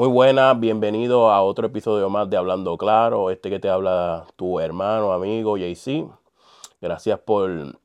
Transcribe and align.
Muy 0.00 0.06
buenas, 0.06 0.60
bienvenido 0.60 1.28
a 1.30 1.42
otro 1.42 1.66
episodio 1.66 2.08
más 2.08 2.30
de 2.30 2.36
Hablando 2.36 2.78
Claro. 2.78 3.30
Este 3.30 3.50
que 3.50 3.58
te 3.58 3.68
habla 3.68 4.28
tu 4.36 4.60
hermano, 4.60 5.12
amigo 5.12 5.56
JC. 5.56 6.08
Gracias 6.80 7.18
por, 7.18 7.80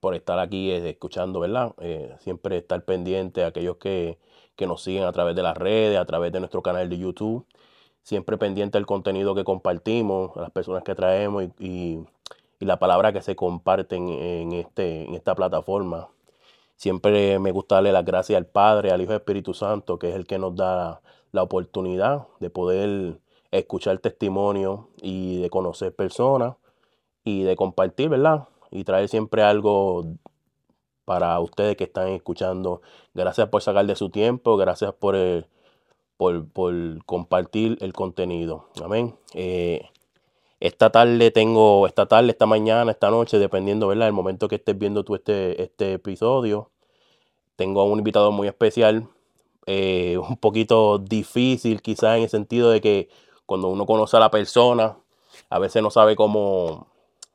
por 0.00 0.14
estar 0.14 0.38
aquí 0.38 0.70
eh, 0.70 0.88
escuchando, 0.88 1.40
¿verdad? 1.40 1.74
Eh, 1.80 2.16
siempre 2.20 2.56
estar 2.56 2.82
pendiente 2.84 3.44
a 3.44 3.48
aquellos 3.48 3.76
que, 3.76 4.18
nos 4.66 4.82
siguen 4.82 5.04
a 5.04 5.12
través 5.12 5.36
de 5.36 5.42
las 5.42 5.56
redes, 5.56 5.98
a 5.98 6.06
través 6.06 6.32
de 6.32 6.40
nuestro 6.40 6.62
canal 6.62 6.88
de 6.88 6.96
YouTube. 6.96 7.46
Siempre 8.08 8.38
pendiente 8.38 8.78
del 8.78 8.86
contenido 8.86 9.34
que 9.34 9.44
compartimos, 9.44 10.34
las 10.34 10.50
personas 10.50 10.82
que 10.82 10.94
traemos 10.94 11.44
y, 11.58 11.98
la 12.58 12.78
palabra 12.78 13.12
que 13.12 13.20
se 13.20 13.36
comparten 13.36 14.08
en, 14.08 14.52
este, 14.52 15.04
en 15.04 15.14
esta 15.14 15.34
plataforma. 15.34 16.08
Siempre 16.74 17.38
me 17.38 17.52
gusta 17.52 17.74
darle 17.74 17.92
las 17.92 18.06
gracias 18.06 18.38
al 18.38 18.46
Padre, 18.46 18.92
al 18.92 19.02
Hijo 19.02 19.12
y 19.12 19.16
Espíritu 19.16 19.52
Santo, 19.52 19.98
que 19.98 20.08
es 20.08 20.16
el 20.16 20.26
que 20.26 20.38
nos 20.38 20.56
da 20.56 21.02
la 21.32 21.42
oportunidad 21.42 22.26
de 22.40 22.48
poder 22.48 23.18
escuchar 23.50 23.98
testimonio 23.98 24.88
y 25.02 25.42
de 25.42 25.50
conocer 25.50 25.94
personas 25.94 26.54
y 27.24 27.42
de 27.42 27.56
compartir, 27.56 28.08
¿verdad? 28.08 28.48
Y 28.70 28.84
traer 28.84 29.10
siempre 29.10 29.42
algo 29.42 30.06
para 31.04 31.38
ustedes 31.40 31.76
que 31.76 31.84
están 31.84 32.08
escuchando. 32.08 32.80
Gracias 33.12 33.50
por 33.50 33.60
sacar 33.60 33.84
de 33.84 33.96
su 33.96 34.08
tiempo, 34.08 34.56
gracias 34.56 34.94
por, 34.94 35.14
eh, 35.14 35.44
por, 36.18 36.46
compartir 37.06 37.78
el 37.80 37.94
contenido. 37.94 38.68
Amén. 38.84 39.16
Eh, 39.34 39.88
esta 40.60 40.90
tarde 40.90 41.30
tengo, 41.30 41.86
esta 41.86 42.06
tarde, 42.06 42.30
esta 42.30 42.46
mañana, 42.46 42.90
esta 42.90 43.10
noche, 43.10 43.38
dependiendo, 43.38 43.88
¿verdad? 43.88 44.08
El 44.08 44.12
momento 44.14 44.48
que 44.48 44.56
estés 44.56 44.76
viendo 44.76 45.04
tú 45.04 45.14
este, 45.14 45.62
este 45.62 45.94
episodio, 45.94 46.70
tengo 47.56 47.80
a 47.80 47.84
un 47.84 47.98
invitado 47.98 48.32
muy 48.32 48.48
especial 48.48 49.08
eh, 49.66 50.18
un 50.18 50.36
poquito 50.38 50.98
difícil 50.98 51.82
quizás 51.82 52.16
en 52.16 52.22
el 52.24 52.30
sentido 52.30 52.70
de 52.70 52.80
que 52.80 53.10
cuando 53.46 53.68
uno 53.68 53.86
conoce 53.86 54.16
a 54.16 54.20
la 54.20 54.30
persona, 54.30 54.96
a 55.50 55.58
veces 55.58 55.82
no 55.82 55.90
sabe 55.90 56.16
cómo, 56.16 56.88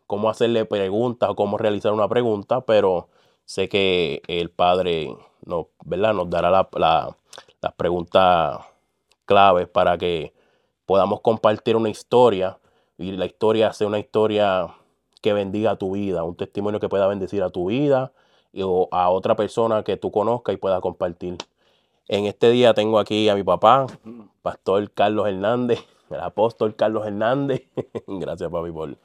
cómo 0.08 0.30
hacerle 0.30 0.66
preguntas 0.66 1.30
o 1.30 1.36
cómo 1.36 1.58
realizar 1.58 1.94
una 1.94 2.08
pregunta, 2.10 2.62
pero 2.62 3.10
sé 3.46 3.70
que 3.70 4.22
el 4.28 4.50
Padre 4.50 5.16
nos, 5.46 5.68
¿verdad? 5.86 6.14
nos 6.14 6.30
dará 6.30 6.50
la, 6.50 6.68
las 7.62 7.74
preguntas 7.76 8.60
claves 9.26 9.68
para 9.68 9.98
que 9.98 10.34
podamos 10.86 11.22
compartir 11.22 11.76
una 11.76 11.90
historia 11.90 12.60
y 12.98 13.12
la 13.14 13.26
historia 13.26 13.74
sea 13.74 13.88
una 13.88 14.00
historia 14.00 14.76
que 15.22 15.34
bendiga 15.34 15.72
a 15.72 15.76
tu 15.78 15.92
vida, 15.92 16.24
un 16.24 16.36
testimonio 16.36 16.80
que 16.80 16.90
pueda 16.90 17.08
bendecir 17.08 17.44
a 17.44 17.50
tu 17.50 17.68
vida 17.68 18.12
o 18.62 18.90
a 18.92 19.10
otra 19.10 19.36
persona 19.36 19.84
que 19.84 19.98
tú 19.98 20.12
conozcas 20.12 20.54
y 20.54 20.58
pueda 20.58 20.82
compartir. 20.82 21.38
En 22.08 22.26
este 22.26 22.50
día 22.52 22.74
tengo 22.74 23.00
aquí 23.00 23.30
a 23.30 23.36
mi 23.36 23.44
papá, 23.44 23.88
Pastor 24.42 24.92
Carlos 24.92 25.28
Hernández, 25.28 25.80
el 26.10 26.20
apóstol 26.20 26.76
Carlos 26.76 27.08
Hernández. 27.08 27.64
Gracias, 28.08 28.52
papi, 28.52 28.72
por, 28.72 28.98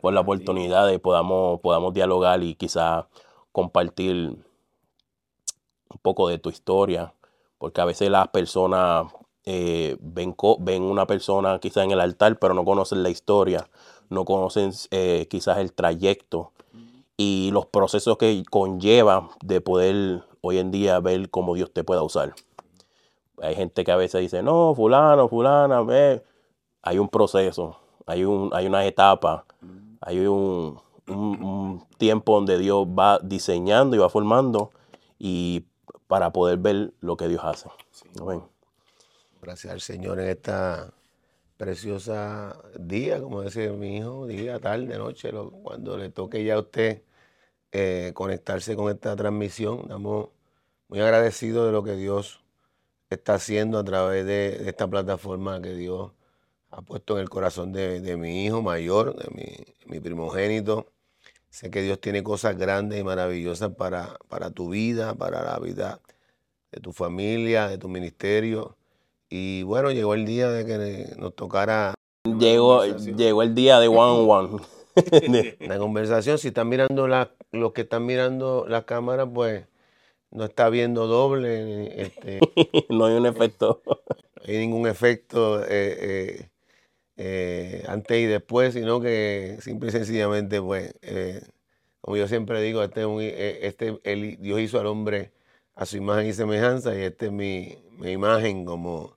por 0.00 0.12
la 0.12 0.20
oportunidad 0.20 0.86
de 0.86 0.98
podamos, 0.98 1.60
podamos 1.60 1.94
dialogar 1.94 2.42
y 2.42 2.54
quizá 2.54 3.08
compartir 3.50 4.14
un 4.14 5.98
poco 6.02 6.28
de 6.28 6.38
tu 6.38 6.50
historia, 6.50 7.14
porque 7.56 7.80
a 7.80 7.86
veces 7.86 8.10
las 8.10 8.28
personas 8.28 9.06
eh, 9.46 9.96
ven, 10.00 10.34
ven 10.60 10.82
una 10.82 11.06
persona 11.06 11.58
quizá 11.58 11.84
en 11.84 11.90
el 11.90 12.00
altar, 12.00 12.38
pero 12.38 12.54
no 12.54 12.64
conocen 12.64 13.02
la 13.02 13.10
historia, 13.10 13.68
no 14.08 14.24
conocen 14.24 14.72
eh, 14.90 15.26
quizás 15.28 15.58
el 15.58 15.72
trayecto 15.72 16.52
y 17.16 17.50
los 17.52 17.66
procesos 17.66 18.16
que 18.16 18.42
conlleva 18.50 19.28
de 19.42 19.60
poder 19.60 20.24
hoy 20.40 20.58
en 20.58 20.70
día 20.70 20.98
ver 21.00 21.30
cómo 21.30 21.54
Dios 21.54 21.72
te 21.72 21.84
pueda 21.84 22.02
usar. 22.02 22.34
Hay 23.42 23.54
gente 23.54 23.84
que 23.84 23.92
a 23.92 23.96
veces 23.96 24.20
dice, 24.20 24.42
no, 24.42 24.74
fulano, 24.74 25.28
fulana, 25.28 25.82
ve. 25.82 26.22
Hay 26.82 26.98
un 26.98 27.08
proceso, 27.08 27.78
hay, 28.06 28.24
un, 28.24 28.50
hay 28.52 28.66
una 28.66 28.84
etapa, 28.84 29.44
hay 30.00 30.26
un, 30.26 30.82
tiempo 31.98 32.34
donde 32.34 32.58
Dios 32.58 32.86
va 32.86 33.18
diseñando 33.22 33.96
y 33.96 33.98
va 33.98 34.08
formando 34.08 34.70
y 35.18 35.64
para 36.06 36.32
poder 36.32 36.58
ver 36.58 36.92
lo 37.00 37.16
que 37.16 37.28
Dios 37.28 37.42
hace. 37.44 37.68
Gracias 39.44 39.74
al 39.74 39.82
Señor 39.82 40.20
en 40.20 40.28
esta 40.28 40.94
preciosa 41.58 42.58
día, 42.78 43.20
como 43.20 43.42
decía 43.42 43.70
mi 43.74 43.98
hijo, 43.98 44.26
día, 44.26 44.58
tarde, 44.58 44.96
noche, 44.96 45.30
cuando 45.62 45.98
le 45.98 46.08
toque 46.08 46.42
ya 46.44 46.54
a 46.54 46.60
usted 46.60 47.02
eh, 47.72 48.12
conectarse 48.14 48.74
con 48.74 48.90
esta 48.90 49.14
transmisión. 49.16 49.80
Estamos 49.82 50.30
muy 50.88 51.00
agradecidos 51.00 51.66
de 51.66 51.72
lo 51.72 51.84
que 51.84 51.94
Dios 51.94 52.42
está 53.10 53.34
haciendo 53.34 53.78
a 53.78 53.84
través 53.84 54.24
de, 54.24 54.66
esta 54.66 54.88
plataforma 54.88 55.60
que 55.60 55.74
Dios 55.74 56.12
ha 56.70 56.80
puesto 56.80 57.16
en 57.16 57.20
el 57.22 57.28
corazón 57.28 57.72
de, 57.72 58.16
mi 58.16 58.46
hijo 58.46 58.62
mayor, 58.62 59.14
de 59.14 59.66
mi, 59.86 60.00
primogénito. 60.00 60.90
Sé 61.50 61.70
que 61.70 61.82
Dios 61.82 62.00
tiene 62.00 62.22
cosas 62.22 62.56
grandes 62.56 62.98
y 62.98 63.04
maravillosas 63.04 63.74
para, 63.74 64.18
para 64.28 64.50
tu 64.50 64.70
vida, 64.70 65.14
para 65.14 65.42
la 65.44 65.58
vida 65.58 66.00
de 66.72 66.80
tu 66.80 66.92
familia, 66.94 67.68
de 67.68 67.78
tu 67.78 67.88
ministerio. 67.88 68.78
Y 69.28 69.62
bueno, 69.62 69.90
llegó 69.90 70.14
el 70.14 70.26
día 70.26 70.50
de 70.50 70.64
que 70.64 71.16
nos 71.16 71.34
tocara. 71.34 71.94
Llegó, 72.38 72.84
llegó 72.84 73.42
el 73.42 73.54
día 73.54 73.78
de 73.80 73.88
one 73.88 74.30
on 74.30 74.30
one. 74.30 74.62
la 75.60 75.78
conversación, 75.78 76.38
si 76.38 76.48
están 76.48 76.68
mirando 76.68 77.08
la, 77.08 77.32
los 77.52 77.72
que 77.72 77.82
están 77.82 78.06
mirando 78.06 78.66
la 78.68 78.86
cámara, 78.86 79.26
pues 79.26 79.66
no 80.30 80.44
está 80.44 80.68
viendo 80.68 81.06
doble. 81.06 82.02
Este, 82.02 82.40
no 82.90 83.06
hay 83.06 83.14
un 83.14 83.26
efecto. 83.26 83.82
No 83.86 84.42
hay 84.46 84.58
ningún 84.58 84.86
efecto 84.86 85.62
eh, 85.64 85.66
eh, 85.70 86.48
eh, 87.16 87.84
antes 87.88 88.18
y 88.18 88.26
después, 88.26 88.74
sino 88.74 89.00
que 89.00 89.58
simple 89.60 89.88
y 89.88 89.92
sencillamente, 89.92 90.60
pues, 90.60 90.94
como 92.00 92.16
yo 92.16 92.28
siempre 92.28 92.60
digo, 92.60 92.82
este, 92.82 93.66
este 93.66 93.98
Dios 94.38 94.60
hizo 94.60 94.78
al 94.78 94.86
hombre 94.86 95.32
a 95.74 95.86
su 95.86 95.96
imagen 95.96 96.26
y 96.26 96.32
semejanza 96.32 96.94
y 96.94 97.02
esta 97.02 97.26
es 97.26 97.32
mi, 97.32 97.76
imagen 98.02 98.64
como, 98.64 99.16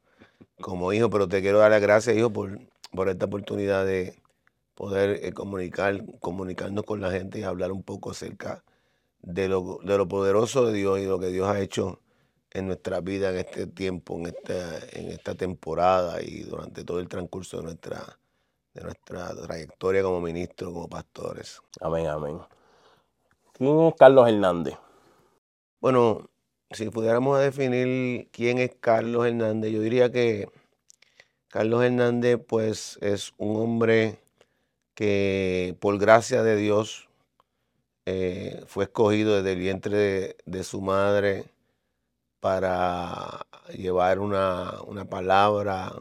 como 0.61 0.93
hijo, 0.93 1.09
pero 1.09 1.27
te 1.27 1.41
quiero 1.41 1.59
dar 1.59 1.71
las 1.71 1.81
gracias, 1.81 2.15
hijo, 2.15 2.31
por, 2.31 2.59
por 2.91 3.09
esta 3.09 3.25
oportunidad 3.25 3.85
de 3.85 4.21
poder 4.75 5.23
eh, 5.23 5.33
comunicar, 5.33 6.03
comunicarnos 6.19 6.83
con 6.83 7.01
la 7.01 7.11
gente 7.11 7.39
y 7.39 7.43
hablar 7.43 7.71
un 7.71 7.83
poco 7.83 8.11
acerca 8.11 8.63
de 9.21 9.47
lo, 9.47 9.79
de 9.83 9.97
lo 9.97 10.07
poderoso 10.07 10.65
de 10.67 10.73
Dios 10.73 10.99
y 10.99 11.05
lo 11.05 11.19
que 11.19 11.27
Dios 11.27 11.47
ha 11.47 11.59
hecho 11.59 11.99
en 12.51 12.67
nuestra 12.67 13.01
vida 13.01 13.29
en 13.29 13.37
este 13.37 13.67
tiempo, 13.67 14.15
en 14.15 14.27
esta, 14.27 14.79
en 14.93 15.09
esta 15.09 15.35
temporada 15.35 16.21
y 16.21 16.43
durante 16.43 16.83
todo 16.83 16.99
el 16.99 17.07
transcurso 17.07 17.57
de 17.57 17.63
nuestra, 17.63 18.19
de 18.73 18.83
nuestra 18.83 19.35
trayectoria 19.35 20.01
como 20.03 20.21
ministro, 20.21 20.71
como 20.71 20.87
pastores. 20.87 21.61
Amén, 21.81 22.07
amén. 22.07 22.39
¿Quién 23.53 23.79
es 23.81 23.95
Carlos 23.95 24.27
Hernández? 24.29 24.75
Bueno, 25.79 26.29
si 26.71 26.89
pudiéramos 26.89 27.39
definir 27.39 28.27
quién 28.31 28.57
es 28.57 28.71
Carlos 28.79 29.25
Hernández, 29.25 29.71
yo 29.71 29.81
diría 29.81 30.11
que 30.11 30.49
Carlos 31.49 31.83
Hernández 31.83 32.39
pues 32.45 32.99
es 33.01 33.33
un 33.37 33.57
hombre 33.57 34.19
que 34.93 35.75
por 35.79 35.97
gracia 35.97 36.43
de 36.43 36.55
Dios 36.57 37.07
eh, 38.05 38.63
fue 38.67 38.85
escogido 38.85 39.37
desde 39.37 39.53
el 39.53 39.59
vientre 39.59 40.37
de, 40.45 40.63
su 40.63 40.81
madre 40.81 41.45
para 42.39 43.45
llevar 43.75 44.19
una, 44.19 45.05
palabra, 45.09 45.93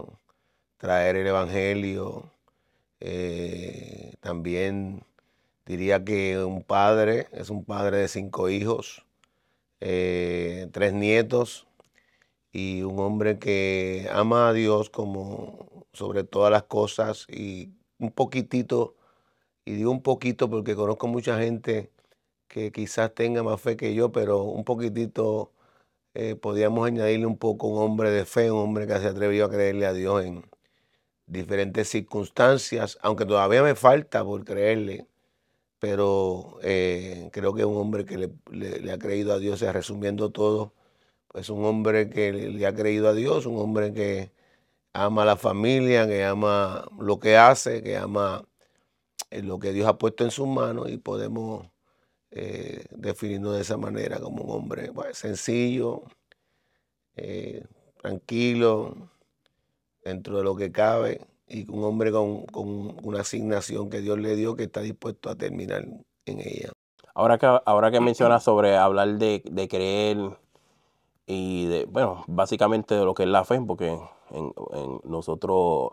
traer 0.78 1.16
el 1.16 1.26
Evangelio. 1.28 2.30
Eh, 3.00 4.14
también 4.20 5.04
diría 5.66 6.04
que 6.04 6.38
un 6.44 6.62
padre, 6.62 7.28
es 7.32 7.50
un 7.50 7.64
padre 7.64 7.98
de 7.98 8.08
cinco 8.08 8.48
hijos, 8.48 9.05
eh, 9.80 10.68
tres 10.72 10.92
nietos 10.94 11.66
y 12.52 12.82
un 12.82 12.98
hombre 13.00 13.38
que 13.38 14.08
ama 14.12 14.48
a 14.48 14.52
Dios 14.52 14.90
como 14.90 15.86
sobre 15.92 16.24
todas 16.24 16.52
las 16.52 16.64
cosas 16.64 17.26
y 17.28 17.72
un 17.98 18.12
poquitito, 18.12 18.96
y 19.64 19.74
digo 19.74 19.90
un 19.90 20.02
poquito 20.02 20.50
porque 20.50 20.76
conozco 20.76 21.08
mucha 21.08 21.38
gente 21.38 21.92
que 22.48 22.72
quizás 22.72 23.14
tenga 23.14 23.42
más 23.42 23.60
fe 23.60 23.76
que 23.76 23.94
yo, 23.94 24.12
pero 24.12 24.44
un 24.44 24.64
poquitito 24.64 25.52
eh, 26.14 26.36
podríamos 26.36 26.86
añadirle 26.86 27.26
un 27.26 27.38
poco 27.38 27.68
un 27.68 27.82
hombre 27.82 28.10
de 28.10 28.24
fe, 28.26 28.50
un 28.50 28.60
hombre 28.60 28.86
que 28.86 28.98
se 29.00 29.08
atrevió 29.08 29.46
a 29.46 29.50
creerle 29.50 29.86
a 29.86 29.92
Dios 29.92 30.24
en 30.24 30.44
diferentes 31.26 31.88
circunstancias, 31.88 32.98
aunque 33.02 33.26
todavía 33.26 33.62
me 33.62 33.74
falta 33.74 34.24
por 34.24 34.44
creerle, 34.44 35.08
pero 35.78 36.58
eh, 36.62 37.30
creo 37.32 37.54
que 37.54 37.62
es 37.62 37.66
un 37.66 37.76
hombre 37.76 38.04
que 38.04 38.18
le, 38.18 38.92
ha 38.92 38.98
creído 38.98 39.34
a 39.34 39.38
Dios, 39.38 39.60
resumiendo 39.60 40.30
todo, 40.30 40.72
pues 41.28 41.50
un 41.50 41.64
hombre 41.64 42.10
que 42.10 42.32
le, 42.32 42.66
ha 42.66 42.74
creído 42.74 43.08
a 43.08 43.14
Dios, 43.14 43.46
un 43.46 43.58
hombre 43.58 43.92
que 43.92 44.32
ama 44.92 45.22
a 45.22 45.26
la 45.26 45.36
familia, 45.36 46.06
que 46.06 46.24
ama 46.24 46.86
lo 46.98 47.20
que 47.20 47.36
hace, 47.36 47.82
que 47.82 47.96
ama 47.96 48.46
eh, 49.30 49.42
lo 49.42 49.58
que 49.58 49.72
Dios 49.72 49.88
ha 49.88 49.98
puesto 49.98 50.24
en 50.24 50.30
sus 50.30 50.48
manos 50.48 50.90
y 50.90 50.98
podemos 50.98 51.66
eh, 52.30 52.86
definirnos 52.90 53.54
de 53.56 53.62
esa 53.62 53.76
manera 53.76 54.20
como 54.20 54.44
un 54.44 54.50
hombre 54.52 54.92
pues, 54.92 55.18
sencillo, 55.18 56.04
eh, 57.16 57.64
tranquilo, 58.02 59.10
dentro 60.04 60.38
de 60.38 60.44
lo 60.44 60.56
que 60.56 60.72
cabe 60.72 61.20
y 61.48 61.70
un 61.70 61.84
hombre 61.84 62.12
con, 62.12 62.44
una 62.54 63.20
asignación 63.20 63.88
que 63.90 64.00
Dios 64.00 64.18
le 64.18 64.34
dio 64.36 64.56
que 64.56 64.64
está 64.64 64.80
dispuesto 64.80 65.30
a 65.30 65.36
terminar 65.36 65.84
en 66.26 66.40
ella. 66.40 66.72
Ahora 67.14 67.38
que, 67.38 67.46
ahora 67.46 67.90
que 67.90 68.00
mencionas 68.00 68.42
sobre 68.42 68.76
hablar 68.76 69.16
de, 69.18 69.68
creer 69.70 70.18
y 71.26 71.66
de, 71.66 71.84
bueno, 71.86 72.24
básicamente 72.26 72.94
de 72.94 73.04
lo 73.04 73.14
que 73.14 73.24
es 73.24 73.28
la 73.28 73.44
fe, 73.44 73.60
porque 73.60 73.98
en, 74.30 74.52
nosotros, 75.04 75.92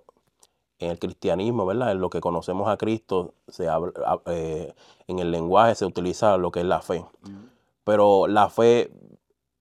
en 0.79 0.91
el 0.91 0.99
cristianismo, 0.99 1.65
¿verdad? 1.65 1.91
En 1.91 2.01
lo 2.01 2.09
que 2.09 2.19
conocemos 2.19 2.67
a 2.67 2.77
Cristo, 2.77 3.33
se 3.47 3.67
habla, 3.67 3.91
eh, 4.25 4.73
en 5.07 5.19
el 5.19 5.31
lenguaje 5.31 5.75
se 5.75 5.85
utiliza 5.85 6.37
lo 6.37 6.51
que 6.51 6.61
es 6.61 6.65
la 6.65 6.81
fe. 6.81 7.05
Pero 7.83 8.27
la 8.27 8.49
fe 8.49 8.91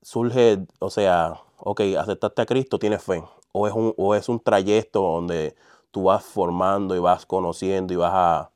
surge, 0.01 0.65
o 0.79 0.91
sea, 0.91 1.41
ok, 1.59 1.81
aceptaste 1.99 2.43
a 2.43 2.47
Cristo, 2.47 2.79
tienes 2.79 3.03
fe. 3.03 3.23
O 3.53 3.67
es 3.67 3.75
un, 3.75 3.93
o 3.97 4.15
es 4.15 4.29
un 4.29 4.41
trayecto 4.41 5.03
donde 5.03 5.55
tú 5.93 6.05
vas 6.05 6.25
formando 6.25 6.97
y 6.97 6.99
vas 6.99 7.25
conociendo 7.27 7.93
y 7.95 7.97
vas 7.97 8.13
a 8.13 8.51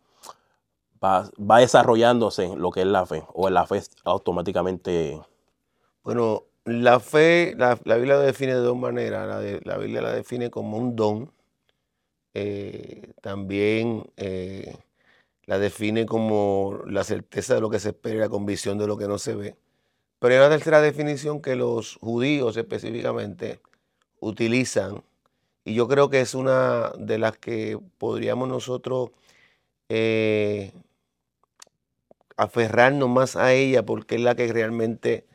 va, 1.03 1.31
va 1.39 1.59
desarrollándose 1.59 2.57
lo 2.57 2.71
que 2.71 2.81
es 2.81 2.87
la 2.87 3.07
fe, 3.07 3.25
o 3.33 3.49
la 3.51 3.67
fe 3.67 3.83
automáticamente. 4.05 5.21
Bueno, 6.03 6.45
la 6.65 7.01
fe, 7.01 7.55
la, 7.57 7.77
Biblia 7.77 8.17
la 8.17 8.23
define 8.23 8.55
de 8.55 8.61
dos 8.61 8.77
maneras. 8.77 9.29
La, 9.29 9.61
la, 9.65 9.79
Biblia 9.79 10.03
la 10.03 10.13
define 10.13 10.51
como 10.51 10.77
un 10.77 10.97
don. 10.97 11.33
Eh, 12.35 13.13
también 13.23 14.11
eh, 14.17 14.77
la 15.45 15.59
define 15.59 16.07
como 16.07 16.81
la 16.87 17.05
certeza 17.05 17.55
de 17.55 17.61
lo 17.61 17.71
que 17.71 17.79
se 17.79 17.91
espera, 17.91 18.21
la 18.21 18.29
convicción 18.29 18.79
de 18.79 18.87
lo 18.87 18.99
que 18.99 19.09
no 19.09 19.19
se 19.19 19.35
ve. 19.35 19.57
Pero 20.19 20.35
hay 20.35 20.41
una 20.41 20.51
tercera 20.51 20.81
definición 20.81 21.41
que 21.41 21.57
los 21.57 21.97
judíos 21.97 22.57
específicamente 22.57 23.61
utilizan, 24.21 25.03
y 25.67 25.75
yo 25.75 25.89
creo 25.89 26.11
que 26.11 26.21
es 26.21 26.35
una 26.37 26.93
de 26.97 27.19
las 27.19 27.37
que 27.39 27.77
podríamos 27.99 28.49
nosotros 28.49 29.11
eh, 29.89 30.73
aferrarnos 32.37 33.09
más 33.09 33.35
a 33.35 33.53
ella 33.53 33.85
porque 33.85 34.15
es 34.15 34.21
la 34.21 34.37
que 34.37 34.53
realmente 34.53 35.27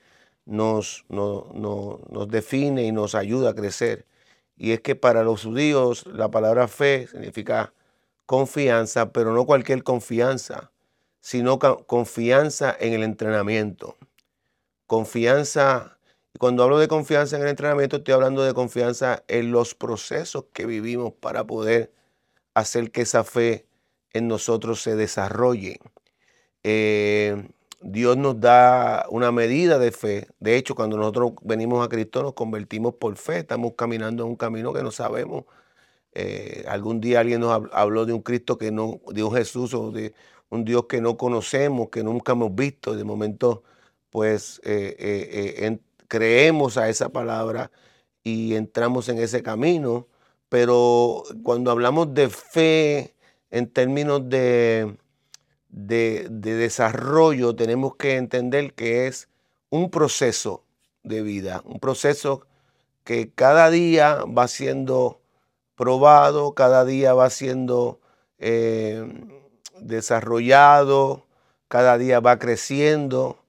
nos, 0.46 1.04
nos 1.10 2.28
define 2.30 2.86
y 2.86 2.94
nos 2.94 3.14
ayuda 3.14 3.50
a 3.50 3.56
crecer. 3.56 4.06
Y 4.56 4.72
es 4.72 4.80
que 4.80 4.96
para 4.96 5.24
los 5.24 5.44
judíos 5.44 6.06
la 6.08 6.32
palabra 6.32 6.70
fe 6.70 7.08
significa 7.08 7.74
confianza, 8.26 9.12
pero 9.12 9.34
no 9.34 9.46
cualquier 9.46 9.84
confianza, 9.84 10.72
sino 11.20 11.60
confianza 11.60 12.74
en 12.80 12.94
el 12.94 13.04
entrenamiento. 13.04 13.98
Confianza, 14.88 15.98
cuando 16.40 16.64
hablo 16.64 16.80
de 16.80 16.88
confianza 16.88 17.36
en 17.36 17.44
el 17.44 17.50
entrenamiento, 17.50 17.98
estoy 17.98 18.14
hablando 18.14 18.44
de 18.44 18.54
confianza 18.54 19.24
en 19.28 19.52
los 19.52 19.76
procesos 19.76 20.46
que 20.54 20.66
vivimos 20.66 21.14
para 21.14 21.46
poder 21.46 21.94
hacer 22.54 22.92
que 22.92 23.02
esa 23.02 23.24
fe 23.24 23.68
en 24.14 24.28
nosotros 24.28 24.82
se 24.82 24.96
desarrolle. 24.96 25.80
Eh, 26.64 27.50
Dios 27.82 28.18
nos 28.18 28.40
da 28.40 29.06
una 29.10 29.32
medida 29.32 29.80
de 29.80 29.92
fe. 29.92 30.28
De 30.40 30.56
hecho, 30.56 30.76
cuando 30.76 30.98
nosotros 30.98 31.34
venimos 31.44 31.86
a 31.86 31.90
Cristo 31.90 32.24
nos 32.24 32.34
convertimos 32.34 32.96
por 32.96 33.18
fe. 33.18 33.40
Estamos 33.40 33.74
caminando 33.76 34.24
en 34.24 34.30
un 34.30 34.36
camino 34.36 34.74
que 34.74 34.84
no 34.84 34.92
sabemos. 34.92 35.46
Eh, 36.14 36.66
algún 36.68 37.02
día 37.02 37.22
alguien 37.22 37.42
nos 37.42 37.64
habló 37.74 38.06
de 38.06 38.14
un 38.14 38.22
Cristo 38.22 38.58
que 38.58 38.72
no, 38.72 39.02
de 39.08 39.24
un 39.24 39.34
Jesús 39.34 39.74
o 39.74 39.92
de 39.92 40.14
un 40.50 40.66
Dios 40.66 40.86
que 40.88 41.02
no 41.02 41.18
conocemos, 41.18 41.90
que 41.90 42.04
nunca 42.04 42.34
hemos 42.34 42.54
visto. 42.56 42.96
De 42.96 43.04
momento, 43.04 43.64
pues 44.12 44.62
eh, 44.64 45.80
creemos 46.12 46.76
a 46.76 46.90
esa 46.90 47.08
palabra 47.08 47.72
y 48.22 48.56
entramos 48.56 49.08
en 49.08 49.18
ese 49.18 49.42
camino. 49.42 50.10
Pero 50.50 51.24
cuando 51.42 51.72
hablamos 51.72 52.14
de 52.14 52.30
fe 52.30 53.16
en 53.50 53.72
términos 53.72 54.28
de, 54.28 54.98
de, 55.70 56.28
desarrollo 56.30 57.56
tenemos 57.56 57.96
que 57.96 58.18
entender 58.18 58.74
que 58.74 59.08
es 59.08 59.30
un 59.70 59.90
proceso 59.90 60.66
de 61.04 61.22
vida, 61.22 61.62
un 61.64 61.80
proceso 61.80 62.46
que 63.06 63.32
cada 63.32 63.70
día 63.70 64.26
va 64.26 64.50
siendo 64.50 65.22
probado, 65.76 66.56
cada 66.56 66.84
día 66.84 67.14
va 67.14 67.30
siendo 67.30 68.02
eh, 68.38 69.08
desarrollado, 69.80 71.26
cada 71.70 71.98
día 71.98 72.20
va 72.20 72.38
creciendo 72.38 73.41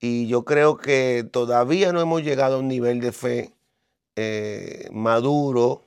y 0.00 0.26
yo 0.26 0.44
creo 0.44 0.78
que 0.78 1.28
todavía 1.30 1.92
no 1.92 2.00
hemos 2.00 2.22
llegado 2.22 2.56
a 2.56 2.58
un 2.60 2.68
nivel 2.68 3.00
de 3.00 3.12
fe 3.12 3.54
eh, 4.16 4.88
maduro, 4.92 5.84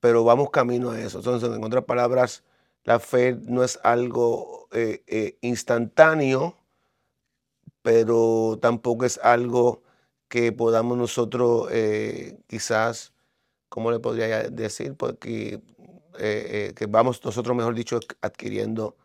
pero 0.00 0.24
vamos 0.24 0.50
camino 0.50 0.90
a 0.92 1.00
eso. 1.00 1.18
Entonces, 1.18 1.50
en 1.50 1.64
otras 1.64 1.84
palabras, 1.84 2.44
la 2.84 3.00
fe 3.00 3.36
no 3.42 3.64
es 3.64 3.80
algo 3.82 4.68
eh, 4.72 5.02
eh, 5.08 5.38
instantáneo, 5.40 6.56
pero 7.82 8.58
tampoco 8.60 9.04
es 9.04 9.18
algo 9.18 9.82
que 10.28 10.52
podamos 10.52 10.98
nosotros 10.98 11.68
quizás, 12.48 13.12
¿cómo 13.68 13.90
le 13.90 14.00
podría 14.00 14.44
decir? 14.50 14.94
Porque 14.96 15.60
que 16.18 16.86
vamos 16.88 17.24
nosotros, 17.24 17.56
mejor 17.56 17.74
dicho, 17.74 18.00
adquiriendo 18.22 18.96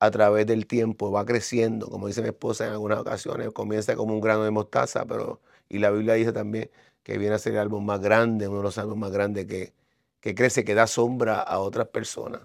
a 0.00 0.10
través 0.10 0.46
del 0.46 0.66
tiempo, 0.66 1.10
va 1.12 1.24
creciendo, 1.26 1.88
como 1.88 2.08
dice 2.08 2.22
mi 2.22 2.28
esposa 2.28 2.66
en 2.66 2.72
algunas 2.72 2.98
ocasiones, 3.00 3.50
comienza 3.52 3.96
como 3.96 4.14
un 4.14 4.20
grano 4.20 4.44
de 4.44 4.50
mostaza, 4.50 5.06
pero, 5.06 5.40
y 5.68 5.78
la 5.78 5.90
Biblia 5.90 6.14
dice 6.14 6.32
también 6.32 6.70
que 7.02 7.18
viene 7.18 7.34
a 7.34 7.38
ser 7.38 7.54
el 7.54 7.60
árbol 7.60 7.82
más 7.82 8.00
grande, 8.00 8.48
uno 8.48 8.58
de 8.58 8.64
los 8.64 8.78
árboles 8.78 8.98
más 9.00 9.12
grandes 9.12 9.46
que, 9.46 9.74
que 10.20 10.34
crece, 10.34 10.64
que 10.64 10.74
da 10.74 10.86
sombra 10.86 11.40
a 11.40 11.58
otras 11.60 11.88
personas. 11.88 12.42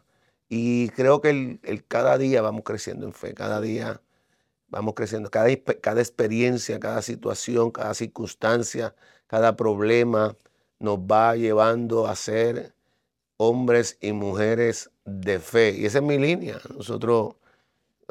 Y 0.50 0.90
creo 0.90 1.22
que 1.22 1.30
el, 1.63 1.86
cada 1.88 2.18
día 2.18 2.42
vamos 2.42 2.63
creciendo 2.63 3.06
en 3.06 3.13
fe, 3.13 3.34
cada 3.34 3.62
día 3.62 4.02
vamos 4.68 4.94
creciendo, 4.96 5.30
cada, 5.31 5.50
cada 5.81 6.02
experiencia, 6.02 6.80
cada 6.80 7.02
situación, 7.02 7.72
cada 7.72 7.94
circunstancia, 7.94 8.96
cada 9.28 9.56
problema 9.56 10.38
nos 10.80 11.00
va 11.00 11.36
llevando 11.36 12.07
a 12.07 12.16
ser 12.16 12.75
hombres 13.38 13.98
y 14.02 14.13
mujeres 14.13 14.92
de 15.06 15.40
fe. 15.40 15.72
Y 15.78 15.86
esa 15.86 16.00
es 16.00 16.04
mi 16.04 16.18
línea. 16.18 16.60
Nosotros, 16.75 17.36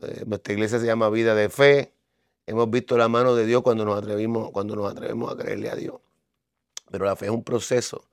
eh, 0.03 0.25
nuestra 0.27 0.53
iglesia 0.55 0.79
se 0.79 0.87
llama 0.87 1.09
Vida 1.11 1.35
de 1.35 1.49
Fe. 1.49 1.93
Hemos 2.47 2.71
visto 2.71 2.97
la 2.99 3.09
mano 3.09 3.35
de 3.35 3.47
Dios 3.47 3.63
cuando 3.63 3.85
nos 3.85 3.99
atrevimos, 3.99 4.51
cuando 4.51 4.77
nos 4.77 4.91
atrevemos 4.91 5.33
a 5.33 5.37
creerle 5.37 5.71
a 5.71 5.77
Dios. 5.77 5.97
Pero 6.91 7.07
la 7.07 7.17
fe 7.17 7.27
es 7.27 7.33
un 7.33 7.45
proceso, 7.45 8.05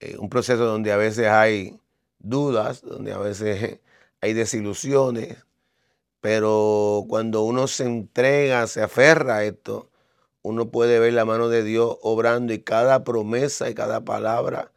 eh, 0.00 0.16
un 0.18 0.28
proceso 0.30 0.64
donde 0.64 0.92
a 0.92 0.96
veces 0.96 1.28
hay 1.28 1.78
dudas, 2.18 2.82
donde 2.82 3.12
a 3.12 3.18
veces 3.18 3.80
hay 4.20 4.32
desilusiones, 4.32 5.44
pero 6.20 7.04
cuando 7.08 7.42
uno 7.42 7.66
se 7.68 7.84
entrega, 7.84 8.66
se 8.66 8.82
aferra 8.82 9.38
a 9.38 9.44
esto, 9.44 9.90
uno 10.42 10.70
puede 10.70 10.98
ver 10.98 11.14
la 11.14 11.24
mano 11.24 11.48
de 11.48 11.64
Dios 11.64 11.98
obrando 12.02 12.52
y 12.52 12.62
cada 12.62 13.04
promesa 13.04 13.70
y 13.70 13.74
cada 13.74 14.04
palabra 14.04 14.72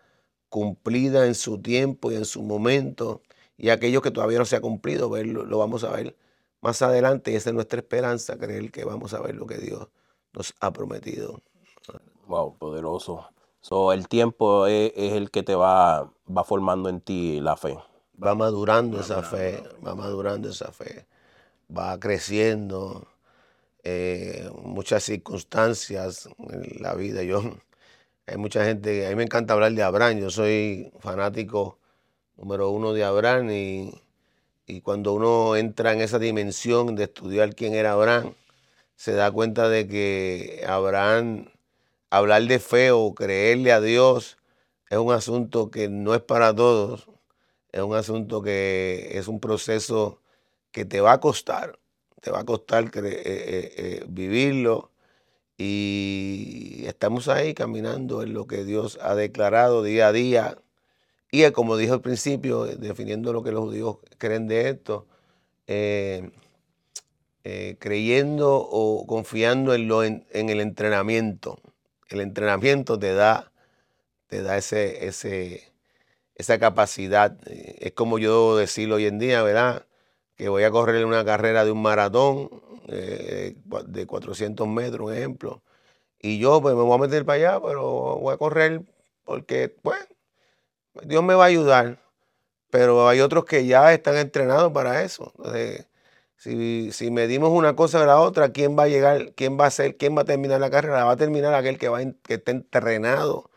cumplida 0.49 1.27
en 1.27 1.35
su 1.35 1.61
tiempo 1.61 2.11
y 2.11 2.15
en 2.15 2.25
su 2.25 2.43
momento, 2.43 3.21
y 3.57 3.69
aquello 3.69 4.01
que 4.01 4.11
todavía 4.11 4.39
no 4.39 4.45
se 4.45 4.55
ha 4.55 4.61
cumplido, 4.61 5.09
verlo, 5.09 5.45
lo 5.45 5.57
vamos 5.59 5.83
a 5.83 5.91
ver 5.91 6.15
más 6.61 6.81
adelante, 6.81 7.31
y 7.31 7.35
esa 7.35 7.49
es 7.49 7.53
nuestra 7.53 7.79
esperanza, 7.79 8.37
creer 8.37 8.71
que 8.71 8.85
vamos 8.85 9.13
a 9.13 9.21
ver 9.21 9.35
lo 9.35 9.45
que 9.45 9.57
Dios 9.57 9.87
nos 10.33 10.53
ha 10.59 10.71
prometido. 10.71 11.41
Wow, 12.27 12.57
poderoso 12.57 13.29
el 13.93 14.07
tiempo 14.07 14.67
es, 14.67 14.91
el 14.95 15.29
que 15.29 15.43
te 15.43 15.55
va, 15.55 16.11
va 16.25 16.43
formando 16.43 16.89
en 16.89 17.01
ti 17.01 17.39
la 17.41 17.57
fe. 17.57 17.77
Va 18.21 18.33
madurando 18.33 18.99
esa 18.99 19.21
fe, 19.21 19.63
va 19.85 19.93
madurando 19.93 20.49
esa 20.49 20.71
fe, 20.71 21.05
va 21.75 21.99
creciendo. 21.99 23.07
Eh, 23.83 24.49
muchas 24.63 25.03
circunstancias 25.03 26.27
en 26.39 26.81
la 26.81 26.93
vida. 26.95 27.23
Yo, 27.23 27.41
hay 28.25 28.37
mucha 28.37 28.65
gente, 28.65 29.05
a 29.05 29.09
mí 29.09 29.15
me 29.15 29.23
encanta 29.23 29.53
hablar 29.53 29.71
de 29.71 29.83
Abraham, 29.83 30.19
yo 30.19 30.29
soy 30.29 30.91
fanático 30.99 31.77
número 32.35 32.69
uno 32.69 32.91
de 32.91 33.05
Abraham 33.05 33.49
y, 33.51 34.01
y 34.67 34.81
cuando 34.81 35.13
uno 35.13 35.55
entra 35.55 35.93
en 35.93 36.01
esa 36.01 36.19
dimensión 36.19 36.95
de 36.95 37.05
estudiar 37.05 37.55
quién 37.55 37.73
era 37.73 37.93
Abraham, 37.93 38.35
se 38.95 39.13
da 39.13 39.31
cuenta 39.31 39.69
de 39.69 39.87
que 39.87 40.63
Abraham 40.67 41.49
hablar 42.09 42.43
de 42.43 42.59
fe 42.59 42.91
o 42.91 43.13
creerle 43.15 43.71
a 43.71 43.81
Dios 43.81 44.37
es 44.89 44.97
un 44.97 45.13
asunto 45.13 45.71
que 45.71 45.89
no 45.89 46.15
es 46.15 46.21
para 46.21 46.53
todos, 46.55 47.09
es 47.71 47.81
un 47.81 47.95
asunto 47.95 48.41
que 48.41 49.11
es 49.13 49.27
un 49.27 49.39
proceso 49.39 50.21
que 50.71 50.85
te 50.85 51.01
va 51.01 51.13
a 51.13 51.19
costar, 51.21 51.79
te 52.21 52.31
va 52.31 52.41
a 52.41 52.45
costar 52.45 52.85
eh, 52.85 52.89
eh, 52.95 53.73
eh, 53.77 54.05
vivirlo 54.09 54.91
y 55.57 56.83
estamos 56.87 57.29
ahí 57.29 57.53
caminando 57.53 58.21
en 58.23 58.33
lo 58.33 58.47
que 58.47 58.65
Dios 58.65 58.99
ha 59.01 59.15
declarado 59.15 59.83
día 59.83 60.07
a 60.07 60.11
día 60.11 60.57
Y 61.31 61.49
como 61.51 61.77
dijo 61.77 61.93
al 61.93 62.01
principio, 62.01 62.65
definiendo 62.65 63.33
lo 63.33 63.43
que 63.43 63.51
los 63.51 63.65
judíos 63.65 63.97
creen 64.17 64.47
de 64.47 64.69
esto, 64.69 65.07
eh, 65.67 66.31
eh, 67.43 67.77
creyendo 67.79 68.57
o 68.57 69.05
confiando 69.07 69.73
en, 69.73 69.87
lo, 69.87 70.03
en, 70.03 70.25
el 70.31 70.61
entrenamiento. 70.61 71.61
El 72.09 72.21
entrenamiento 72.21 72.97
te 72.99 73.13
da, 73.13 73.51
te 74.27 74.41
da 74.41 74.57
ese, 74.57 75.07
ese, 75.07 75.73
esa 76.35 76.59
capacidad. 76.59 77.37
Es 77.47 77.93
como 77.93 78.19
yo 78.19 78.57
decirlo 78.57 78.95
hoy 78.95 79.05
en 79.07 79.19
día, 79.19 79.43
¿verdad? 79.43 79.85
Que 80.35 80.49
voy 80.49 80.63
a 80.63 80.71
correr 80.71 81.05
una 81.05 81.25
carrera 81.25 81.65
de 81.65 81.71
un 81.71 81.81
maratón 81.81 82.49
eh, 82.87 83.55
de 83.87 84.07
400 84.07 84.67
metros, 84.67 85.07
un 85.09 85.13
ejemplo. 85.15 85.63
Y 86.19 86.39
yo 86.39 86.61
pues 86.61 86.75
me 86.75 86.83
voy 86.83 86.95
a 86.95 87.01
meter 87.01 87.25
para 87.25 87.35
allá, 87.37 87.61
pero 87.61 88.17
voy 88.19 88.33
a 88.33 88.37
correr 88.37 88.83
porque, 89.25 89.69
pues, 89.69 89.99
Dios 91.03 91.23
me 91.23 91.33
va 91.33 91.45
a 91.45 91.47
ayudar. 91.47 91.99
Pero 92.69 93.07
hay 93.07 93.21
otros 93.21 93.45
que 93.45 93.65
ya 93.65 93.93
están 93.93 94.17
entrenados 94.17 94.71
para 94.73 95.03
eso. 95.03 95.33
si, 96.35 96.91
si 96.91 97.11
medimos 97.11 97.49
una 97.51 97.75
cosa 97.75 97.99
de 97.99 98.07
la 98.07 98.19
otra, 98.19 98.49
¿quién 98.51 98.77
va 98.77 98.83
a 98.83 98.87
llegar? 98.87 99.33
¿Quién 99.35 99.57
va 99.59 99.67
a 99.67 99.71
ser? 99.71 99.97
¿Quién 99.97 100.15
va 100.17 100.21
a 100.21 100.25
terminar 100.25 100.59
la 100.59 100.69
carrera? 100.69 100.97
La 100.97 101.05
va 101.05 101.13
a 101.13 101.17
terminar 101.17 101.53
aquel 101.53 101.77
que, 101.77 101.89
va, 101.89 101.99
que 102.23 102.43
entrenado 102.45 103.49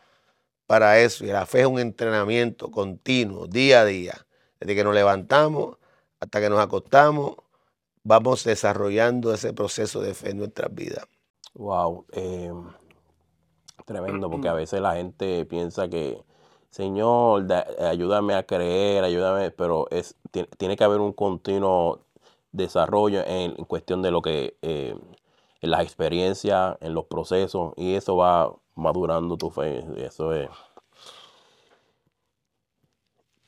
para 0.65 0.99
eso. 0.99 1.25
Y 1.25 1.27
la 1.27 1.45
fe 1.45 1.61
es 1.61 1.67
un 1.67 1.79
entrenamiento 1.79 2.71
continuo, 2.71 3.47
día 3.47 3.81
a 3.81 3.85
día. 3.85 4.25
Desde 4.59 4.75
que 4.75 4.83
nos 4.83 4.95
levantamos 4.95 5.77
hasta 6.21 6.39
que 6.39 6.49
nos 6.49 6.59
acostamos, 6.59 7.35
vamos 8.03 8.43
desarrollando 8.43 9.33
ese 9.33 9.53
proceso 9.53 10.01
de 10.01 10.13
fe 10.13 10.29
en 10.29 10.37
nuestras 10.37 10.73
vidas. 10.73 11.05
Wow, 11.53 12.05
em, 12.13 12.63
tremendo, 13.85 14.29
porque 14.29 14.47
a 14.47 14.53
veces 14.53 14.79
la 14.79 14.95
gente 14.95 15.45
piensa 15.45 15.89
que, 15.89 16.23
Señor, 16.71 17.47
ayúdame 17.79 18.33
a 18.33 18.43
creer, 18.43 19.03
ayúdame, 19.03 19.51
pero 19.51 19.87
es 19.91 20.15
tiene, 20.57 20.77
que 20.77 20.83
haber 20.85 21.01
un 21.01 21.11
continuo 21.11 21.99
desarrollo 22.53 23.23
en, 23.25 23.53
cuestión 23.65 24.01
de 24.01 24.11
lo 24.11 24.21
que, 24.21 24.57
eh, 24.61 24.95
en 25.61 25.71
las 25.71 25.83
experiencias, 25.83 26.77
en 26.79 26.93
los 26.93 27.05
procesos, 27.05 27.73
y 27.75 27.95
eso 27.95 28.15
va 28.15 28.53
madurando 28.75 29.37
tu 29.37 29.49
fe, 29.49 29.83
eso 29.97 30.33
es. 30.33 30.49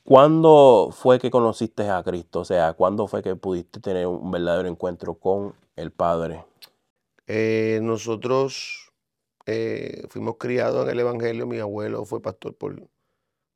¿Cuándo 0.04 0.90
fue 0.92 1.18
que 1.18 1.30
conociste 1.30 1.88
a 1.88 2.02
Cristo? 2.02 2.40
O 2.40 2.44
sea, 2.44 2.74
¿cuándo 2.74 3.08
fue 3.08 3.22
que 3.22 3.36
pudiste 3.36 3.80
tener 3.80 4.06
un 4.06 4.30
verdadero 4.30 4.68
encuentro 4.68 5.14
con 5.14 5.54
el 5.76 5.92
Padre? 5.92 6.44
Eh, 7.26 7.80
nosotros 7.82 8.92
eh, 9.46 10.06
fuimos 10.10 10.36
criados 10.38 10.84
en 10.84 10.90
el 10.90 11.00
Evangelio. 11.00 11.46
Mi 11.46 11.58
abuelo 11.58 12.04
fue 12.04 12.20
pastor 12.20 12.54
por 12.54 12.86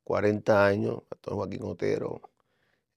40 0.08 0.66
años, 0.66 1.02
pastor 1.08 1.34
Joaquín 1.34 1.60
Otero. 1.64 2.22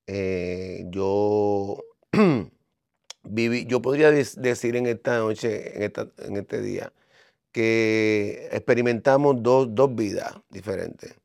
Eh, 0.08 0.86
yo 0.90 1.84
viví, 3.24 3.66
yo 3.68 3.82
podría 3.82 4.12
decir 4.12 4.76
en 4.78 4.88
esta 4.88 5.20
noche, 5.20 5.84
en, 5.86 5.94
en 6.20 6.38
este 6.38 6.62
día, 6.62 6.94
que 7.52 8.50
experimentamos 8.54 9.44
dos, 9.44 9.68
dos 9.76 9.94
vidas 9.96 10.34
diferentes. 10.50 11.16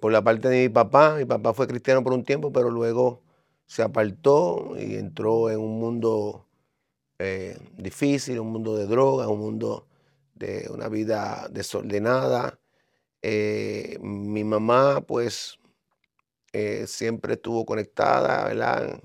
por 0.00 0.12
la 0.12 0.22
parte 0.22 0.48
de 0.48 0.62
mi 0.62 0.68
papá, 0.68 1.16
mi 1.16 1.24
papá 1.24 1.54
fue 1.54 1.66
cristiano 1.66 2.04
por 2.04 2.12
un 2.12 2.24
tiempo, 2.24 2.52
pero 2.52 2.70
luego 2.70 3.22
se 3.66 3.82
apartó 3.82 4.74
y 4.78 4.96
entró 4.96 5.50
en 5.50 5.60
un 5.60 5.78
mundo 5.80 6.46
eh, 7.22 7.58
difícil, 7.76 8.40
un 8.40 8.50
mundo 8.50 8.76
de 8.76 8.86
drogas, 8.86 9.28
un 9.28 9.40
mundo 9.40 9.86
de 10.34 10.68
una 10.72 10.88
vida 10.88 11.48
desordenada. 11.50 12.58
Eh, 13.22 13.98
mi 14.00 14.44
mamá, 14.44 15.02
pues, 15.06 15.58
eh, 16.52 16.86
siempre 16.86 17.34
estuvo 17.34 17.66
conectada, 17.66 18.44
¿verdad? 18.46 19.00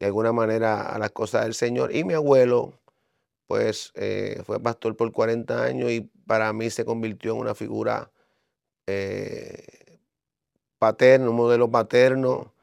De 0.00 0.06
alguna 0.06 0.32
manera 0.32 0.82
a 0.94 0.98
las 0.98 1.12
cosas 1.12 1.44
del 1.44 1.54
Señor. 1.54 1.94
Y 1.94 2.04
mi 2.04 2.14
abuelo, 2.14 2.74
pues, 3.48 3.92
fue 4.46 4.60
pastor 4.62 4.96
por 4.96 5.12
40 5.12 5.64
años 5.64 5.90
y 5.92 6.02
para 6.26 6.52
mí 6.54 6.70
se 6.70 6.84
convirtió 6.86 7.34
en 7.34 7.40
una 7.40 7.54
figura 7.56 8.12
paterna, 10.78 11.30
un 11.30 11.36
modelo 11.36 11.70
paterno. 11.70 12.54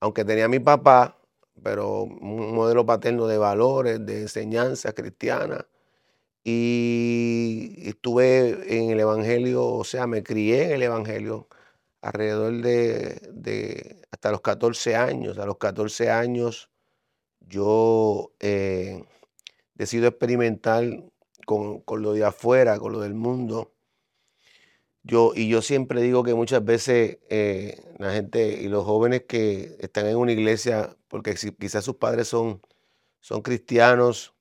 Aunque 0.00 0.24
tenía 0.24 0.46
a 0.46 0.48
mi 0.48 0.60
papá, 0.60 1.18
pero 1.62 2.02
un 2.04 2.54
modelo 2.54 2.86
paterno 2.86 3.26
de 3.28 3.38
valores, 3.38 4.04
de 4.06 4.22
enseñanza 4.22 4.92
cristiana. 4.94 5.66
Y 6.48 7.88
estuve 7.88 8.78
en 8.78 8.90
el 8.92 9.00
Evangelio, 9.00 9.66
o 9.66 9.82
sea, 9.82 10.06
me 10.06 10.22
crié 10.22 10.66
en 10.66 10.70
el 10.74 10.82
Evangelio 10.84 11.48
alrededor 12.00 12.62
de, 12.62 13.96
hasta 14.12 14.30
los 14.30 14.42
14 14.42 14.94
años. 14.94 15.38
A 15.38 15.46
los 15.46 15.58
14 15.58 16.08
años 16.08 16.70
yo 17.40 18.32
eh, 18.38 19.02
decido 19.74 20.06
experimentar 20.06 20.84
con, 21.46 21.80
con, 21.80 22.02
lo 22.02 22.12
de 22.12 22.24
afuera, 22.24 22.78
con 22.78 22.92
lo 22.92 23.00
del 23.00 23.14
mundo. 23.14 23.74
Yo, 25.02 25.32
y 25.34 25.48
yo 25.48 25.62
siempre 25.62 26.00
digo 26.00 26.22
que 26.22 26.34
muchas 26.34 26.64
veces 26.64 27.18
eh, 27.28 27.82
la 27.98 28.12
gente 28.12 28.62
y 28.62 28.68
los 28.68 28.84
jóvenes 28.84 29.24
que 29.26 29.76
están 29.80 30.06
en 30.06 30.16
una 30.16 30.30
iglesia, 30.30 30.96
porque 31.08 31.34
quizás 31.58 31.84
sus 31.84 31.96
padres 31.96 32.28
son, 32.28 32.62
son 33.18 33.42
cristianos 33.42 34.35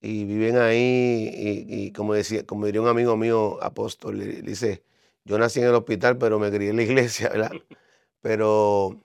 y 0.00 0.24
viven 0.24 0.56
ahí, 0.56 1.30
y, 1.68 1.92
como, 1.92 2.14
decía, 2.14 2.46
como 2.46 2.66
diría 2.66 2.82
un 2.82 2.88
amigo 2.88 3.16
mío, 3.16 3.62
apóstol, 3.62 4.18
dice, 4.44 4.82
yo 5.24 5.38
nací 5.38 5.60
en 5.60 5.66
el 5.66 5.74
hospital, 5.74 6.18
pero 6.18 6.38
me 6.38 6.50
crié 6.50 6.70
en 6.70 6.76
la 6.76 6.82
iglesia, 6.84 7.28
¿verdad? 7.30 7.52
Pero 8.22 9.04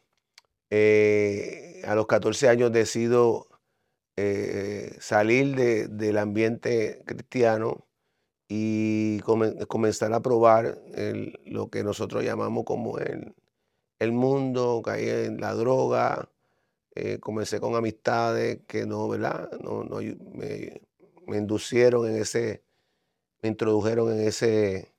eh, 0.69 1.81
a 1.85 1.95
los 1.95 2.07
14 2.07 2.49
años 2.49 2.71
decido 2.71 3.47
eh, 4.17 4.95
salir 4.99 5.55
del 5.89 6.17
ambiente 6.17 7.03
cristiano 7.05 7.85
y 8.47 9.19
comenzar 9.67 10.13
a 10.13 10.21
probar 10.21 10.79
lo 11.45 11.69
que 11.69 11.83
nosotros 11.83 12.23
llamamos 12.23 12.63
como 12.65 12.99
el, 12.99 13.35
el 13.99 14.11
mundo, 14.11 14.81
caí 14.83 15.09
en 15.09 15.41
la 15.41 15.53
droga, 15.53 16.29
eh, 16.95 17.19
comencé 17.19 17.59
con 17.59 17.75
amistades 17.75 18.61
que 18.67 18.85
no, 18.85 19.07
¿verdad? 19.09 19.49
No, 19.61 19.83
no 19.83 19.97
me, 20.33 20.81
me, 21.27 21.37
inducieron 21.37 22.07
en 22.07 22.17
ese, 22.17 22.63
me 23.41 23.49
introdujeron 23.49 24.11
en 24.11 24.27
ese, 24.27 24.93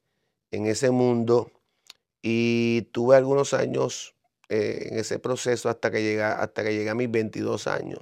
en 0.51 0.67
ese 0.67 0.91
mundo 0.91 1.51
y 2.23 2.83
tuve 2.93 3.17
algunos 3.17 3.55
años 3.55 4.15
eh, 4.49 4.89
en 4.91 4.99
ese 4.99 5.19
proceso 5.19 5.69
hasta 5.69 5.91
que, 5.91 6.03
llegué, 6.03 6.23
hasta 6.23 6.63
que 6.63 6.73
llegué 6.73 6.91
a 6.91 6.95
mis 6.95 7.11
22 7.11 7.67
años. 7.67 8.01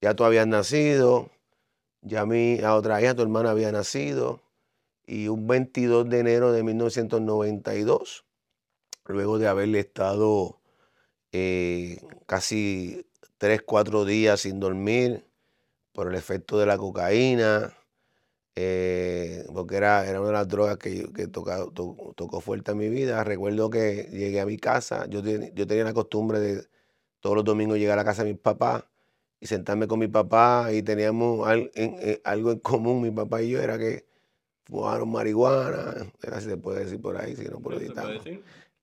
Ya 0.00 0.14
tú 0.14 0.24
habías 0.24 0.46
nacido, 0.46 1.30
ya 2.02 2.26
mi, 2.26 2.56
la 2.58 2.74
otra 2.74 3.00
hija, 3.02 3.14
tu 3.14 3.22
hermana 3.22 3.50
había 3.50 3.70
nacido, 3.72 4.42
y 5.06 5.28
un 5.28 5.46
22 5.46 6.08
de 6.08 6.20
enero 6.20 6.52
de 6.52 6.62
1992, 6.62 8.24
luego 9.06 9.38
de 9.38 9.48
haberle 9.48 9.80
estado 9.80 10.60
eh, 11.32 12.00
casi 12.26 13.06
3, 13.38 13.62
4 13.62 14.04
días 14.04 14.40
sin 14.40 14.60
dormir 14.60 15.24
por 15.92 16.08
el 16.08 16.14
efecto 16.14 16.58
de 16.58 16.66
la 16.66 16.78
cocaína, 16.78 17.74
eh, 18.56 19.44
porque 19.52 19.76
era, 19.76 20.06
era, 20.08 20.20
una 20.20 20.28
de 20.28 20.34
las 20.34 20.48
drogas 20.48 20.76
que, 20.78 21.12
que 21.12 21.26
tocó 21.26 22.40
fuerte 22.40 22.72
en 22.72 22.78
mi 22.78 22.88
vida. 22.88 23.24
Recuerdo 23.24 23.70
que 23.70 24.08
llegué 24.12 24.40
a 24.40 24.46
mi 24.46 24.56
casa, 24.58 25.06
yo, 25.08 25.22
yo 25.22 25.66
tenía 25.66 25.84
la 25.84 25.94
costumbre 25.94 26.40
de 26.40 26.64
todos 27.20 27.36
los 27.36 27.44
domingos 27.44 27.78
llegar 27.78 27.98
a 27.98 28.02
la 28.02 28.04
casa 28.04 28.24
de 28.24 28.32
mis 28.32 28.40
papás 28.40 28.84
y 29.40 29.46
sentarme 29.46 29.86
con 29.86 29.98
mi 29.98 30.08
papá 30.08 30.68
y 30.72 30.82
teníamos 30.82 31.48
eh, 31.74 32.20
algo 32.24 32.52
en 32.52 32.58
común, 32.58 33.02
mi 33.02 33.10
papá 33.10 33.42
y 33.42 33.50
yo, 33.50 33.60
era 33.60 33.78
que 33.78 34.04
fumaron 34.64 35.10
marihuana, 35.10 35.94
si 36.38 36.44
se 36.44 36.56
puede 36.56 36.84
decir 36.84 37.00
por 37.00 37.16
ahí, 37.16 37.34
si 37.36 37.44
no 37.44 37.58
por 37.60 37.74
editar. 37.74 38.06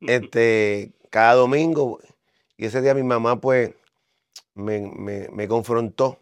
Este, 0.01 0.93
cada 1.09 1.35
domingo, 1.35 1.99
y 2.57 2.65
ese 2.65 2.81
día 2.81 2.93
mi 2.93 3.03
mamá 3.03 3.39
pues 3.39 3.71
me, 4.55 5.47
confrontó. 5.47 6.19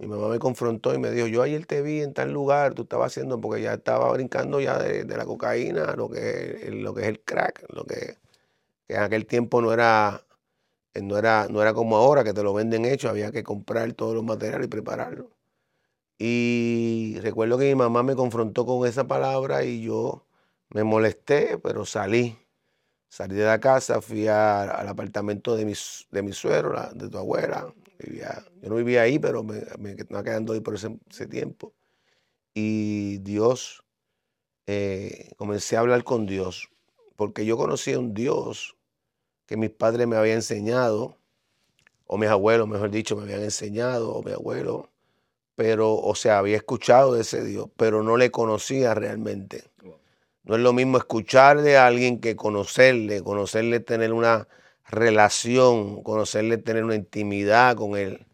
Mi 0.00 0.06
mamá 0.06 0.28
me 0.28 0.38
confrontó 0.38 0.94
y 0.94 0.98
me 0.98 1.10
dijo, 1.10 1.26
yo 1.26 1.42
ayer 1.42 1.66
te 1.66 1.82
vi 1.82 2.00
en 2.00 2.14
tal 2.14 2.32
lugar, 2.32 2.72
tú 2.72 2.82
estabas 2.84 3.12
haciendo, 3.12 3.38
porque 3.38 3.60
ya 3.60 3.74
estaba 3.74 4.10
brincando 4.12 4.58
ya 4.58 4.78
de, 4.78 5.04
la 5.04 5.26
cocaína, 5.26 5.94
lo 5.94 6.08
que, 6.08 6.58
es, 6.62 6.74
lo 6.74 6.94
que 6.94 7.02
es 7.02 7.08
el 7.08 7.20
crack, 7.20 7.66
lo 7.68 7.84
que, 7.84 8.16
en 8.88 9.02
aquel 9.02 9.26
tiempo 9.26 9.60
no 9.60 9.74
era, 9.74 10.24
no, 10.94 11.18
era, 11.18 11.48
no 11.50 11.60
era 11.62 11.74
como 11.74 11.96
ahora, 11.98 12.24
que 12.24 12.32
te 12.32 12.42
lo 12.42 12.54
venden 12.54 12.86
hecho, 12.86 13.10
había 13.10 13.30
que 13.30 13.42
comprar 13.44 13.92
todos 13.92 14.14
los 14.14 14.24
materiales 14.24 14.66
y 14.66 14.70
prepararlo. 14.70 15.30
Y 16.18 17.18
recuerdo 17.22 17.58
que 17.58 17.66
mi 17.66 17.74
mamá 17.74 18.02
me 18.02 18.16
confrontó 18.16 18.66
con 18.66 18.86
esa 18.88 19.06
palabra 19.06 19.64
y 19.64 19.82
yo 19.82 20.26
me 20.70 20.84
molesté, 20.84 21.58
pero 21.58 21.86
salí. 21.86 22.38
Salí 23.08 23.36
de 23.36 23.46
la 23.46 23.60
casa, 23.60 24.00
fui 24.00 24.28
al 24.28 24.88
apartamento 24.88 25.56
de 25.56 25.66
mi, 25.66 25.74
de 26.10 26.22
mi 26.22 26.32
suegro, 26.32 26.80
de 26.94 27.08
tu 27.08 27.18
abuela. 27.18 27.74
Yo 28.62 28.68
no 28.68 28.76
vivía 28.76 29.02
ahí, 29.02 29.18
pero 29.18 29.42
me, 29.42 29.62
me 29.78 29.92
estaba 29.92 30.22
quedando 30.22 30.52
ahí 30.52 30.60
por 30.60 30.74
ese, 30.74 31.26
tiempo. 31.28 31.72
Y 32.54 33.18
Dios, 33.18 33.84
eh, 34.66 35.30
comencé 35.36 35.76
a 35.76 35.80
hablar 35.80 36.04
con 36.04 36.26
Dios, 36.26 36.68
porque 37.16 37.46
yo 37.46 37.56
conocí 37.56 37.92
a 37.92 37.98
un 37.98 38.14
Dios 38.14 38.76
que 39.46 39.56
mis 39.56 39.70
padres 39.70 40.06
me 40.06 40.16
habían 40.16 40.36
enseñado, 40.36 41.16
o 42.06 42.18
mis 42.18 42.28
abuelos, 42.28 42.68
mejor 42.68 42.90
dicho, 42.90 43.16
me 43.16 43.22
habían 43.22 43.42
enseñado, 43.42 44.12
o 44.12 44.22
mi 44.22 44.32
abuelo, 44.32 44.90
pero, 45.54 45.94
o 45.94 46.14
sea, 46.14 46.38
había 46.38 46.56
escuchado 46.56 47.14
de 47.14 47.22
ese 47.22 47.44
Dios, 47.44 47.68
pero 47.76 48.02
no 48.02 48.16
le 48.16 48.30
conocía 48.30 48.94
realmente. 48.94 49.64
No 50.44 50.56
es 50.56 50.62
lo 50.62 50.72
mismo 50.72 50.98
escuchar 50.98 51.60
de 51.62 51.76
alguien 51.76 52.20
que 52.20 52.34
conocerle, 52.34 53.22
conocerle, 53.22 53.80
tener 53.80 54.12
una 54.12 54.48
relación, 54.88 56.02
conocerle, 56.02 56.58
tener 56.58 56.84
una 56.84 56.94
intimidad 56.94 57.76
con 57.76 57.96
él. 57.96 58.26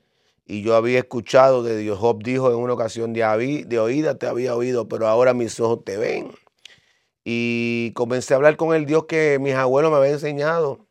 Y 0.46 0.62
yo 0.62 0.76
había 0.76 1.00
escuchado 1.00 1.62
de 1.62 1.76
Dios. 1.76 1.98
Job 1.98 2.22
dijo 2.22 2.50
en 2.50 2.56
una 2.58 2.74
ocasión, 2.74 3.12
de, 3.12 3.64
de 3.66 3.78
oída 3.80 4.16
te 4.16 4.26
había 4.26 4.54
oído, 4.54 4.88
pero 4.88 5.08
ahora 5.08 5.34
mis 5.34 5.58
ojos 5.60 5.84
te 5.84 5.96
ven. 5.96 6.32
Y 7.24 7.92
comencé 7.94 8.34
a 8.34 8.36
hablar 8.36 8.56
con 8.56 8.74
el 8.74 8.86
Dios 8.86 9.06
que 9.06 9.38
mis 9.40 9.54
abuelos 9.54 9.90
me 9.90 9.98
habían 9.98 10.14
enseñado, 10.14 10.86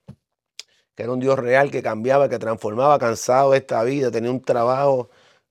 que 0.95 1.03
era 1.03 1.13
un 1.13 1.19
Dios 1.21 1.39
real, 1.39 1.71
que 1.71 1.81
cambiaba, 1.81 2.29
que 2.29 2.39
transformaba, 2.39 2.99
cansado 2.99 3.51
de 3.51 3.59
esta 3.59 3.83
vida, 3.83 4.11
tenía 4.11 4.31
un 4.31 4.41
trabajo 4.41 5.09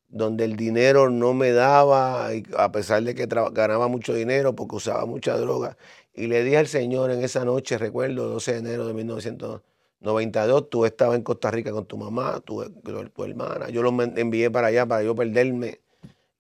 donde 0.09 0.45
el 0.45 0.57
dinero 0.57 1.11
no 1.11 1.35
me 1.35 1.53
daba, 1.53 2.29
a 2.59 2.73
pesar 2.73 3.03
de 3.03 3.15
que 3.15 3.27
ganaba 3.27 3.89
mucho 3.89 4.15
dinero 4.15 4.55
porque 4.55 4.77
usaba 4.77 5.07
mucha 5.07 5.37
droga. 5.39 5.77
Y 6.15 6.29
le 6.29 6.45
dije 6.45 6.59
al 6.59 6.69
Señor 6.69 7.11
en 7.11 7.25
esa 7.25 7.45
noche, 7.45 7.79
recuerdo, 7.79 8.29
12 8.29 8.53
de 8.53 8.59
enero 8.59 8.87
de 8.87 8.95
1992, 10.13 10.71
tú 10.71 10.85
estabas 10.85 11.17
en 11.17 11.23
Costa 11.23 11.51
Rica 11.51 11.73
con 11.73 11.87
tu 11.87 11.97
mamá, 11.97 12.41
tu, 12.41 12.63
hermana. 12.63 13.71
Yo 13.71 13.83
los 13.83 13.93
envié 14.17 14.51
para 14.51 14.69
allá 14.69 14.87
para 14.87 15.03
yo 15.03 15.15
perderme 15.15 15.81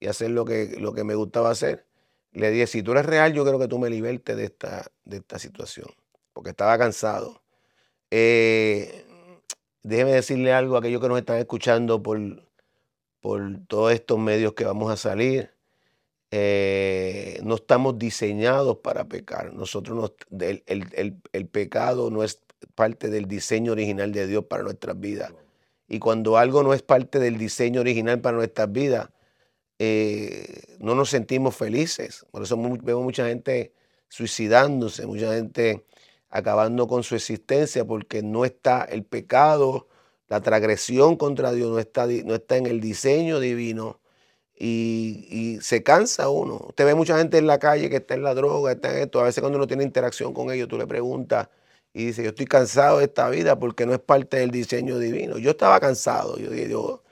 y 0.01 0.07
hacer 0.07 0.31
lo 0.31 0.45
que, 0.45 0.77
lo 0.79 0.93
que 0.93 1.05
me 1.05 1.15
gustaba 1.15 1.51
hacer. 1.51 1.87
Le 2.33 2.51
dije, 2.51 2.67
si 2.67 2.83
tú 2.83 2.93
eres 2.93 3.07
real, 3.07 3.33
yo 3.33 3.45
quiero 3.45 3.59
que 3.59 3.69
tú 3.69 3.79
me 3.79 3.91
libertes 3.91 4.37
de 4.37 4.45
esta, 4.45 4.87
de 5.05 5.19
esta 5.19 5.39
situación, 5.39 5.87
porque 6.33 6.51
estaba 6.51 6.77
cansado. 6.79 7.43
Eh, 8.11 9.05
déjeme 9.83 10.13
decirle 10.13 10.53
algo 10.53 10.77
a 10.77 10.81
aquellos 10.81 11.01
que 11.01 11.09
nos 11.09 11.19
están 11.19 11.39
escuchando 11.39 12.03
por 12.03 12.19
por 13.25 13.41
todos 13.69 13.91
estos 13.95 14.19
medios 14.19 14.53
que 14.53 14.67
vamos 14.67 14.93
a 14.93 14.99
salir. 14.99 15.51
Eh, 16.31 17.41
no 17.43 17.55
estamos 17.55 17.99
diseñados 17.99 18.77
para 18.81 19.09
pecar. 19.09 19.55
Nosotros 19.55 20.13
el, 20.67 21.49
pecado 21.51 22.11
no 22.11 22.23
es 22.23 22.43
parte 22.75 23.09
del 23.09 23.27
diseño 23.27 23.73
original 23.73 24.13
de 24.13 24.27
Dios 24.27 24.45
para 24.45 24.63
nuestras 24.63 24.99
vidas. 24.99 25.33
Y 25.89 25.99
cuando 25.99 26.39
algo 26.39 26.63
no 26.63 26.75
es 26.75 26.83
parte 26.83 27.19
del 27.19 27.39
diseño 27.39 27.81
original 27.81 28.21
para 28.21 28.37
nuestras 28.37 28.71
vidas, 28.73 29.11
eh, 29.79 30.77
no 30.79 30.95
nos 30.95 31.11
sentimos 31.11 31.57
felices. 31.57 32.27
Por 32.31 32.43
eso 32.43 32.57
vemos 32.57 33.03
mucha 33.03 33.27
gente 33.27 33.73
suicidándose, 34.09 35.07
mucha 35.07 35.35
gente 35.35 35.85
acabando 36.31 36.89
con 36.89 37.03
su 37.03 37.15
existencia 37.15 37.85
porque 37.85 38.23
no 38.23 38.45
está 38.45 38.83
el 38.85 39.05
pecado 39.05 39.89
la 40.29 40.41
transgresión 40.41 41.17
contra 41.17 41.53
Dios 41.53 41.71
no 41.71 41.79
está, 41.79 42.07
no 42.07 42.35
está 42.35 42.57
en 42.57 42.67
el 42.67 42.81
diseño 42.81 43.41
divino 43.41 44.01
y, 44.57 45.59
se 45.61 45.83
cansa 45.83 46.29
uno. 46.29 46.67
Usted 46.69 46.87
ve 46.87 46.95
mucha 46.95 47.19
gente 47.19 47.39
en 47.39 47.47
la 47.47 47.59
calle 47.59 47.91
que 47.91 47.97
está 47.97 48.15
en 48.15 48.23
la 48.23 48.35
droga, 48.35 48.73
está 48.73 48.91
en 48.91 49.05
esto. 49.05 49.21
A 49.21 49.25
veces 49.25 49.41
cuando 49.41 49.59
uno 49.59 49.67
tiene 49.67 49.85
interacción 49.85 50.33
con 50.33 50.51
ellos, 50.51 50.69
tú 50.69 50.79
le 50.79 50.87
preguntas 50.87 51.49
y 51.95 52.07
dice, 52.07 52.23
yo 52.23 52.31
estoy 52.31 52.47
cansado 52.47 52.99
de 52.99 53.05
esta 53.05 53.31
vida 53.31 53.59
porque 53.59 53.87
no 53.87 53.95
es 53.95 54.01
parte 54.01 54.39
del 54.39 54.51
diseño 54.51 54.99
divino. 54.99 55.39
Yo 55.39 55.53
estaba 55.53 55.81
cansado. 55.81 56.37
Yo 56.39 56.53
yo, 56.53 57.03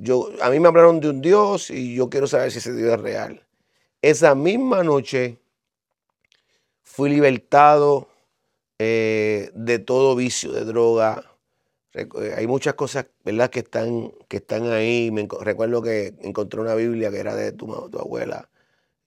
yo, 0.00 0.30
a 0.42 0.50
mí 0.50 0.58
me 0.58 0.68
hablaron 0.68 1.00
de 1.00 1.10
un 1.10 1.20
Dios 1.20 1.70
y 1.70 1.94
yo 1.94 2.10
quiero 2.10 2.26
saber 2.26 2.50
si 2.50 2.58
ese 2.58 2.74
Dios 2.74 2.94
es 2.94 3.00
real. 3.00 3.46
Esa 4.02 4.34
misma 4.34 4.82
noche 4.82 5.38
fui 6.82 7.10
libertado 7.10 8.08
eh, 8.78 9.50
de 9.54 9.78
todo 9.78 10.16
vicio 10.16 10.52
de 10.52 10.64
droga, 10.64 11.24
eh, 11.94 12.34
hay 12.36 12.46
muchas 12.46 12.74
cosas, 12.74 13.06
¿verdad?, 13.24 13.50
que 13.50 13.60
están, 13.60 14.12
que 14.28 14.38
están 14.38 14.66
ahí. 14.72 15.10
Me, 15.12 15.28
recuerdo 15.40 15.80
que 15.82 16.14
encontré 16.22 16.60
una 16.60 16.74
Biblia 16.74 17.10
que 17.10 17.18
era 17.18 17.34
de 17.34 17.52
tu, 17.52 17.66
tu 17.90 17.98
abuela 17.98 18.50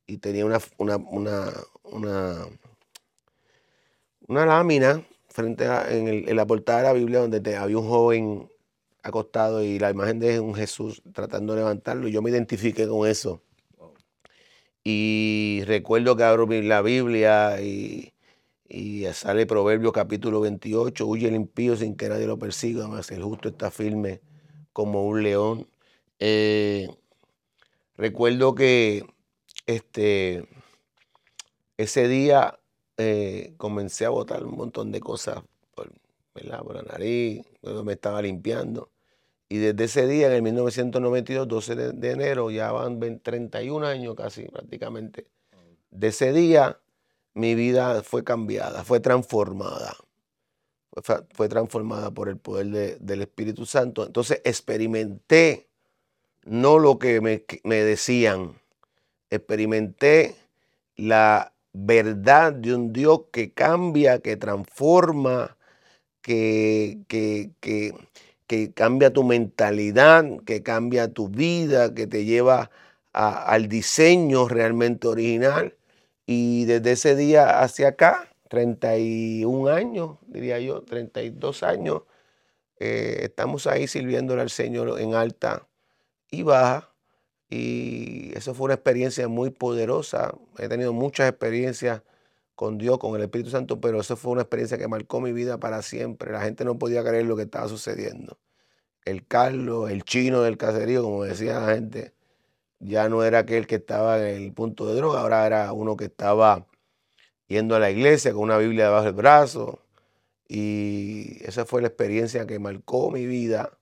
y 0.08 0.18
tenía 0.20 0.46
una, 0.46 0.60
una, 0.78 1.54
una, 1.84 2.46
lámina 4.28 5.06
frente 5.30 5.66
a, 5.66 5.90
en, 5.90 6.36
la 6.36 6.46
portada 6.46 6.80
de 6.80 6.84
la 6.86 6.94
Biblia 6.94 7.20
donde 7.20 7.56
había 7.56 7.78
un 7.78 7.88
joven 7.88 8.50
acostado 9.04 9.63
y 9.63 9.80
la 9.80 9.90
imagen 9.92 10.20
de 10.20 10.40
un 10.40 10.54
Jesús 10.56 11.02
tratando 11.13 11.54
de 11.54 11.60
levantarlo. 11.60 12.08
Y 12.08 12.12
yo 12.12 12.22
me 12.22 12.30
identifiqué 12.30 12.88
con 12.88 13.08
eso. 13.08 13.42
Y 14.84 15.63
recuerdo 15.66 16.16
que 16.16 16.24
abro 16.24 16.48
la 16.48 16.82
Biblia 16.82 17.62
y 17.62 18.13
y 18.70 19.06
sale 19.13 19.46
Proverbio 19.46 19.92
capítulo 19.92 20.42
28, 20.42 21.06
huye 21.06 21.28
el 21.28 21.36
impío 21.36 21.76
sin 21.78 21.96
que 21.96 22.10
nadie 22.10 22.28
lo 22.28 22.38
persiga, 22.38 22.88
más 22.88 23.12
el 23.12 23.24
justo 23.24 23.50
está 23.50 23.72
firme 23.72 24.22
como 24.74 25.06
un 25.06 25.24
león. 25.24 25.68
Eh, 26.20 26.88
recuerdo 27.96 28.56
que 28.56 29.06
este, 29.66 30.48
ese 31.78 32.08
día 32.08 32.60
eh, 32.98 33.54
comencé 33.58 34.06
a 34.06 34.10
botar 34.10 34.44
un 34.44 34.56
montón 34.56 34.92
de 34.92 35.00
cosas 35.00 35.42
por, 35.76 35.92
la 36.36 36.62
nariz, 36.88 37.44
me 37.84 37.94
estaba 37.94 38.22
limpiando. 38.22 38.90
Y 39.50 39.58
desde 39.58 39.86
ese 39.86 40.08
día, 40.08 40.28
en 40.28 40.34
el 40.34 40.42
1992, 40.44 41.48
12 41.48 41.76
de, 41.76 41.92
de 41.94 42.12
enero, 42.12 42.52
ya 42.52 42.72
van 42.72 43.00
31 43.20 43.88
años 43.88 44.16
casi 44.16 44.44
prácticamente, 44.44 45.26
de 45.90 46.08
ese 46.08 46.34
día 46.34 46.80
mi 47.34 47.56
vida 47.56 48.04
fue 48.04 48.24
cambiada, 48.24 48.84
fue 48.84 49.00
transformada. 49.00 49.96
Fue, 51.34 51.48
transformada 51.48 52.10
por 52.10 52.28
el 52.28 52.38
poder 52.38 52.98
del 53.00 53.22
Espíritu 53.22 53.68
Santo. 53.68 54.04
Entonces 54.04 54.42
experimenté 54.44 55.68
no 56.44 56.80
lo 56.80 56.98
que 56.98 57.22
me, 57.22 57.76
decían, 57.84 58.60
experimenté 59.30 60.36
la 60.96 61.54
verdad 61.86 62.54
de 62.54 62.76
un 62.76 62.94
Dios 62.94 63.22
que 63.32 63.54
cambia, 63.54 64.20
que 64.20 64.38
transforma, 64.38 65.58
que, 66.22 67.00
que, 67.08 67.52
que, 67.62 68.74
cambia 68.74 69.13
tu 69.13 69.24
mentalidad, 69.24 70.26
que 70.46 70.63
cambia 70.63 71.13
tu 71.13 71.30
vida, 71.30 71.94
que 71.94 72.08
te 72.08 72.26
lleva 72.26 72.72
al 73.13 73.68
diseño 73.70 74.48
realmente 74.48 75.08
original. 75.08 75.76
Y 76.26 76.66
desde 76.66 76.94
ese 76.94 77.16
día 77.16 77.62
hacia 77.62 77.90
acá, 77.90 78.30
31 78.50 79.70
años, 79.70 80.18
diría 80.28 80.60
yo, 80.60 80.82
32 80.84 81.63
años, 81.63 82.04
eh, 82.80 83.20
estamos 83.24 83.68
ahí 83.68 83.88
sirviéndole 83.88 84.42
al 84.42 84.50
Señor 84.50 85.00
en 85.00 85.13
alta 85.16 85.68
y 86.32 86.44
baja. 86.44 86.92
Y 87.50 88.36
eso 88.36 88.54
fue 88.54 88.66
una 88.66 88.74
experiencia 88.76 89.28
muy 89.28 89.50
poderosa. 89.52 90.34
He 90.58 90.68
tenido 90.68 90.94
muchas 90.94 91.30
experiencias 91.30 92.02
con 92.56 92.78
Dios, 92.78 92.98
con 93.00 93.16
el 93.16 93.22
Espíritu 93.24 93.52
Santo, 93.52 93.80
pero 93.82 94.02
eso 94.02 94.18
fue 94.18 94.34
una 94.34 94.42
experiencia 94.42 94.78
que 94.78 94.88
marcó 94.88 95.22
mi 95.22 95.32
vida 95.32 95.60
para 95.60 95.82
siempre. 95.82 96.32
La 96.32 96.42
gente 96.42 96.66
no 96.66 96.78
podía 96.80 97.04
creer 97.04 97.26
lo 97.26 97.36
que 97.38 97.44
estaba 97.44 97.68
sucediendo. 97.70 98.40
El 99.06 99.26
Carlos, 99.28 99.92
el 99.92 100.04
chino 100.04 100.42
del 100.42 100.58
caserío, 100.58 101.04
como 101.04 101.24
decía 101.24 101.60
la 101.60 101.76
gente, 101.76 102.14
ya 102.80 103.10
no 103.10 103.24
era 103.24 103.40
aquel 103.40 103.68
que 103.68 103.76
estaba 103.76 104.20
en 104.30 104.44
el 104.44 104.54
punto 104.54 104.86
de 104.88 104.96
droga, 104.96 105.22
ahora 105.22 105.46
era 105.48 105.74
uno 105.74 105.98
que 105.98 106.06
estaba 106.06 106.68
yendo 107.48 107.76
a 107.76 107.80
la 107.80 107.92
iglesia 107.92 108.34
con 108.34 108.44
una 108.44 108.58
Biblia 108.58 108.86
debajo 108.86 109.06
del 109.06 109.14
brazo. 109.14 109.84
Y 110.50 111.38
esa 111.46 111.66
fue 111.66 111.82
la 111.82 111.90
experiencia 111.90 112.48
que 112.48 112.60
marcó 112.60 113.12
mi 113.12 113.26
vida 113.26 113.77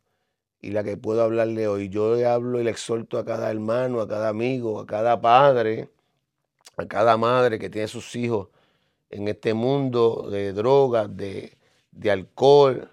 y 0.65 0.71
la 0.71 0.83
que 0.83 0.97
puedo 0.97 1.21
hablarle 1.21 1.67
hoy. 1.67 1.89
Yo 1.89 2.15
le 2.15 2.25
hablo 2.25 2.59
y 2.59 2.63
le 2.63 2.71
exhorto 2.71 3.17
a 3.19 3.25
cada 3.25 3.51
hermano, 3.51 4.01
a 4.01 4.07
cada 4.07 4.29
amigo, 4.29 4.79
a 4.79 4.87
cada 4.87 5.21
padre, 5.21 5.89
a 6.77 6.85
cada 6.87 7.17
madre 7.17 7.59
que 7.59 7.69
tiene 7.69 7.87
sus 7.87 8.15
hijos 8.15 8.49
en 9.09 9.27
este 9.27 9.53
mundo 9.53 10.27
de 10.31 10.53
drogas, 10.53 11.15
de, 11.15 11.57
de 11.91 12.11
alcohol, 12.11 12.89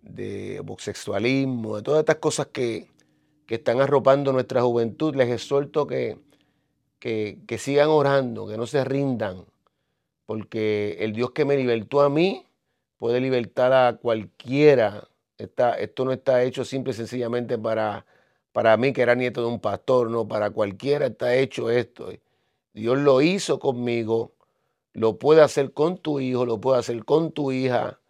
de 0.00 0.60
homosexualismo, 0.60 1.76
de 1.76 1.82
todas 1.82 2.00
estas 2.00 2.16
cosas 2.16 2.46
que, 2.46 2.88
que 3.46 3.56
están 3.56 3.80
arropando 3.80 4.32
nuestra 4.32 4.62
juventud, 4.62 5.14
les 5.14 5.28
exhorto 5.28 5.86
que, 5.86 6.16
que, 6.98 7.58
sigan 7.58 7.90
orando, 7.90 8.46
que 8.46 8.56
no 8.56 8.66
se 8.66 8.82
rindan, 8.82 9.44
porque 10.24 10.96
el 11.00 11.12
Dios 11.12 11.32
que 11.32 11.44
me 11.44 11.56
libertó 11.56 12.00
a 12.00 12.08
mí 12.08 12.46
puede 12.96 13.20
libertar 13.20 13.74
a 13.74 13.98
cualquiera. 13.98 15.06
Esto 15.38 16.04
no 16.04 16.12
está 16.12 16.42
hecho 16.42 16.64
simple 16.64 16.92
y 16.92 16.96
sencillamente 16.96 17.58
para, 17.58 18.06
para 18.52 18.76
mí, 18.76 18.92
que 18.92 19.02
era 19.02 19.14
nieto 19.14 19.40
de 19.42 19.48
un 19.48 19.60
pastor, 19.60 20.10
no, 20.10 20.26
para 20.28 20.50
cualquiera 20.50 21.06
está 21.06 21.34
hecho 21.34 21.70
esto. 21.70 22.10
Dios 22.72 22.98
lo 22.98 23.20
hizo 23.22 23.58
conmigo, 23.58 24.32
lo 24.92 25.18
puede 25.18 25.42
hacer 25.42 25.72
con 25.72 25.98
tu 25.98 26.20
hijo, 26.20 26.46
lo 26.46 26.60
puede 26.60 26.78
hacer 26.78 27.04
con 27.04 27.32
tu 27.32 27.52
hija, 27.52 28.00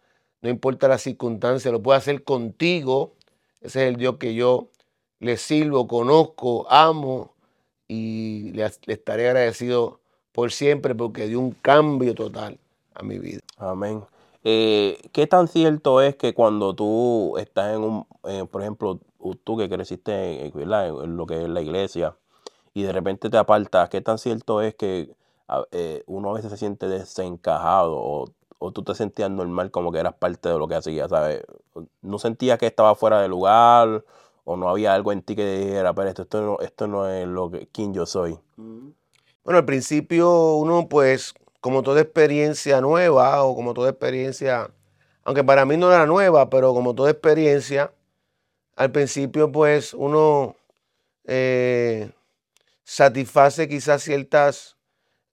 no 0.41 0.49
importa 0.49 0.87
la 0.87 0.97
circunstancia, 0.97 1.71
lo 1.71 1.81
puede 1.81 1.97
hacer 1.97 2.23
contigo. 2.23 3.15
Ese 3.61 3.83
es 3.83 3.89
el 3.89 3.95
Dios 3.97 4.17
que 4.17 4.35
yo 4.35 4.69
le 5.19 5.37
sirvo, 5.37 5.87
conozco, 5.87 6.69
amo 6.69 7.33
y 7.87 8.51
le, 8.51 8.69
estaré 8.87 9.29
agradecido 9.29 9.99
por 10.31 10.51
siempre 10.51 10.93
porque 10.93 11.27
dio 11.27 11.39
un 11.39 11.51
cambio 11.51 12.13
total 12.13 12.59
a 12.93 13.03
mi 13.03 13.17
vida. 13.17 13.41
Amén. 13.57 14.03
Eh, 14.47 14.99
¿Qué 15.11 15.25
tan 15.25 15.47
cierto 15.47 16.01
es 16.01 16.15
que 16.17 16.35
cuando 16.35 16.75
tú 16.75 17.35
estás 17.39 17.75
en 17.75 17.81
un, 17.81 18.07
eh, 18.25 18.45
por 18.49 18.61
ejemplo, 18.61 18.99
tú 19.43 19.57
que 19.57 19.67
creciste 19.67 20.45
en, 20.45 21.17
lo 21.17 21.25
que 21.25 21.41
es 21.41 21.49
la 21.49 21.61
iglesia 21.61 22.15
y 22.75 22.83
de 22.83 22.93
repente 22.93 23.31
te 23.31 23.37
apartas, 23.37 23.89
qué 23.89 24.01
tan 24.01 24.19
cierto 24.19 24.61
es 24.61 24.75
que 24.75 25.09
eh, 25.71 26.03
uno 26.05 26.29
a 26.29 26.33
veces 26.33 26.51
se 26.51 26.57
siente 26.57 26.87
desencajado 26.87 27.95
o, 27.97 28.71
tú 28.71 28.83
te 28.83 28.93
sentías 28.93 29.31
normal 29.31 29.71
como 29.71 29.91
que 29.91 29.99
eras 29.99 30.13
parte 30.13 30.49
de 30.49 30.59
lo 30.59 30.67
que 30.67 30.75
hacías, 30.75 31.09
¿sabes? 31.09 31.43
¿No 32.03 32.19
sentías 32.19 32.59
que 32.59 32.67
estaba 32.67 32.93
fuera 32.93 33.21
de 33.21 33.27
lugar 33.27 34.03
o 34.43 34.57
no 34.57 34.69
había 34.69 34.93
algo 34.93 35.11
en 35.11 35.23
ti 35.23 35.35
que 35.35 35.57
dijera, 35.57 35.93
pero 35.95 36.09
esto, 36.09 36.21
esto, 36.21 36.41
no, 36.41 36.59
esto 36.59 36.87
no 36.87 37.09
es 37.09 37.27
lo 37.27 37.49
que, 37.49 37.67
quien 37.67 37.95
yo 37.95 38.05
soy? 38.05 38.37
Bueno, 38.57 39.57
al 39.57 39.65
principio 39.65 40.55
uno 40.55 40.87
pues 40.87 41.33
como 41.65 41.81
toda 41.81 42.01
experiencia 42.01 42.79
nueva 42.79 43.43
o 43.43 43.55
como 43.55 43.73
toda 43.73 43.89
experiencia, 43.89 44.69
aunque 45.23 45.43
para 45.43 45.65
mí 45.65 45.77
no 45.77 45.91
era 45.91 46.05
nueva, 46.05 46.47
pero 46.47 46.75
como 46.75 46.93
toda 46.93 47.09
experiencia, 47.09 47.91
al 48.75 48.91
principio 48.91 49.51
pues 49.51 49.95
uno 49.95 50.57
eh, 51.23 52.11
satisface 52.83 53.67
quizás 53.67 54.03
ciertas, 54.03 54.77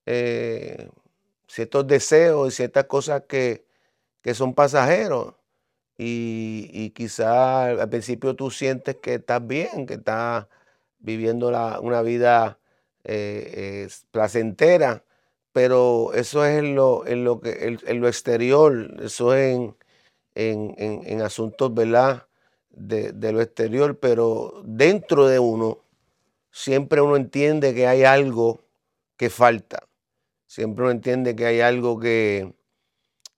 eh, 0.07 0.89
ciertos 1.47 1.85
deseos 1.85 2.51
y 2.51 2.55
ciertas 2.55 2.85
cosas 2.85 3.21
que, 3.27 3.63
son 4.33 4.55
pasajeros. 4.55 5.35
Y, 5.99 6.67
y 6.73 6.89
quizás 6.89 7.79
al 7.79 7.89
principio 7.89 8.35
tú 8.35 8.49
sientes 8.49 8.95
que 8.95 9.13
estás 9.15 9.45
bien, 9.45 9.85
que 9.85 9.93
estás 9.93 10.47
viviendo 10.97 11.49
una 11.79 12.01
vida 12.01 12.57
eh, 13.03 13.87
placentera 14.09 15.03
pero 15.53 16.13
eso 16.13 16.43
es 16.45 16.57
en 16.59 16.75
lo, 16.75 17.05
en 17.05 17.23
lo, 17.23 17.39
que, 17.39 17.77
en, 17.85 18.01
lo 18.01 18.07
exterior, 18.07 18.97
eso 19.01 19.35
es 19.35 19.55
en, 20.35 20.75
en, 20.77 21.21
asuntos, 21.21 21.73
¿verdad? 21.73 22.27
De, 22.71 23.31
lo 23.31 23.39
exterior, 23.39 23.99
pero 23.99 24.63
dentro 24.65 25.27
de 25.27 25.37
uno 25.37 25.77
siempre 26.51 27.01
uno 27.01 27.15
entiende 27.15 27.75
que 27.75 27.87
hay 27.87 28.03
algo 28.03 28.61
que 29.15 29.29
falta, 29.29 29.87
siempre 30.47 30.85
uno 30.85 30.91
entiende 30.91 31.35
que 31.35 31.45
hay 31.45 31.61
algo 31.61 31.99
que, 31.99 32.53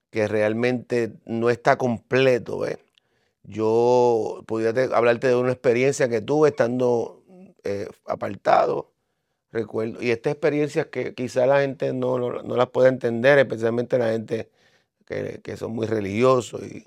que 0.09 0.27
realmente 0.29 1.13
no 1.25 1.49
está 1.49 1.77
completo. 1.77 2.65
Yo 3.43 4.41
podría 4.47 4.95
hablarte 4.95 5.27
de 5.27 5.35
una 5.35 5.51
experiencia 5.51 6.07
que 6.07 6.21
tuve 6.21 6.49
estando 6.49 7.23
eh, 7.65 7.87
apartado 8.05 8.94
recuerdo. 9.55 10.01
Y 10.01 10.11
estas 10.11 10.33
experiencias 10.33 10.87
que 10.87 11.15
quizá 11.15 11.45
la 11.47 11.61
gente 11.61 11.93
no, 11.93 12.19
las 12.19 12.69
puede 12.69 12.89
entender, 12.89 13.39
especialmente 13.39 13.97
la 13.97 14.11
gente 14.11 14.49
que, 15.05 15.57
son 15.57 15.73
muy 15.73 15.87
religiosos 15.87 16.61
y, 16.63 16.85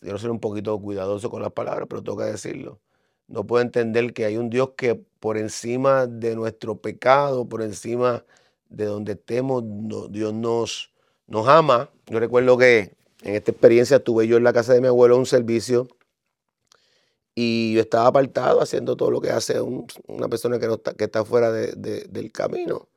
quiero 0.00 0.18
ser 0.18 0.30
un 0.30 0.40
poquito 0.40 0.80
cuidadoso 0.80 1.28
con 1.30 1.42
las 1.42 1.52
palabras, 1.52 1.88
pero 1.90 2.16
que 2.16 2.24
decirlo. 2.24 2.80
No 3.28 3.46
puedo 3.46 3.62
entender 3.62 4.14
que 4.14 4.24
hay 4.24 4.38
un 4.38 4.48
Dios 4.50 4.70
que 4.76 4.94
por 4.94 5.36
encima 5.36 6.06
de 6.06 6.34
nuestro 6.36 6.80
pecado, 6.80 7.46
por 7.48 7.60
encima 7.62 8.24
de 8.70 8.86
donde 8.86 9.12
estemos, 9.12 9.64
Dios 10.10 10.32
nos, 10.32 10.92
nos 11.26 11.48
ama. 11.48 11.90
Yo 12.06 12.20
recuerdo 12.20 12.56
que 12.56 12.94
en 13.22 13.34
esta 13.34 13.50
experiencia 13.50 13.98
tuve 14.02 14.26
yo 14.26 14.36
en 14.38 14.44
la 14.44 14.52
casa 14.52 14.72
de 14.72 14.80
mi 14.80 14.86
abuelo 14.86 15.18
un 15.18 15.26
servicio 15.26 15.88
y 17.38 17.74
yo 17.74 17.82
estaba 17.82 18.06
apartado 18.06 18.62
haciendo 18.62 18.96
todo 18.96 19.10
lo 19.10 19.20
que 19.20 19.30
hace 19.30 19.60
una 19.60 20.26
persona 20.26 20.58
que, 20.58 20.66
no 20.66 20.74
está, 20.74 20.94
que 20.94 21.04
está 21.04 21.22
fuera 21.22 21.52
del 21.52 22.32
camino. 22.32 22.88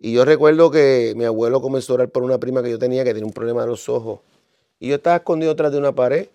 Y 0.00 0.12
yo 0.12 0.24
recuerdo 0.24 0.72
que 0.72 1.14
mi 1.16 1.24
abuelo 1.24 1.62
comenzó 1.62 1.92
a 1.92 1.94
orar 1.94 2.10
por 2.10 2.24
una 2.24 2.38
prima 2.38 2.64
que 2.64 2.70
yo 2.70 2.80
tenía 2.80 3.04
que 3.04 3.14
tenía 3.14 3.26
un 3.26 3.32
problema 3.32 3.62
de 3.62 3.68
los 3.68 3.88
ojos. 3.88 4.20
Y 4.80 4.88
yo 4.88 4.96
estaba 4.96 5.16
escondido 5.16 5.54
tras 5.54 5.70
de 5.70 5.78
una 5.78 5.94
pared, 5.94 6.26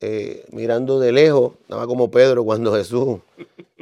eh, 0.00 0.46
mirando 0.52 1.00
de 1.00 1.10
lejos, 1.10 1.54
estaba 1.62 1.88
como 1.88 2.08
Pedro 2.08 2.44
cuando 2.44 2.72
Jesús 2.76 3.18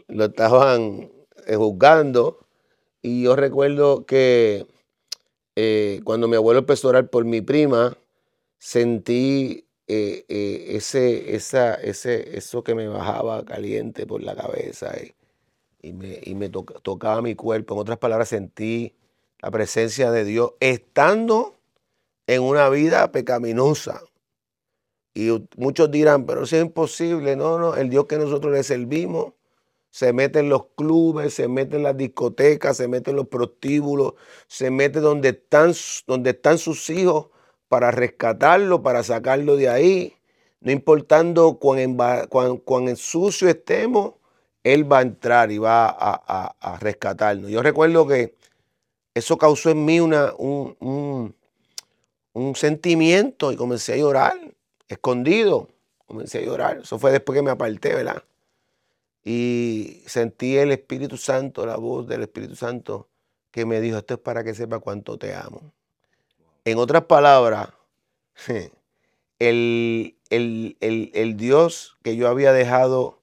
lo 0.09 0.25
estaban 0.25 1.11
eh, 1.47 1.57
juzgando. 1.57 2.39
Y 3.03 3.25
yo 3.25 3.37
recuerdo 3.37 4.07
que 4.07 4.67
eh, 5.57 6.01
cuando 6.05 6.27
mi 6.27 6.37
abuelo 6.37 6.61
empezó 6.61 6.89
a 6.89 6.91
orar 6.91 7.11
por 7.11 7.27
mi 7.27 7.43
prima, 7.43 7.99
sentí 8.59 9.66
eh, 9.89 10.25
eh, 10.29 10.77
ese, 10.77 11.37
esa, 11.37 11.75
ese, 11.75 12.37
eso 12.37 12.65
que 12.65 12.75
me 12.75 12.89
bajaba 12.89 13.45
caliente 13.45 14.07
por 14.07 14.23
la 14.23 14.35
cabeza 14.35 14.93
y, 15.83 15.93
me, 15.93 16.19
y 16.23 16.35
me 16.35 16.49
tocaba 16.49 17.23
mi 17.23 17.35
cuerpo. 17.35 17.75
En 17.75 17.81
otras 17.81 17.99
palabras, 17.99 18.29
sentí 18.29 18.95
la 19.41 19.51
presencia 19.51 20.11
de 20.11 20.25
Dios 20.25 20.55
estando 20.61 21.55
en 22.27 22.43
una 22.43 22.69
vida 22.69 23.13
pecaminosa. 23.13 24.03
Y 25.15 25.31
muchos 25.57 25.91
dirán, 25.91 26.27
pero 26.27 26.43
eso 26.45 26.57
es 26.57 26.63
imposible. 26.63 27.37
No, 27.37 27.59
no, 27.59 27.75
el 27.77 27.89
Dios 27.89 28.07
que 28.07 28.19
nosotros 28.19 28.53
le 28.53 28.63
servimos 28.63 29.33
se 29.97 30.13
mete 30.13 30.41
en 30.41 30.51
los 30.51 30.67
clubes, 30.77 31.33
se 31.33 31.49
mete 31.49 31.77
en 31.77 31.83
las 31.83 31.97
discotecas, 31.97 32.77
se 32.77 32.87
mete 32.87 33.13
en 33.13 33.17
los 33.17 33.29
prostíbulos, 33.29 34.13
se 34.47 34.71
mete 34.71 35.01
donde 35.01 35.31
están, 35.31 35.73
donde 36.07 36.31
están 36.31 36.59
sus 36.59 36.91
hijos 36.91 37.29
para 37.69 37.91
rescatarlo, 37.91 38.83
para 38.83 39.03
sacarlo 39.03 39.57
de 39.57 39.69
ahí. 39.69 40.17
No 40.61 40.73
importando 40.73 41.59
cuán, 41.59 41.97
cuán, 42.65 42.97
sucio 42.97 43.49
estemos, 43.49 44.15
Él 44.65 44.91
va 44.91 44.99
a 44.99 45.03
entrar 45.03 45.53
y 45.53 45.59
va 45.59 45.87
a, 45.89 46.79
rescatarnos. 46.81 47.51
Yo 47.51 47.63
recuerdo 47.63 48.07
que 48.07 48.35
eso 49.15 49.39
causó 49.39 49.71
en 49.71 49.85
mí 49.85 50.01
una, 50.01 50.33
un, 50.37 51.35
un, 52.33 52.55
sentimiento 52.57 53.53
y 53.53 53.57
comencé 53.57 53.95
a 53.95 53.97
llorar, 53.97 54.35
escondido. 54.89 55.69
Comencé 56.07 56.39
a 56.39 56.43
llorar. 56.43 56.79
Eso 56.83 56.99
fue 56.99 57.11
después 57.11 57.37
que 57.37 57.43
me 57.43 57.51
aparté, 57.51 57.95
¿verdad? 57.95 58.23
Y 59.25 60.03
sentí 60.07 60.57
el 60.57 60.71
Espíritu 60.71 61.17
Santo, 61.17 61.67
la 61.67 61.77
voz 61.77 62.07
del 62.07 62.23
Espíritu 62.23 62.55
Santo, 62.55 63.09
que 63.51 63.67
me 63.67 63.81
dijo, 63.81 63.99
esto 63.99 64.15
es 64.15 64.21
para 64.21 64.45
que 64.45 64.55
sepa 64.55 64.79
cuánto 64.79 65.19
te 65.19 65.35
amo. 65.35 65.73
En 66.67 66.79
otras 66.79 67.05
palabras, 67.05 67.69
el, 69.39 70.17
Dios 71.37 71.97
que 72.03 72.17
yo 72.17 72.27
había 72.27 72.53
dejado 72.53 73.21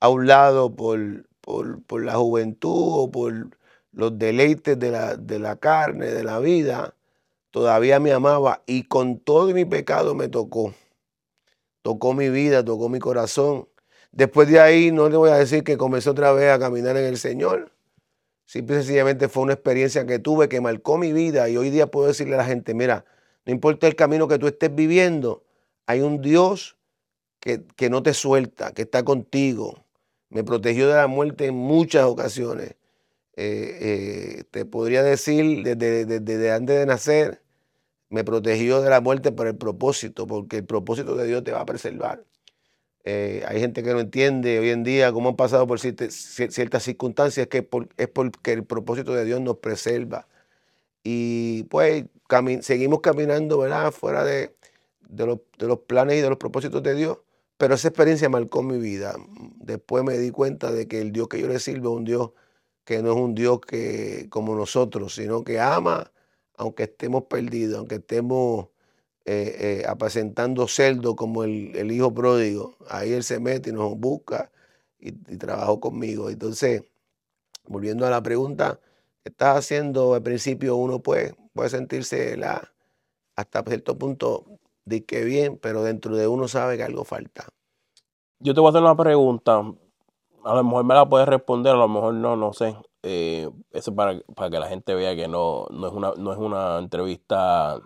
a 0.00 0.08
un 0.08 0.26
lado 0.26 0.74
por, 0.74 1.24
por, 1.40 2.02
la 2.02 2.14
juventud 2.16 3.04
o 3.04 3.08
por 3.12 3.56
los 3.92 4.18
deleites 4.18 4.76
de 4.76 4.90
la, 4.90 5.14
de 5.16 5.38
la, 5.38 5.54
carne, 5.54 6.06
de 6.06 6.24
la 6.24 6.40
vida, 6.40 6.96
todavía 7.52 8.00
me 8.00 8.10
amaba 8.12 8.64
y 8.66 8.82
con 8.82 9.20
todo 9.20 9.54
mi 9.54 9.64
pecado 9.64 10.16
me 10.16 10.26
tocó. 10.26 10.74
Tocó 11.82 12.12
mi 12.12 12.28
vida, 12.28 12.64
tocó 12.64 12.88
mi 12.88 12.98
corazón. 12.98 13.68
Después 14.10 14.48
de 14.48 14.58
ahí 14.58 14.90
no 14.90 15.08
le 15.08 15.16
voy 15.16 15.30
a 15.30 15.36
decir 15.36 15.62
que 15.62 15.76
comencé 15.76 16.10
otra 16.10 16.32
vez 16.32 16.50
a 16.50 16.58
caminar 16.58 16.96
en 16.96 17.04
el 17.04 17.18
Señor, 17.18 17.70
Simple 18.50 18.74
y 18.74 18.78
sencillamente 18.80 19.28
fue 19.28 19.44
una 19.44 19.52
experiencia 19.52 20.04
que 20.06 20.18
tuve 20.18 20.48
que 20.48 20.60
marcó 20.60 20.98
mi 20.98 21.12
vida 21.12 21.48
y 21.48 21.56
hoy 21.56 21.70
día 21.70 21.86
puedo 21.86 22.08
decirle 22.08 22.34
a 22.34 22.38
la 22.38 22.44
gente, 22.44 22.74
mira, 22.74 23.04
no 23.46 23.52
importa 23.52 23.86
el 23.86 23.94
camino 23.94 24.26
que 24.26 24.40
tú 24.40 24.48
estés 24.48 24.74
viviendo, 24.74 25.44
hay 25.86 26.00
un 26.00 26.20
Dios 26.20 26.76
que, 27.38 27.62
no 27.88 28.02
te 28.02 28.12
suelta, 28.12 28.72
que 28.72 28.82
está 28.82 29.04
contigo. 29.04 29.86
Me 30.30 30.42
protegió 30.42 30.88
de 30.88 30.96
la 30.96 31.06
muerte 31.06 31.46
en 31.46 31.54
muchas 31.54 32.06
ocasiones. 32.06 32.70
Eh, 33.36 34.38
eh, 34.40 34.44
te 34.50 34.64
podría 34.64 35.04
decir 35.04 35.62
desde, 35.62 36.18
desde 36.18 36.50
antes 36.50 36.76
de 36.76 36.86
nacer, 36.86 37.44
me 38.08 38.24
protegió 38.24 38.82
de 38.82 38.90
la 38.90 39.00
muerte 39.00 39.30
por 39.30 39.46
el 39.46 39.56
propósito, 39.56 40.26
porque 40.26 40.56
el 40.56 40.64
propósito 40.64 41.14
de 41.14 41.28
Dios 41.28 41.44
te 41.44 41.52
va 41.52 41.60
a 41.60 41.66
preservar. 41.66 42.24
Eh, 43.04 43.42
hay 43.48 43.60
gente 43.60 43.82
que 43.82 43.92
no 43.92 44.00
entiende 44.00 44.58
hoy 44.58 44.70
en 44.70 44.84
día 44.84 45.12
cómo 45.12 45.30
han 45.30 45.36
pasado 45.36 45.66
por 45.66 45.80
ciertas, 45.80 46.82
circunstancias, 46.82 47.46
que 47.48 47.68
es 47.96 48.08
porque 48.08 48.52
el 48.52 48.64
propósito 48.64 49.14
de 49.14 49.24
Dios 49.24 49.40
nos 49.40 49.58
preserva. 49.58 50.28
Y 51.02 51.64
pues 51.64 52.06
seguimos 52.62 53.00
caminando. 53.00 53.62
Fuera 53.92 54.24
de, 54.24 54.54
los, 55.08 55.38
de, 55.58 55.66
los, 55.66 55.80
planes 55.80 56.18
y 56.18 56.20
de 56.20 56.28
los 56.28 56.38
propósitos 56.38 56.82
de 56.82 56.94
Dios. 56.94 57.18
Pero 57.56 57.74
esa 57.74 57.88
experiencia 57.88 58.28
marcó 58.28 58.62
mi 58.62 58.78
vida. 58.78 59.16
Después 59.56 60.04
me 60.04 60.18
di 60.18 60.30
cuenta 60.30 60.72
de 60.72 60.88
que 60.88 61.00
el 61.00 61.12
Dios 61.12 61.28
que 61.28 61.40
yo 61.40 61.48
le 61.48 61.58
sirvo 61.60 61.90
es 61.92 61.96
un 61.98 62.04
Dios 62.04 62.30
que 62.84 63.02
no 63.02 63.12
es 63.12 63.16
un 63.18 63.34
Dios 63.34 63.60
que 63.60 64.28
como 64.30 64.54
nosotros, 64.56 65.14
sino 65.14 65.44
que 65.44 65.60
ama 65.60 66.10
aunque 66.60 66.84
estemos 66.84 67.24
perdidos, 67.24 67.78
aunque 67.78 67.96
estemos 67.96 68.68
eh, 69.26 69.82
eh, 69.82 69.84
apacentando 69.86 70.66
cerdo 70.66 71.14
como 71.14 71.44
el, 71.44 71.92
hijo 71.92 72.12
pródigo. 72.12 72.76
Ahí 72.88 73.12
él 73.12 73.22
se 73.22 73.38
mete 73.38 73.70
y 73.70 73.72
nos 73.72 73.96
busca 73.96 74.50
y, 74.98 75.12
trabajó 75.36 75.80
conmigo. 75.80 76.30
Entonces, 76.30 76.84
volviendo 77.66 78.06
a 78.06 78.10
la 78.10 78.22
pregunta 78.22 78.80
que 79.22 79.30
estás 79.30 79.58
haciendo, 79.58 80.14
al 80.14 80.22
principio 80.22 80.76
uno 80.76 81.00
puede, 81.00 81.34
puede 81.52 81.68
sentirse 81.68 82.36
la, 82.36 82.72
hasta 83.36 83.62
cierto 83.62 83.98
punto 83.98 84.46
de 84.84 85.04
que 85.04 85.24
bien, 85.24 85.58
pero 85.58 85.82
dentro 85.82 86.16
de 86.16 86.26
uno 86.26 86.48
sabe 86.48 86.76
que 86.76 86.82
algo 86.82 87.04
falta. 87.04 87.46
Yo 88.38 88.54
te 88.54 88.60
voy 88.60 88.68
a 88.68 88.70
hacer 88.70 88.82
una 88.82 88.96
pregunta. 88.96 89.62
A 90.44 90.54
lo 90.54 90.64
mejor 90.64 90.84
me 90.84 90.94
la 90.94 91.08
puedes 91.08 91.28
responder, 91.28 91.74
a 91.74 91.78
lo 91.78 91.88
mejor 91.88 92.14
no, 92.14 92.36
no 92.36 92.52
sé. 92.54 92.74
Eh, 93.02 93.48
eso 93.72 93.94
para, 93.94 94.18
para 94.34 94.50
que 94.50 94.58
la 94.58 94.68
gente 94.68 94.94
vea 94.94 95.14
que 95.14 95.28
no, 95.28 95.66
no, 95.70 95.86
es 95.86 95.92
una, 95.92 96.12
no 96.16 96.32
es 96.32 96.38
una 96.38 96.78
entrevista 96.78 97.78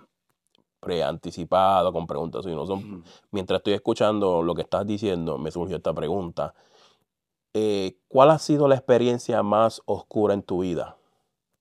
preanticipado, 0.85 1.93
con 1.93 2.07
preguntas, 2.07 2.45
sino 2.45 2.67
son, 2.67 3.03
mientras 3.31 3.59
estoy 3.59 3.73
escuchando 3.73 4.43
lo 4.43 4.55
que 4.55 4.63
estás 4.63 4.87
diciendo, 4.87 5.39
me 5.39 5.51
surgió 5.51 5.77
esta 5.77 5.93
pregunta. 5.93 6.55
Eh, 7.55 7.97
¿Cuál 8.09 8.31
ha 8.31 8.39
sido 8.39 8.69
la 8.69 8.77
experiencia 8.77 9.43
más 9.43 9.83
oscura 9.87 10.35
en 10.35 10.43
tu 10.43 10.61
vida? 10.61 10.97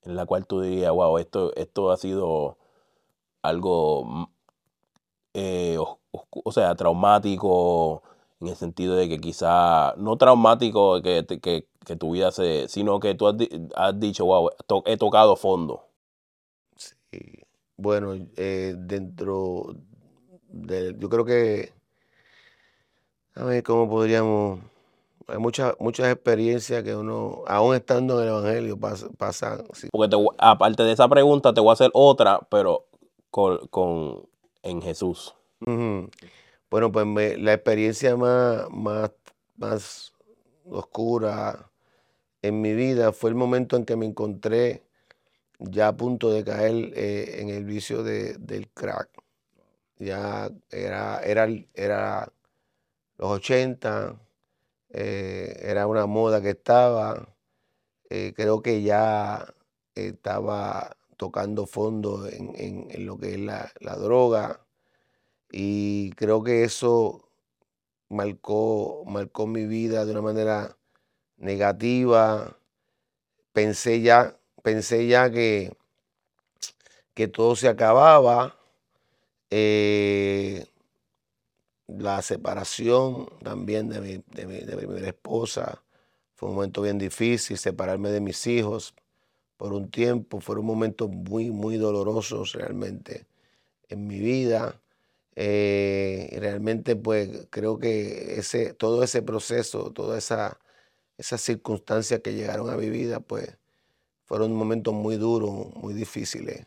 En 0.04 0.16
la 0.16 0.26
cual 0.26 0.46
tú 0.46 0.62
dirías, 0.62 0.92
wow, 0.92 1.18
esto, 1.18 1.54
esto 1.56 1.92
ha 1.92 1.98
sido 1.98 2.58
algo, 3.42 4.06
mm, 4.06 4.24
eh, 5.36 5.78
o 6.46 6.52
sea, 6.52 6.76
traumático, 6.76 8.04
en 8.42 8.50
el 8.50 8.56
sentido 8.56 8.96
de 8.96 9.08
que 9.10 9.20
quizá, 9.20 9.94
no 9.98 10.18
traumático 10.18 11.02
que, 11.02 11.26
que, 11.42 11.68
que 11.86 11.96
tu 11.96 12.12
vida 12.12 12.32
se, 12.32 12.68
sino 12.68 13.00
que 13.00 13.16
tú 13.16 13.28
has, 13.28 13.36
has 13.76 14.00
dicho, 14.00 14.26
wow, 14.26 14.50
he 14.86 14.98
tocado 14.98 15.36
fondo. 15.36 15.86
Bueno, 17.78 18.14
eh, 18.38 18.76
dentro 18.78 19.76
de, 20.48 20.96
yo 20.98 21.10
creo 21.10 21.26
que, 21.26 21.74
a 23.36 23.44
ver 23.46 23.64
cómo 23.64 23.90
podríamos, 23.90 24.60
hay 25.28 25.38
muchas, 25.38 25.74
muchas 25.80 26.12
experiencias 26.12 26.84
que 26.84 26.96
uno, 26.96 27.44
aún 27.48 27.76
estando 27.76 28.22
en 28.22 28.28
el 28.28 28.34
Evangelio, 28.34 28.80
pasan. 29.18 29.64
Porque 29.92 30.16
aparte 30.38 30.84
de 30.84 30.92
esa 30.92 31.08
pregunta, 31.08 31.54
te 31.54 31.62
voy 31.62 31.72
a 31.72 31.74
hacer 31.74 31.90
otra, 31.94 32.40
pero 32.50 32.86
con, 33.32 33.68
con 33.68 34.28
en 34.62 34.82
Jesús. 34.82 35.36
Bueno, 36.70 36.92
pues 36.92 37.40
la 37.40 37.54
experiencia 37.54 38.16
más, 38.16 38.70
más, 38.72 39.12
más 39.58 40.14
oscura 40.66 41.70
en 42.42 42.62
mi 42.62 42.74
vida 42.74 43.12
fue 43.14 43.30
el 43.30 43.36
momento 43.36 43.78
en 43.78 43.86
que 43.86 43.96
me 43.96 44.06
encontré 44.06 44.84
ya 45.60 45.90
a 45.90 45.98
punto 45.98 46.32
de 46.32 46.44
caer 46.44 46.92
eh, 46.96 47.42
en 47.42 47.50
el 47.50 47.66
vicio 47.66 48.04
del 48.04 48.70
crack. 48.74 49.10
Ya 49.98 50.52
era, 50.70 51.20
era, 51.24 51.48
era 51.74 52.34
los 53.18 53.32
80, 53.32 54.20
eh, 54.90 55.60
era 55.62 55.88
una 55.88 56.06
moda 56.06 56.42
que 56.42 56.52
estaba. 56.52 57.36
Eh, 58.10 58.34
creo 58.36 58.62
que 58.62 58.82
ya 58.84 59.54
estaba 59.96 60.98
tocando 61.18 61.66
fondo 61.66 62.28
en, 62.28 63.06
lo 63.06 63.18
que 63.18 63.34
es 63.36 63.40
la, 63.40 63.72
la, 63.80 63.96
droga. 63.96 64.66
Y 65.52 66.12
creo 66.14 66.44
que 66.44 66.64
eso 66.64 67.30
marcó, 68.10 69.04
marcó 69.08 69.48
mi 69.48 69.66
vida 69.66 70.06
de 70.06 70.12
una 70.12 70.22
manera 70.22 70.78
negativa. 71.38 72.58
Pensé 73.54 74.02
ya 74.02 74.38
pensé 74.64 75.06
ya 75.06 75.30
que, 75.30 75.78
que 77.14 77.28
todo 77.28 77.56
se 77.56 77.68
acababa. 77.68 78.58
Eh, 79.52 80.66
la 81.88 82.22
separación 82.24 83.28
también 83.44 83.90
de 83.90 84.02
mi, 84.02 84.24
de, 84.32 84.48
mi, 84.48 84.62
primera 84.62 85.10
esposa 85.10 85.84
fue 86.34 86.50
un 86.50 86.56
momento 86.56 86.82
bien 86.82 86.98
difícil, 86.98 87.58
separarme 87.58 88.10
de 88.10 88.22
mis 88.22 88.48
hijos 88.48 88.96
por 89.58 89.74
un 89.74 89.92
tiempo, 89.92 90.42
fueron 90.42 90.66
momentos 90.66 91.10
muy, 91.10 91.52
muy 91.52 91.78
dolorosos 91.78 92.54
realmente 92.54 93.28
en 93.90 94.08
mi 94.08 94.20
vida. 94.20 94.82
Eh, 95.36 96.36
realmente 96.40 96.96
pues 96.96 97.48
creo 97.50 97.80
que 97.80 98.40
ese, 98.40 98.74
todo 98.74 99.04
ese 99.04 99.22
proceso, 99.22 99.92
todas 99.92 100.26
esa, 100.26 100.60
esas 101.18 101.42
circunstancias 101.42 102.22
que 102.22 102.34
llegaron 102.34 102.70
a 102.70 102.78
mi 102.78 102.90
vida 102.90 103.20
pues 103.20 103.58
fueron 104.34 104.56
momentos 104.56 104.96
muy 104.96 105.18
duros, 105.18 105.76
muy 105.76 105.94
difíciles. 105.94 106.66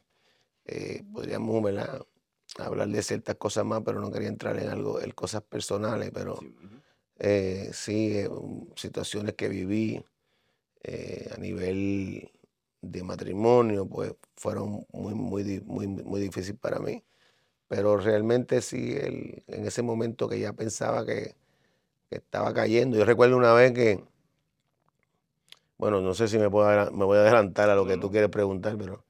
Eh, 0.67 1.03
podríamos 1.13 1.65
hablar 2.59 2.89
de 2.89 3.03
ciertas 3.03 3.35
cosas 3.35 3.65
más, 3.65 3.83
pero 3.85 4.01
no 4.01 4.13
quería 4.13 4.29
entrar 4.29 4.57
en 4.57 4.69
algo, 4.69 5.01
en 5.01 5.11
cosas 5.11 5.43
personales, 5.43 6.13
pero 6.15 6.39
sí, 6.39 6.55
eh, 7.19 7.73
eh, 7.89 8.31
situaciones 8.77 9.35
que 9.35 9.49
viví 9.49 10.01
a 11.35 11.39
nivel 11.39 12.31
de 12.83 13.03
matrimonio, 13.03 13.89
pues 13.89 14.15
fueron 14.37 14.87
muy, 14.93 15.15
muy, 15.15 15.61
muy, 15.67 15.89
muy 15.89 16.21
difíciles 16.21 16.61
para 16.61 16.79
mí. 16.79 17.03
Pero 17.67 17.97
realmente 17.97 18.63
sí, 18.63 18.95
en 18.97 19.67
ese 19.67 19.83
momento 19.83 20.29
que 20.29 20.39
ya 20.39 20.53
pensaba 20.53 21.05
que, 21.05 21.35
que 22.11 22.19
estaba 22.19 22.55
cayendo, 22.55 22.97
yo 22.97 23.05
recuerdo 23.05 23.37
una 23.37 23.55
vez 23.55 23.73
que 23.73 24.05
bueno, 25.79 26.01
no 26.01 26.15
sé 26.15 26.29
si 26.29 26.39
me, 26.39 26.51
puedo, 26.51 26.91
me 26.93 27.05
voy 27.05 27.19
a 27.19 27.21
adelantar 27.23 27.71
a 27.71 27.75
lo 27.75 27.87
que 27.87 27.99
tú 27.99 28.11
quieres 28.11 28.31
preguntar, 28.31 28.77
pero 28.79 29.05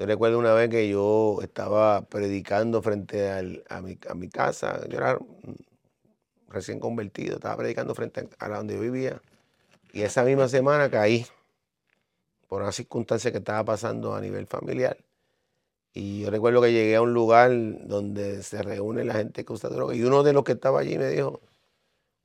yo 0.00 0.06
recuerdo 0.06 0.38
una 0.38 0.54
vez 0.54 0.70
que 0.70 0.88
yo 0.88 1.38
estaba 1.42 2.02
predicando 2.06 2.80
frente 2.82 3.30
a, 3.68 3.82
mi, 3.82 4.28
casa. 4.30 4.80
Yo 4.88 4.96
era 4.96 5.18
recién 6.48 6.80
convertido, 6.80 7.34
estaba 7.34 7.58
predicando 7.58 7.94
frente 7.94 8.28
a 8.38 8.48
donde 8.48 8.74
yo 8.74 8.80
vivía. 8.80 9.20
Y 9.92 10.02
esa 10.02 10.24
misma 10.24 10.48
semana 10.48 10.90
caí 10.90 11.26
por 12.48 12.62
una 12.62 12.72
circunstancia 12.72 13.30
que 13.30 13.38
estaba 13.38 13.64
pasando 13.64 14.14
a 14.14 14.20
nivel 14.20 14.46
familiar. 14.46 14.96
Y 15.92 16.22
yo 16.22 16.30
recuerdo 16.30 16.62
que 16.62 16.72
llegué 16.72 16.96
a 16.96 17.02
un 17.02 17.12
lugar 17.12 17.50
donde 17.86 18.42
se 18.42 18.62
reúne 18.62 19.04
la 19.04 19.14
gente 19.14 19.44
que 19.44 19.52
usa 19.52 19.68
droga. 19.68 19.94
Y 19.94 20.02
uno 20.02 20.22
de 20.22 20.32
los 20.32 20.44
que 20.44 20.52
estaba 20.52 20.80
allí 20.80 20.96
me 20.96 21.08
dijo, 21.08 21.40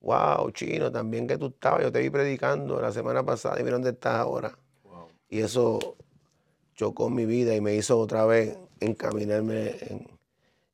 wow, 0.06 0.52
chino, 0.52 0.92
también 0.92 1.28
que 1.28 1.38
tú 1.38 1.48
estabas, 1.48 1.82
yo 1.82 1.92
te 1.92 2.00
vi 2.00 2.12
predicando 2.12 2.80
la 2.80 2.92
semana 2.92 3.26
pasada 3.26 3.60
y 3.60 3.64
mira 3.64 3.74
dónde 3.74 3.90
estás 3.90 4.16
ahora. 4.16 4.58
Y 5.28 5.40
eso 5.42 5.98
chocó 6.76 7.10
mi 7.10 7.26
vida 7.26 7.56
y 7.56 7.62
me 7.62 7.76
hizo 7.76 8.00
otra 8.00 8.26
vez 8.26 8.56
encaminarme. 8.80 9.76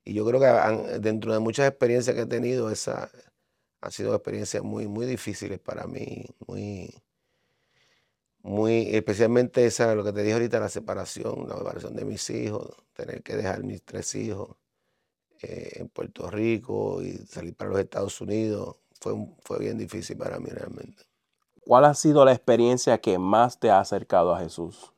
y 0.04 0.14
yo 0.14 0.26
creo 0.26 0.40
que 0.40 1.00
dentro 1.00 1.34
de 1.34 1.40
muchas 1.40 1.70
experiencias 1.70 2.16
que 2.16 2.24
he 2.24 2.26
tenido, 2.26 2.70
esa 2.70 3.10
han 3.82 3.92
sido 3.92 4.14
experiencias 4.14 4.64
muy, 4.64 4.88
muy 4.88 5.06
difíciles 5.06 5.60
para 5.60 5.88
mí, 5.88 6.26
muy, 6.46 6.94
muy, 8.44 8.94
especialmente 8.96 9.66
esa, 9.66 9.96
lo 9.96 10.04
que 10.04 10.12
te 10.14 10.24
dije 10.24 10.34
ahorita, 10.34 10.60
la 10.60 10.70
separación, 10.70 11.48
la 11.48 11.58
separación 11.58 11.96
de 11.96 12.06
mis 12.06 12.30
hijos, 12.30 12.70
tener 12.94 13.24
que 13.24 13.38
dejar 13.38 13.64
mis 13.64 13.82
tres 13.84 14.14
hijos 14.16 14.58
eh, 15.42 15.72
en 15.76 15.90
Puerto 15.90 16.30
Rico 16.30 17.02
y 17.02 17.14
salir 17.28 17.56
para 17.56 17.72
los 17.72 17.80
Estados 17.80 18.20
Unidos 18.22 18.76
fue, 19.02 19.60
bien 19.60 19.78
difícil 19.78 20.18
para 20.18 20.40
mí 20.40 20.50
realmente. 20.50 21.04
¿Cuál 21.66 21.86
ha 21.86 21.94
sido 21.94 22.24
la 22.24 22.32
experiencia 22.32 23.00
que 23.00 23.18
más 23.18 23.60
te 23.60 23.70
ha 23.70 23.80
acercado 23.80 24.34
a 24.34 24.40
Jesús? 24.40 24.92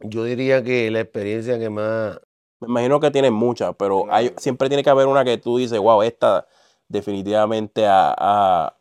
Yo 0.00 0.24
diría 0.24 0.62
que 0.62 0.90
la 0.90 1.00
experiencia 1.00 1.58
que 1.58 1.70
más... 1.70 2.20
Me 2.60 2.68
imagino 2.68 2.98
que 2.98 3.10
tienes 3.10 3.30
muchas, 3.30 3.74
pero 3.78 4.06
hay, 4.10 4.34
siempre 4.36 4.68
tiene 4.68 4.82
que 4.82 4.90
haber 4.90 5.06
una 5.06 5.24
que 5.24 5.38
tú 5.38 5.58
dices, 5.58 5.78
wow, 5.78 6.02
esta 6.02 6.48
definitivamente 6.88 7.84
ha, 7.86 8.76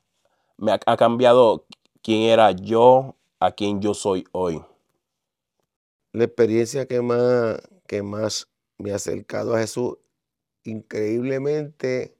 me 0.58 0.72
ha, 0.72 0.98
cambiado 0.98 1.66
quién 2.02 2.24
era 2.24 2.52
yo 2.52 3.16
a 3.40 3.52
quién 3.52 3.82
yo 3.82 3.94
soy 3.94 4.26
hoy. 4.32 4.64
La 6.12 6.24
experiencia 6.24 6.88
que 6.88 7.02
más, 7.02 7.62
que 7.86 8.02
más 8.02 8.48
me 8.80 8.92
ha 8.92 8.96
acercado 8.96 9.54
a 9.54 9.60
Jesús, 9.60 9.98
increíblemente, 10.64 12.17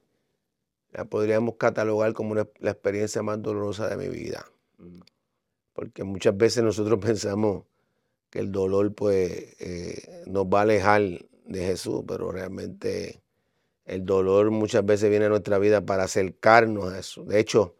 la 0.98 1.04
podríamos 1.04 1.54
catalogar 1.58 2.12
como 2.12 2.34
la 2.34 2.42
experiencia 2.64 3.22
más 3.22 3.40
dolorosa 3.40 3.86
de 3.86 3.96
mi 3.96 4.08
vida. 4.08 4.44
Porque 5.72 6.02
muchas 6.02 6.36
veces 6.36 6.64
nosotros 6.64 6.98
pensamos 7.04 7.66
que 8.30 8.40
el 8.40 8.50
dolor 8.50 8.92
pues 8.96 9.54
eh, 9.60 10.24
nos 10.26 10.46
va 10.46 10.58
a 10.58 10.62
alejar 10.62 11.02
de 11.44 11.64
Jesús, 11.64 12.02
pero 12.04 12.32
realmente 12.32 13.22
el 13.84 14.04
dolor 14.04 14.50
muchas 14.50 14.84
veces 14.84 15.08
viene 15.08 15.26
a 15.26 15.28
nuestra 15.28 15.60
vida 15.60 15.86
para 15.86 16.02
acercarnos 16.02 16.92
a 16.92 16.96
Jesús. 16.96 17.28
De 17.28 17.38
hecho, 17.38 17.76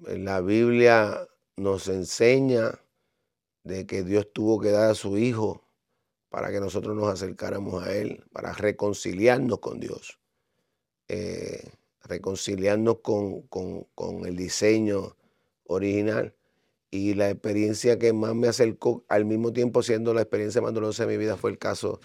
la 0.00 0.40
Biblia 0.40 1.28
nos 1.56 1.88
enseña 1.88 2.80
de 3.64 3.84
que 3.84 4.02
Dios 4.02 4.32
tuvo 4.32 4.60
que 4.60 4.70
dar 4.70 4.92
a 4.92 4.94
su 4.94 5.18
Hijo 5.18 5.62
para 6.30 6.50
que 6.50 6.60
nosotros 6.60 6.96
nos 6.96 7.08
acercáramos 7.12 7.84
a 7.84 7.94
Él, 7.94 8.24
para 8.32 8.54
reconciliarnos 8.54 9.58
con 9.58 9.78
Dios. 9.78 10.18
Eh, 11.08 11.70
reconciliarnos 12.04 12.98
con, 13.00 13.46
el 14.26 14.36
diseño 14.36 15.16
original. 15.66 16.34
Y 16.90 17.14
la 17.14 17.30
experiencia 17.30 17.98
que 17.98 18.12
más 18.12 18.34
me 18.34 18.46
acercó, 18.46 19.04
al 19.08 19.24
mismo 19.24 19.52
tiempo 19.52 19.82
siendo 19.82 20.14
la 20.14 20.22
experiencia 20.22 20.60
más 20.60 20.72
dolorosa 20.72 21.04
de 21.04 21.12
mi 21.12 21.18
vida, 21.18 21.36
fue 21.36 21.50
el 21.50 21.58
caso 21.58 22.00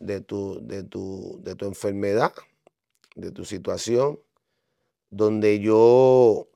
de 0.00 0.20
tu, 0.20 0.58
de 0.66 0.82
tu, 0.82 1.38
de 1.42 1.54
tu 1.54 1.66
enfermedad, 1.66 2.32
de 3.14 3.30
tu 3.30 3.44
situación, 3.44 4.18
donde 5.10 5.60
yo 5.60 6.48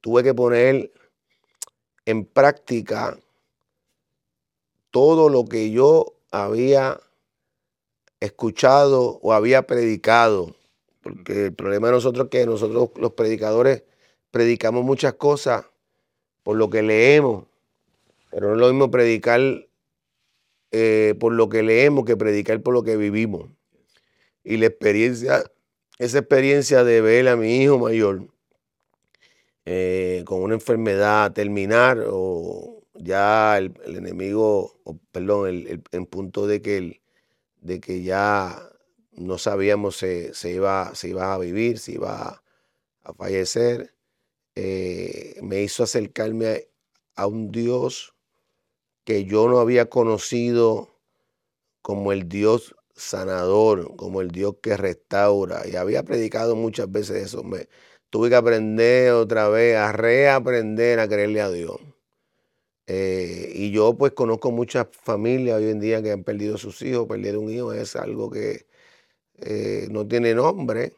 tuve 0.00 0.24
que 0.24 0.34
poner 0.34 0.92
en 2.04 2.24
práctica 2.24 3.16
todo 4.90 5.28
lo 5.28 5.44
que 5.44 5.70
yo 5.70 6.16
había 6.32 6.98
escuchado 8.18 9.20
o 9.22 9.32
había 9.32 9.66
predicado 9.66 10.56
porque 11.02 11.46
el 11.46 11.54
problema 11.54 11.88
de 11.88 11.94
nosotros 11.94 12.26
es 12.26 12.30
que 12.30 12.46
nosotros 12.46 12.90
los 12.96 13.12
predicadores 13.12 13.84
predicamos 14.30 14.84
muchas 14.84 15.14
cosas 15.14 15.66
por 16.42 16.56
lo 16.56 16.70
que 16.70 16.82
leemos, 16.82 17.44
pero 18.30 18.48
no 18.48 18.54
es 18.54 18.60
lo 18.60 18.68
mismo 18.68 18.90
predicar 18.90 19.40
eh, 20.72 21.14
por 21.18 21.32
lo 21.32 21.48
que 21.48 21.62
leemos 21.62 22.04
que 22.04 22.16
predicar 22.16 22.60
por 22.62 22.74
lo 22.74 22.82
que 22.82 22.96
vivimos. 22.96 23.50
Y 24.44 24.56
la 24.56 24.66
experiencia, 24.66 25.44
esa 25.98 26.18
experiencia 26.18 26.84
de 26.84 27.00
ver 27.00 27.28
a 27.28 27.36
mi 27.36 27.56
hijo 27.56 27.78
mayor 27.78 28.28
eh, 29.64 30.22
con 30.26 30.42
una 30.42 30.54
enfermedad 30.54 31.32
terminar 31.32 32.04
o 32.08 32.82
ya 32.94 33.58
el, 33.58 33.74
enemigo, 33.84 34.80
perdón, 35.12 35.48
el, 35.48 35.82
el, 35.90 36.06
punto 36.06 36.46
de 36.46 36.62
que, 36.62 37.02
de 37.60 37.80
que 37.80 38.02
ya 38.02 38.69
no 39.12 39.38
sabíamos 39.38 39.96
si 39.96 40.48
iba, 40.48 40.92
iba 41.02 41.34
a 41.34 41.38
vivir, 41.38 41.78
si 41.78 41.94
iba 41.94 42.42
a, 43.02 43.14
fallecer, 43.14 43.94
eh, 44.54 45.36
me 45.42 45.62
hizo 45.62 45.82
acercarme 45.82 46.68
a, 47.16 47.26
un 47.26 47.50
Dios 47.50 48.14
que 49.04 49.24
yo 49.24 49.48
no 49.48 49.58
había 49.58 49.90
conocido 49.90 51.00
como 51.82 52.12
el 52.12 52.28
Dios 52.28 52.76
sanador, 52.94 53.96
como 53.96 54.20
el 54.20 54.30
Dios 54.30 54.56
que 54.62 54.76
restaura. 54.76 55.66
Y 55.66 55.76
había 55.76 56.04
predicado 56.04 56.54
muchas 56.56 56.90
veces 56.90 57.24
eso. 57.24 57.42
Tuve 58.10 58.28
que 58.28 58.36
aprender 58.36 59.12
otra 59.12 59.48
vez, 59.48 59.76
a 59.76 59.92
reaprender 59.92 61.00
a 61.00 61.08
creerle 61.08 61.40
a 61.40 61.50
Dios. 61.50 61.78
Eh, 62.86 63.52
y 63.54 63.70
yo 63.70 63.96
pues 63.96 64.12
conozco 64.12 64.50
muchas 64.50 64.88
familias 64.90 65.58
hoy 65.58 65.70
en 65.70 65.80
día 65.80 66.02
que 66.02 66.10
han 66.10 66.24
perdido 66.24 66.58
sus 66.58 66.82
hijos, 66.82 67.06
perder 67.06 67.38
un 67.38 67.48
hijo 67.50 67.72
es 67.72 67.94
algo 67.94 68.30
que 68.30 68.66
eh, 69.42 69.88
no 69.90 70.06
tiene 70.06 70.34
nombre, 70.34 70.94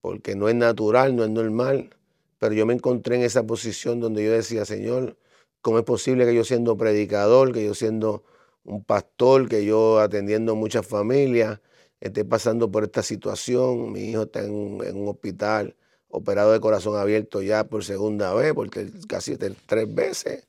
porque 0.00 0.34
no 0.36 0.48
es 0.48 0.54
natural, 0.54 1.16
no 1.16 1.24
es 1.24 1.30
normal, 1.30 1.90
pero 2.38 2.54
yo 2.54 2.66
me 2.66 2.74
encontré 2.74 3.16
en 3.16 3.22
esa 3.22 3.44
posición 3.44 4.00
donde 4.00 4.24
yo 4.24 4.32
decía, 4.32 4.64
Señor, 4.64 5.16
¿cómo 5.60 5.78
es 5.78 5.84
posible 5.84 6.24
que 6.26 6.34
yo 6.34 6.44
siendo 6.44 6.76
predicador, 6.76 7.52
que 7.52 7.64
yo 7.64 7.74
siendo 7.74 8.24
un 8.64 8.84
pastor, 8.84 9.48
que 9.48 9.64
yo 9.64 9.98
atendiendo 10.00 10.54
muchas 10.54 10.86
familias, 10.86 11.60
esté 12.00 12.24
pasando 12.24 12.70
por 12.70 12.84
esta 12.84 13.02
situación? 13.02 13.92
Mi 13.92 14.10
hijo 14.10 14.22
está 14.22 14.44
en, 14.44 14.52
un 14.52 15.08
hospital 15.08 15.76
operado 16.08 16.52
de 16.52 16.60
corazón 16.60 16.96
abierto 16.98 17.42
ya 17.42 17.64
por 17.64 17.84
segunda 17.84 18.32
vez, 18.34 18.54
porque 18.54 18.88
casi 19.08 19.36
tres 19.36 19.94
veces. 19.94 20.46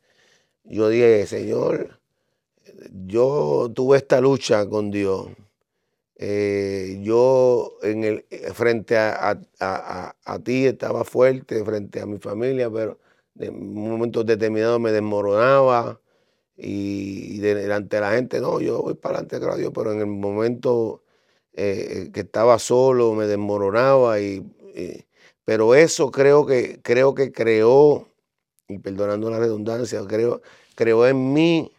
Yo 0.64 0.90
dije, 0.90 1.26
Señor, 1.28 2.00
yo 3.08 3.72
tuve 3.74 3.98
esta 3.98 4.22
lucha 4.22 4.68
con 4.68 4.92
Dios 4.92 5.28
eh, 6.22 7.00
yo 7.02 7.78
en 7.82 8.04
el, 8.04 8.26
eh, 8.30 8.52
frente 8.54 8.98
a, 8.98 9.40
ti 10.44 10.66
estaba 10.66 11.06
fuerte, 11.06 11.64
frente 11.64 12.02
a 12.02 12.06
mi 12.06 12.20
familia, 12.20 12.70
pero 12.70 13.00
en 13.40 13.56
un 13.56 13.90
momento 13.92 14.26
determinado 14.26 14.80
me 14.80 14.92
desmoronaba 14.92 16.02
y, 16.58 17.40
delante 17.40 17.96
de 17.98 18.02
la 18.02 18.12
gente, 18.12 18.42
no, 18.42 18.60
yo 18.60 18.82
voy 18.82 18.96
para 18.96 19.20
adelante, 19.20 19.48
a 19.50 19.56
Dios, 19.56 19.72
pero 19.74 19.94
en 19.94 20.00
el 20.02 20.08
momento 20.08 21.04
eh, 21.54 22.10
que 22.14 22.22
estaba 22.22 22.60
solo 22.60 23.14
me 23.14 23.26
desmoronaba 23.26 24.20
y, 24.20 24.46
pero 25.46 25.76
eso 25.76 26.12
creo 26.12 26.46
que 26.46 26.82
creo 26.82 27.16
que 27.16 27.32
creó 27.32 28.08
y 28.68 28.80
perdonando 28.80 29.30
la 29.30 29.40
redundancia 29.40 30.02
creo 30.08 30.42
creó 30.76 31.08
en 31.08 31.34
mí 31.34 31.74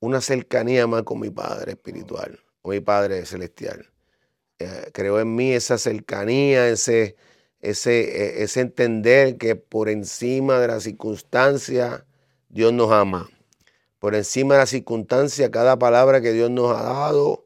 una 0.00 0.20
cercanía 0.20 0.86
más 0.86 1.02
con 1.04 1.20
mi 1.20 1.30
padre 1.30 1.72
espiritual 1.72 2.38
mi 2.68 2.80
Padre 2.80 3.24
Celestial. 3.26 3.90
Eh, 4.58 4.90
creo 4.92 5.20
en 5.20 5.34
mí 5.34 5.52
esa 5.52 5.78
cercanía, 5.78 6.68
ese, 6.68 7.16
ese, 7.60 8.40
e, 8.40 8.42
ese 8.42 8.60
entender 8.60 9.38
que 9.38 9.56
por 9.56 9.88
encima 9.88 10.58
de 10.58 10.68
la 10.68 10.80
circunstancia 10.80 12.04
Dios 12.48 12.72
nos 12.72 12.90
ama. 12.90 13.28
Por 13.98 14.14
encima 14.14 14.54
de 14.54 14.60
la 14.60 14.66
circunstancia, 14.66 15.50
cada 15.50 15.78
palabra 15.78 16.20
que 16.20 16.32
Dios 16.32 16.50
nos 16.50 16.76
ha 16.76 16.82
dado 16.82 17.44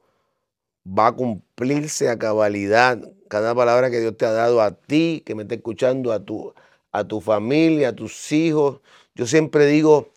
va 0.87 1.09
a 1.09 1.13
cumplirse 1.13 2.09
a 2.09 2.19
cabalidad. 2.19 2.99
Cada 3.29 3.55
palabra 3.55 3.91
que 3.91 4.01
Dios 4.01 4.17
te 4.17 4.27
ha 4.27 4.33
dado 4.33 4.61
a 4.61 4.73
ti, 4.73 5.23
que 5.25 5.35
me 5.35 5.43
está 5.43 5.55
escuchando, 5.55 6.13
a 6.13 6.25
tu, 6.25 6.55
a 6.93 7.05
tu 7.05 7.21
familia, 7.21 7.91
a 7.91 7.93
tus 7.95 8.33
hijos. 8.33 8.81
Yo 9.15 9.27
siempre 9.27 9.67
digo 9.67 10.11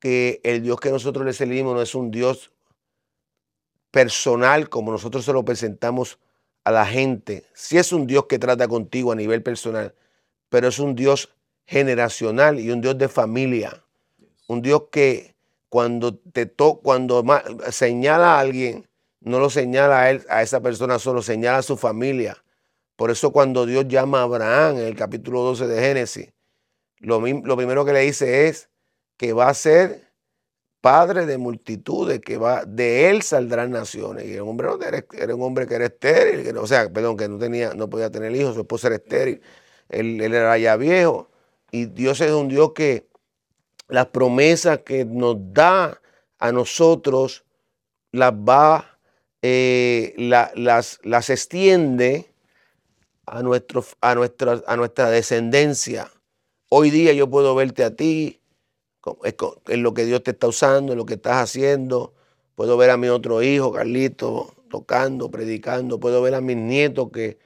que 0.00 0.40
el 0.44 0.62
Dios 0.62 0.78
que 0.80 0.90
nosotros 0.90 1.26
le 1.26 1.32
servimos 1.32 1.74
no 1.74 1.82
es 1.82 1.94
un 1.94 2.10
Dios 2.10 2.52
personal 3.90 4.68
como 4.68 4.92
nosotros 4.92 5.24
se 5.24 5.32
lo 5.32 5.44
presentamos 5.44 6.18
a 6.64 6.70
la 6.70 6.86
gente. 6.86 7.44
Si 7.54 7.78
es 7.78 7.92
un 7.92 8.06
Dios 8.06 8.26
que 8.26 8.38
trata 8.38 8.68
contigo 8.68 9.12
a 9.12 9.16
nivel 9.16 9.42
personal, 9.42 9.94
pero 10.48 10.68
es 10.68 10.78
un 10.78 10.94
Dios 10.94 11.30
generacional 11.66 12.58
y 12.60 12.70
un 12.70 12.80
Dios 12.80 12.98
de 12.98 13.08
familia. 13.08 13.82
Un 14.46 14.62
Dios 14.62 14.84
que 14.90 15.34
cuando 15.68 16.16
te 16.16 16.46
to 16.46 16.80
cuando 16.82 17.24
señala 17.70 18.36
a 18.36 18.40
alguien, 18.40 18.88
no 19.20 19.38
lo 19.38 19.50
señala 19.50 20.02
a 20.02 20.10
él, 20.10 20.24
a 20.28 20.42
esa 20.42 20.60
persona 20.60 20.98
solo, 20.98 21.22
señala 21.22 21.58
a 21.58 21.62
su 21.62 21.76
familia. 21.76 22.42
Por 22.96 23.10
eso 23.10 23.32
cuando 23.32 23.66
Dios 23.66 23.86
llama 23.86 24.20
a 24.20 24.22
Abraham 24.22 24.78
en 24.78 24.86
el 24.86 24.96
capítulo 24.96 25.42
12 25.42 25.66
de 25.66 25.80
Génesis, 25.80 26.32
lo, 26.98 27.20
lo 27.20 27.56
primero 27.56 27.84
que 27.84 27.92
le 27.92 28.00
dice 28.00 28.48
es 28.48 28.70
que 29.16 29.32
va 29.32 29.48
a 29.48 29.54
ser 29.54 30.07
padre 30.80 31.26
de 31.26 31.38
multitudes, 31.38 32.20
que 32.20 32.38
va, 32.38 32.64
de 32.64 33.10
él 33.10 33.22
saldrán 33.22 33.70
naciones. 33.70 34.26
Y 34.26 34.34
el 34.34 34.40
hombre 34.40 34.68
no 34.68 34.78
era, 34.82 35.34
un 35.34 35.42
hombre 35.42 35.66
que 35.66 35.74
era 35.74 35.86
estéril, 35.86 36.56
o 36.56 36.66
sea, 36.66 36.90
perdón, 36.92 37.16
que 37.16 37.28
no 37.28 37.38
tenía, 37.38 37.74
no 37.74 37.90
podía 37.90 38.10
tener 38.10 38.34
hijos, 38.34 38.54
su 38.54 38.60
esposa 38.60 38.88
era 38.88 38.96
estéril, 38.96 39.40
él, 39.88 40.20
era 40.20 40.56
ya 40.58 40.76
viejo. 40.76 41.30
Y 41.70 41.86
Dios 41.86 42.20
es 42.20 42.32
un 42.32 42.48
Dios 42.48 42.72
que 42.74 43.08
las 43.88 44.06
promesas 44.06 44.80
que 44.80 45.04
nos 45.04 45.36
da 45.52 46.00
a 46.38 46.52
nosotros 46.52 47.44
las 48.12 48.32
va, 48.32 48.98
eh, 49.42 50.14
las, 50.16 51.00
las 51.02 51.30
extiende 51.30 52.32
a, 53.26 53.42
nuestro, 53.42 53.84
a, 54.00 54.14
nuestra, 54.14 54.62
a 54.66 54.76
nuestra 54.76 55.10
descendencia. 55.10 56.10
Hoy 56.70 56.90
día 56.90 57.12
yo 57.12 57.28
puedo 57.28 57.54
verte 57.54 57.84
a 57.84 57.94
ti, 57.94 58.40
en 59.68 59.82
lo 59.82 59.94
que 59.94 60.04
Dios 60.04 60.22
te 60.22 60.32
está 60.32 60.48
usando, 60.48 60.92
en 60.92 60.98
lo 60.98 61.06
que 61.06 61.14
estás 61.14 61.36
haciendo. 61.36 62.12
Puedo 62.54 62.76
ver 62.76 62.90
a 62.90 62.96
mi 62.96 63.08
otro 63.08 63.42
hijo, 63.42 63.72
Carlito, 63.72 64.52
tocando, 64.68 65.30
predicando. 65.30 66.00
Puedo 66.00 66.20
ver 66.22 66.34
a 66.34 66.40
mis 66.40 66.56
nietos 66.56 67.10
que, 67.12 67.38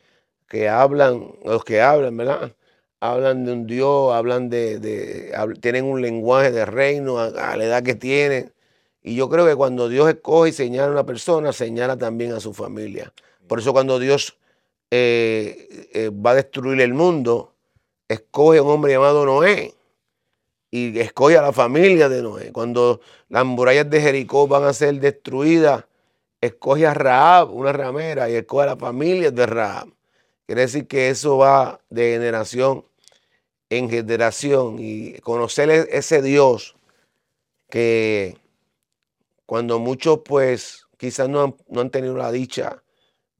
que 0.49 0.69
hablan, 0.69 1.35
los 1.45 1.65
que 1.65 1.81
hablan, 1.81 2.17
¿verdad? 2.17 2.55
Hablan 3.01 3.45
de 3.45 3.53
un 3.53 3.67
Dios, 3.67 4.15
hablan 4.15 4.49
de, 4.49 5.33
tienen 5.61 5.85
un 5.85 6.01
lenguaje 6.01 6.51
de 6.51 6.65
reino 6.65 7.19
a, 7.19 7.31
la 7.31 7.65
edad 7.65 7.83
que 7.83 7.95
tienen. 7.95 8.53
Y 9.03 9.17
yo 9.17 9.29
creo 9.29 9.47
que 9.47 9.57
cuando 9.57 9.89
Dios 9.89 10.09
escoge 10.09 10.51
y 10.51 10.53
señala 10.53 10.89
a 10.89 10.93
una 10.93 11.07
persona, 11.07 11.53
señala 11.53 11.97
también 11.97 12.33
a 12.33 12.41
su 12.41 12.55
familia. 12.55 13.13
Por 13.49 13.59
eso 13.59 13.73
cuando 13.73 13.99
Dios 13.99 14.39
eh, 14.91 15.89
eh, 15.93 16.11
va 16.11 16.31
a 16.31 16.35
destruir 16.37 16.81
el 16.81 16.95
mundo, 16.95 17.53
escoge 18.09 18.59
a 18.59 18.63
un 18.63 18.71
hombre 18.71 18.93
llamado 18.93 19.27
Noé 19.27 19.75
y 20.75 20.99
escoge 20.99 21.37
a 21.37 21.43
la 21.43 21.53
familia 21.53 22.09
de 22.09 22.23
Noé. 22.23 22.51
Cuando 22.51 23.03
las 23.29 23.45
murallas 23.45 23.91
de 23.91 24.01
Jericó 24.01 24.49
van 24.49 24.65
a 24.65 24.73
ser 24.73 24.99
destruidas, 25.01 25.85
escoge 26.41 26.87
a 26.87 26.95
Raab, 26.95 27.55
una 27.55 27.73
ramera, 27.73 28.31
y 28.31 28.37
escoge 28.37 28.63
a 28.65 28.67
la 28.67 28.77
familia 28.77 29.31
de 29.31 29.47
Raab. 29.47 29.89
Quiere 30.47 30.63
decir 30.63 30.89
que 30.89 31.11
eso 31.11 31.37
va 31.37 31.79
de 31.91 32.13
generación 32.13 32.87
en 33.69 33.91
generación 33.91 34.77
y 34.79 35.19
conocer 35.21 35.71
e-, 35.71 35.89
ese 35.93 36.23
Dios 36.23 36.75
que 37.69 38.39
cuando 39.45 39.79
muchos 39.79 40.21
pues 40.25 40.87
quizás 40.97 41.29
no 41.29 41.43
han, 41.43 41.57
no 41.69 41.83
han 41.83 41.91
tenido 41.91 42.17
la 42.17 42.33
dicha 42.33 42.83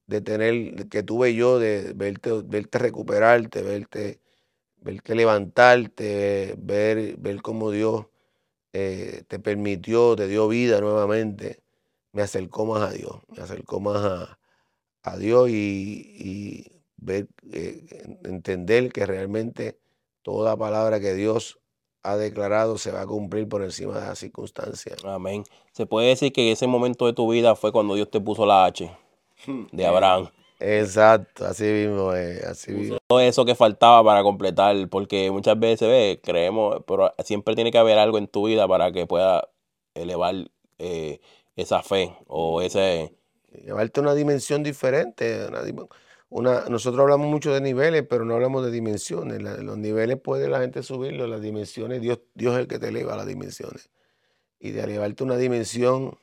de 0.05 0.21
tener, 0.21 0.87
que 0.89 1.01
tuve 1.01 1.33
yo, 1.33 1.57
de 1.57 1.93
verte, 1.95 2.31
verte 2.43 2.77
recuperarte, 2.77 3.63
verte 3.63 4.19
ver 4.83 5.01
que 5.01 5.15
levantarte, 5.15 6.55
ver, 6.57 7.17
ver 7.17 7.41
cómo 7.41 7.71
Dios 7.71 8.07
eh, 8.73 9.23
te 9.27 9.39
permitió, 9.39 10.15
te 10.15 10.27
dio 10.27 10.47
vida 10.47 10.81
nuevamente, 10.81 11.63
me 12.11 12.21
acercó 12.21 12.65
más 12.65 12.81
a 12.81 12.91
Dios, 12.91 13.21
me 13.29 13.41
acercó 13.41 13.79
más 13.79 14.29
a, 15.03 15.17
Dios 15.17 15.49
y, 15.49 16.65
ver, 16.97 17.27
eh, 17.51 17.85
entender 18.23 18.91
que 18.91 19.05
realmente 19.05 19.79
toda 20.21 20.57
palabra 20.57 20.99
que 20.99 21.13
Dios 21.13 21.59
ha 22.03 22.17
declarado 22.17 22.77
se 22.77 22.91
va 22.91 23.01
a 23.01 23.07
cumplir 23.07 23.47
por 23.47 23.63
encima 23.63 23.99
de 23.99 24.07
las 24.07 24.19
circunstancias. 24.19 25.03
Amén. 25.05 25.43
Se 25.71 25.85
puede 25.85 26.09
decir 26.09 26.33
que 26.33 26.51
ese 26.51 26.67
momento 26.67 27.05
de 27.05 27.13
tu 27.13 27.29
vida 27.31 27.55
fue 27.55 27.71
cuando 27.71 27.95
Dios 27.95 28.09
te 28.11 28.19
puso 28.19 28.45
la 28.45 28.65
H 28.65 28.91
de 29.71 29.85
Abraham. 29.85 30.29
Exacto, 30.65 31.45
así 31.45 31.65
mismo 31.65 32.13
es, 32.13 32.41
así 32.45 32.71
mismo. 32.71 32.97
Todo 33.07 33.19
eso 33.19 33.43
que 33.43 33.53
faltaba 33.53 34.01
para 34.01 34.23
completar, 34.23 34.87
porque 34.87 35.29
muchas 35.29 35.59
veces 35.59 35.89
ve, 35.89 36.21
creemos, 36.23 36.81
pero 36.87 37.13
siempre 37.25 37.53
tiene 37.53 37.69
que 37.69 37.77
haber 37.77 37.97
algo 37.97 38.17
en 38.17 38.27
tu 38.27 38.47
vida 38.47 38.65
para 38.65 38.93
que 38.93 39.05
pueda 39.05 39.49
elevar 39.93 40.35
eh, 40.79 41.19
esa 41.57 41.83
fe 41.83 42.15
o 42.27 42.61
ese... 42.61 43.13
Llevarte 43.51 43.99
una 43.99 44.15
dimensión 44.15 44.63
diferente. 44.63 45.47
Una, 46.29 46.61
nosotros 46.69 47.01
hablamos 47.01 47.27
mucho 47.27 47.53
de 47.53 47.59
niveles, 47.59 48.05
pero 48.09 48.23
no 48.23 48.35
hablamos 48.35 48.63
de 48.63 48.71
dimensiones. 48.71 49.41
los 49.41 49.77
niveles 49.77 50.17
puede 50.17 50.47
la 50.47 50.61
gente 50.61 50.81
subirlos, 50.81 51.29
las 51.29 51.41
dimensiones, 51.41 52.01
Dios, 52.01 52.21
Dios 52.35 52.53
es 52.53 52.61
el 52.61 52.67
que 52.69 52.79
te 52.79 52.87
eleva 52.87 53.17
las 53.17 53.27
dimensiones. 53.27 53.89
Y 54.61 54.71
de 54.71 54.81
elevarte 54.81 55.25
una 55.25 55.35
dimensión 55.35 56.17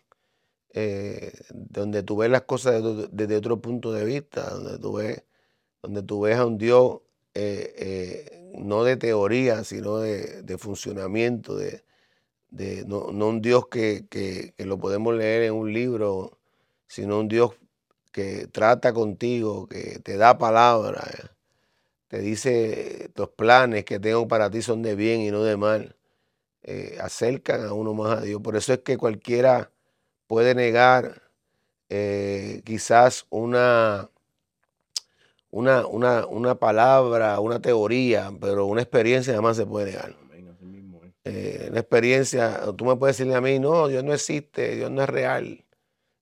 eh, 0.73 1.33
donde 1.51 2.05
tú 2.05 2.17
ves 2.19 2.31
las 2.31 2.43
cosas 2.43 2.83
desde, 3.11 3.37
otro 3.37 3.61
punto 3.61 3.93
de 3.93 4.05
vista, 4.05 4.51
donde 4.51 4.79
tú 4.79 4.95
ves, 4.95 5.25
donde 5.83 6.03
tú 6.03 6.21
ves 6.23 6.37
a 6.37 6.47
un 6.47 6.59
Dios 6.59 7.01
eh, 7.35 7.75
eh, 7.77 8.53
no 8.55 8.85
de 8.85 8.97
teoría, 8.97 9.65
sino 9.65 9.99
de, 9.99 10.57
funcionamiento, 10.59 11.57
de, 11.57 11.83
no, 12.87 13.07
un 13.07 13.43
Dios 13.43 13.67
que, 13.69 14.07
que, 14.09 14.55
lo 14.59 14.79
podemos 14.79 15.15
leer 15.15 15.45
en 15.45 15.55
un 15.55 15.73
libro, 15.73 16.39
sino 16.87 17.19
un 17.19 17.29
Dios 17.29 17.53
que 18.13 18.47
trata 18.49 18.93
contigo, 18.93 19.67
que 19.69 19.99
te 20.01 20.17
da 20.17 20.39
palabra, 20.39 21.03
te 22.09 22.21
dice 22.21 23.11
los 23.17 23.31
planes 23.31 23.85
que 23.85 24.01
tengo 24.01 24.29
para 24.29 24.51
ti 24.51 24.63
son 24.63 24.83
de 24.83 24.95
bien 24.97 25.21
y 25.21 25.31
no 25.31 25.43
de 25.43 25.57
mal, 25.57 25.97
acercan 27.01 27.65
a 27.67 27.73
uno 27.73 27.95
más 27.95 28.19
a 28.19 28.21
Dios. 28.23 28.41
Por 28.43 28.57
eso 28.57 28.73
es 28.73 28.81
que 28.81 28.97
cualquiera 28.99 29.71
puede 30.31 30.55
negar 30.55 31.23
eh, 31.89 32.63
quizás 32.65 33.27
una, 33.31 34.09
una, 35.51 35.85
una, 35.89 36.55
palabra, 36.55 37.41
una 37.41 37.61
teoría, 37.61 38.31
pero 38.41 38.67
una 38.67 38.81
experiencia 38.81 39.35
jamás 39.35 39.57
se 39.57 39.67
puede 39.67 39.87
negar. 39.87 40.15
Eh, 41.25 41.67
una 41.73 41.81
experiencia, 41.81 42.61
tú 42.77 42.85
me 42.85 42.95
puedes 42.95 43.17
decirle 43.17 43.35
a 43.35 43.41
mí, 43.41 43.59
no, 43.59 43.89
Dios 43.89 44.05
no 44.05 44.15
existe, 44.15 44.77
Dios 44.77 44.89
no 44.93 45.03
es 45.03 45.09
real. 45.09 45.65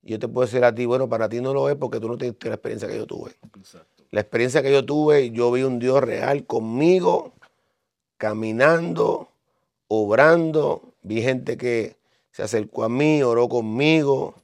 Y 0.03 0.13
yo 0.13 0.19
te 0.19 0.27
puedo 0.27 0.47
decir 0.47 0.65
a 0.65 0.75
ti, 0.75 0.87
bueno, 0.87 1.07
para 1.11 1.29
ti 1.29 1.43
no 1.43 1.53
lo 1.53 1.69
es 1.69 1.77
porque 1.77 2.01
tú 2.01 2.09
no 2.09 2.17
tienes 2.17 2.43
la 2.43 2.55
experiencia 2.55 2.89
que 2.89 2.97
yo 2.97 3.07
tuve. 3.07 3.33
La 4.11 4.23
experiencia 4.23 4.63
que 4.63 4.73
yo 4.73 4.87
tuve, 4.87 5.33
yo 5.33 5.53
vi 5.53 5.65
un 5.65 5.79
Dios 5.79 6.03
real 6.03 6.47
conmigo, 6.47 7.35
caminando, 8.17 9.29
obrando. 9.87 10.95
Vi 11.03 11.21
gente 11.21 11.59
que 11.59 11.98
se 12.39 12.45
acercó 12.45 12.85
a 12.85 12.89
mí, 12.89 13.21
oró 13.21 13.49
conmigo, 13.49 14.37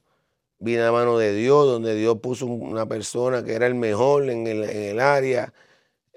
vi 0.59 0.75
la 0.75 0.91
mano 0.91 1.17
de 1.17 1.33
Dios, 1.33 1.65
donde 1.65 1.95
Dios 1.95 2.19
puso 2.19 2.45
una 2.45 2.87
persona 2.87 3.45
que 3.45 3.53
era 3.53 3.69
el 3.69 3.77
mejor 3.77 4.29
en 4.31 4.49
el, 4.49 4.99
área, 4.99 5.55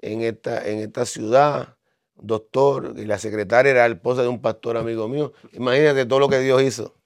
en 0.02 0.22
esta, 0.22 0.68
en 0.68 0.80
esta 0.80 1.06
ciudad, 1.06 1.76
doctor, 2.16 2.94
y 2.96 3.04
la 3.04 3.20
secretaria 3.20 3.70
era 3.70 3.86
la 3.86 3.94
esposa 3.94 4.22
de 4.22 4.28
un 4.28 4.42
pastor 4.42 4.76
amigo 4.76 5.06
mío. 5.06 5.32
Imagínate 5.52 6.04
todo 6.04 6.18
lo 6.18 6.28
que 6.28 6.40
Dios 6.40 6.60
hizo. 6.62 6.96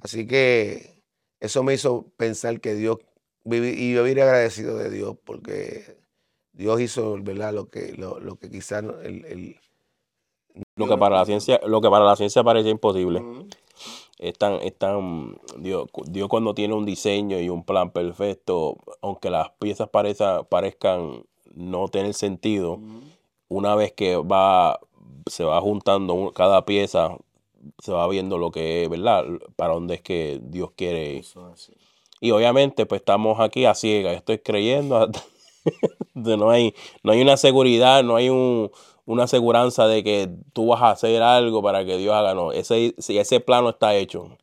Así 0.00 0.26
que 0.26 1.02
eso 1.38 1.62
me 1.62 1.74
hizo 1.74 2.06
pensar 2.16 2.58
que 2.62 2.74
Dios, 2.74 2.96
y 3.44 3.92
yo 3.92 4.02
vivir 4.02 4.22
agradecido 4.22 4.78
de 4.78 4.88
Dios, 4.88 5.14
porque 5.24 5.98
Dios 6.54 6.80
hizo 6.80 7.18
¿verdad? 7.20 7.52
Lo, 7.52 7.68
que, 7.68 7.92
lo, 7.92 8.36
que 8.36 8.48
quizás 8.48 8.82
el, 8.82 9.58
lo 10.74 10.88
que 10.88 10.96
para 10.96 11.18
la 11.18 11.26
ciencia, 11.26 11.60
lo 11.66 11.82
que 11.82 11.90
para 11.90 12.06
la 12.06 12.16
ciencia 12.16 12.42
parece 12.42 12.70
imposible. 12.70 13.22
Están, 14.18 14.54
están, 14.62 15.38
Dios, 15.58 15.88
Dios 16.06 16.28
cuando 16.28 16.54
tiene 16.54 16.74
un 16.74 16.86
diseño 16.86 17.38
y 17.38 17.48
un 17.50 17.64
plan 17.64 17.90
perfecto, 17.90 18.78
aunque 19.02 19.30
las 19.30 19.50
piezas 19.58 19.88
parezcan 19.90 21.24
no 21.54 21.88
tener 21.88 22.14
sentido, 22.14 22.78
una 23.48 23.74
vez 23.74 23.92
que 23.92 24.16
va, 24.16 24.80
se 25.26 25.44
va 25.44 25.60
juntando 25.60 26.32
cada 26.34 26.64
pieza, 26.64 27.16
se 27.82 27.92
va 27.92 28.08
viendo 28.08 28.38
lo 28.38 28.50
que 28.50 28.84
es, 28.84 28.90
¿verdad? 28.90 29.24
Para 29.56 29.74
dónde 29.74 29.96
es 29.96 30.02
que 30.02 30.40
Dios 30.42 30.70
quiere. 30.76 31.22
Y 32.20 32.30
obviamente, 32.30 32.86
pues 32.86 33.00
estamos 33.00 33.40
aquí 33.40 33.66
a 33.66 33.74
ciegas, 33.74 34.16
estoy 34.16 34.38
creyendo, 34.38 35.10
no 36.14 36.50
hay, 36.50 36.74
no 37.02 37.12
hay 37.12 37.20
una 37.20 37.36
seguridad, 37.36 38.02
no 38.02 38.16
hay 38.16 38.30
un, 38.30 38.70
una 39.06 39.24
aseguranza 39.24 39.86
de 39.86 40.02
que 40.02 40.28
tú 40.52 40.66
vas 40.66 40.82
a 40.82 40.90
hacer 40.90 41.22
algo 41.22 41.62
para 41.62 41.84
que 41.84 41.96
Dios 41.96 42.14
haga. 42.14 42.34
No, 42.34 42.52
ese, 42.52 42.94
si 42.98 43.18
ese 43.18 43.40
plano 43.40 43.70
está 43.70 43.94
hecho. 43.94 44.36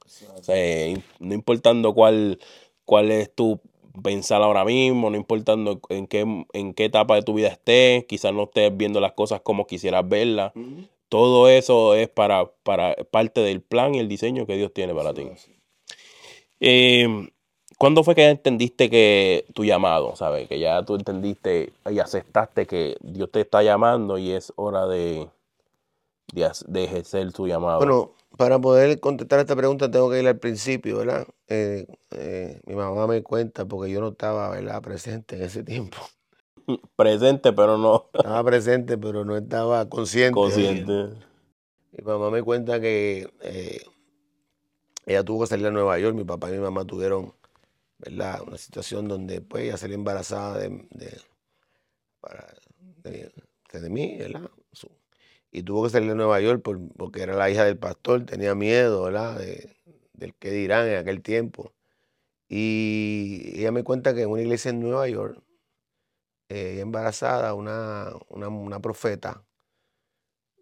no 1.20 1.34
importando 1.34 1.94
cuál, 1.94 2.40
cuál 2.86 3.12
es 3.12 3.34
tu 3.34 3.60
pensar 4.02 4.42
ahora 4.42 4.66
mismo, 4.66 5.10
no 5.10 5.18
importando 5.18 5.80
en 5.90 6.08
qué, 6.08 6.22
en 6.54 6.74
qué 6.74 6.86
etapa 6.86 7.16
de 7.16 7.22
tu 7.22 7.36
vida 7.36 7.50
estés, 7.50 8.06
quizás 8.06 8.34
no 8.34 8.44
estés 8.44 8.76
viendo 8.76 9.00
las 9.00 9.12
cosas 9.12 9.42
como 9.42 9.68
quisieras 9.68 10.08
verlas. 10.08 10.54
Todo 11.10 11.48
eso 11.50 11.94
es 11.94 12.10
para, 12.10 12.52
para 12.64 12.96
parte 13.12 13.42
del 13.42 13.62
plan 13.62 13.94
y 13.94 14.00
el 14.00 14.08
diseño 14.08 14.48
que 14.48 14.56
Dios 14.56 14.74
tiene 14.74 14.96
para 14.96 15.14
ti. 15.14 15.28
Eh, 16.60 17.30
¿Cuándo 17.84 18.06
fue 18.06 18.16
que 18.16 18.30
entendiste 18.30 18.90
que 18.90 19.46
tu 19.54 19.66
llamado, 19.66 20.16
sabes? 20.16 20.48
Que 20.48 20.58
ya 20.58 20.86
tú 20.86 20.96
entendiste 20.96 21.74
y 21.92 22.00
aceptaste 22.00 22.66
que 22.66 22.96
Dios 23.02 23.30
te 23.30 23.42
está 23.42 23.62
llamando 23.62 24.18
y 24.18 24.32
es 24.32 24.54
hora 24.56 24.88
de, 24.88 25.28
de, 26.32 26.84
ejercer 26.86 27.34
tu 27.34 27.46
llamado. 27.46 27.80
Bueno, 27.80 28.14
para 28.38 28.58
poder 28.58 29.02
contestar 29.02 29.42
esta 29.42 29.58
pregunta 29.58 29.92
tengo 29.92 30.10
que 30.10 30.22
ir 30.22 30.28
al 30.30 30.38
principio, 30.38 31.00
¿verdad? 31.00 31.28
Eh, 31.50 31.86
eh, 32.12 32.62
mi 32.66 32.74
mamá 32.74 33.06
me 33.06 33.22
cuenta 33.22 33.66
porque 33.66 33.92
yo 33.92 34.00
no 34.00 34.08
estaba, 34.12 34.50
¿verdad? 34.52 34.82
Presente 34.82 35.36
en 35.36 35.42
ese 35.42 35.62
tiempo. 35.66 35.98
presente, 36.96 37.52
pero 37.52 37.78
no. 37.78 38.06
Estaba 38.14 38.46
presente, 38.46 38.98
pero 38.98 39.26
no 39.26 39.36
estaba 39.36 39.90
consciente. 39.90 40.32
Consciente. 40.32 41.10
Mi 41.92 42.02
mamá 42.06 42.32
me 42.32 42.44
cuenta 42.44 42.80
que 42.80 43.30
eh, 43.42 43.82
ella 45.06 45.22
tuvo 45.26 45.42
que 45.42 45.48
salir 45.48 45.68
a 45.68 45.72
Nueva 45.72 46.00
York, 46.00 46.16
mi 46.16 46.24
papá 46.24 46.48
y 46.48 46.54
mi 46.54 46.60
mamá 46.60 46.86
tuvieron 46.86 47.34
una 48.10 48.58
situación 48.58 49.08
donde 49.08 49.42
pues 49.42 49.64
ella 49.64 49.78
salió 49.78 49.96
embarazada 49.96 50.58
de, 50.58 50.88
de, 53.04 53.32
de, 53.72 53.90
mí, 53.90 54.18
¿verdad? 54.18 54.50
y 55.52 55.64
tuvo 55.64 55.84
que 55.84 55.90
salir 55.92 56.10
de 56.10 56.16
Nueva 56.16 56.42
York 56.42 56.64
porque 56.64 57.22
era 57.22 57.36
la 57.36 57.50
hija 57.50 57.64
del 57.64 57.78
pastor, 57.78 58.26
tenía 58.26 58.56
miedo, 58.56 59.04
¿verdad? 59.04 59.38
De, 59.38 59.76
del 60.14 60.34
que 60.36 60.52
dirán 60.52 60.88
en 60.88 60.98
aquel 60.98 61.22
tiempo. 61.22 61.74
Y 62.50 63.54
ella 63.56 63.72
me 63.72 63.84
cuenta 63.84 64.14
que 64.16 64.24
en 64.24 64.30
una 64.30 64.42
iglesia 64.42 64.70
en 64.72 64.80
Nueva 64.80 65.08
York, 65.08 65.42
eh, 66.50 66.80
embarazada, 66.82 67.54
una, 67.54 68.12
una, 68.30 68.80
profeta 68.80 69.44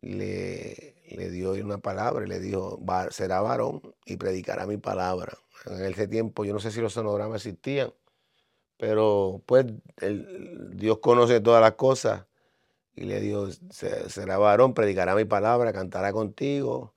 le, 0.02 0.96
le, 1.10 1.30
dio 1.30 1.52
una 1.54 1.80
palabra 1.80 2.26
le 2.26 2.39
dijo, 2.39 2.80
será 3.12 3.42
varón 3.42 3.82
y 4.06 4.18
predicará 4.18 4.66
mi 4.66 4.78
palabra. 4.78 5.38
En 5.66 5.86
ese 5.86 6.07
tiempo 6.07 6.45
yo 6.45 6.53
no 6.53 6.59
sé 6.59 6.72
si 6.72 6.82
los 6.82 6.93
sonogramas 6.93 7.45
existían, 7.45 7.93
pero 8.78 9.41
pues 9.45 9.66
Dios 10.72 10.99
conoce 10.99 11.39
todas 11.41 11.62
las 11.62 11.74
cosas 11.74 12.26
y 12.95 13.05
le 13.05 13.20
dio, 13.22 13.47
será 13.72 14.38
varón, 14.38 14.74
predicará 14.74 15.16
mi 15.16 15.26
palabra, 15.26 15.72
cantará 15.74 16.12
contigo 16.12 16.93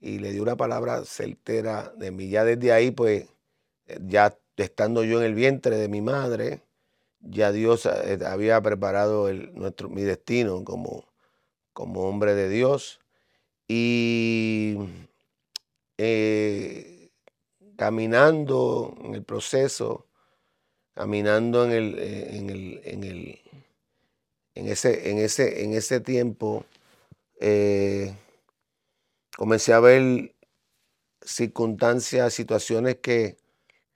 y 0.00 0.18
le 0.18 0.32
dio 0.32 0.42
una 0.42 0.56
palabra 0.56 1.04
certera 1.04 1.92
de 1.96 2.10
mí. 2.10 2.28
Ya 2.30 2.44
desde 2.44 2.72
ahí 2.72 2.90
pues, 2.90 3.28
ya 4.00 4.36
estando 4.56 5.04
yo 5.04 5.20
en 5.20 5.26
el 5.26 5.34
vientre 5.34 5.76
de 5.76 5.88
mi 5.88 6.00
madre, 6.00 6.62
ya 7.20 7.52
Dios 7.52 7.86
eh, 7.86 8.18
había 8.26 8.60
preparado 8.60 9.28
el, 9.28 9.54
nuestro, 9.54 9.88
mi 9.88 10.02
destino 10.02 10.64
como, 10.64 11.04
como 11.72 12.08
hombre 12.08 12.34
de 12.34 12.48
Dios 12.48 13.00
y 13.68 14.76
eh, 15.98 16.99
caminando 17.80 18.94
en 19.02 19.14
el 19.14 19.24
proceso, 19.24 20.06
caminando 20.92 21.64
en, 21.64 21.72
el, 21.72 21.98
eh, 21.98 22.36
en, 22.36 22.50
el, 22.50 22.80
en, 22.84 23.04
el, 23.04 23.40
en, 24.54 24.68
ese, 24.68 25.10
en, 25.10 25.16
ese, 25.16 25.64
en 25.64 25.72
ese 25.72 25.98
tiempo, 26.00 26.66
eh, 27.40 28.14
comencé 29.34 29.72
a 29.72 29.80
ver 29.80 30.34
circunstancias, 31.22 32.34
situaciones 32.34 32.96
que, 32.96 33.38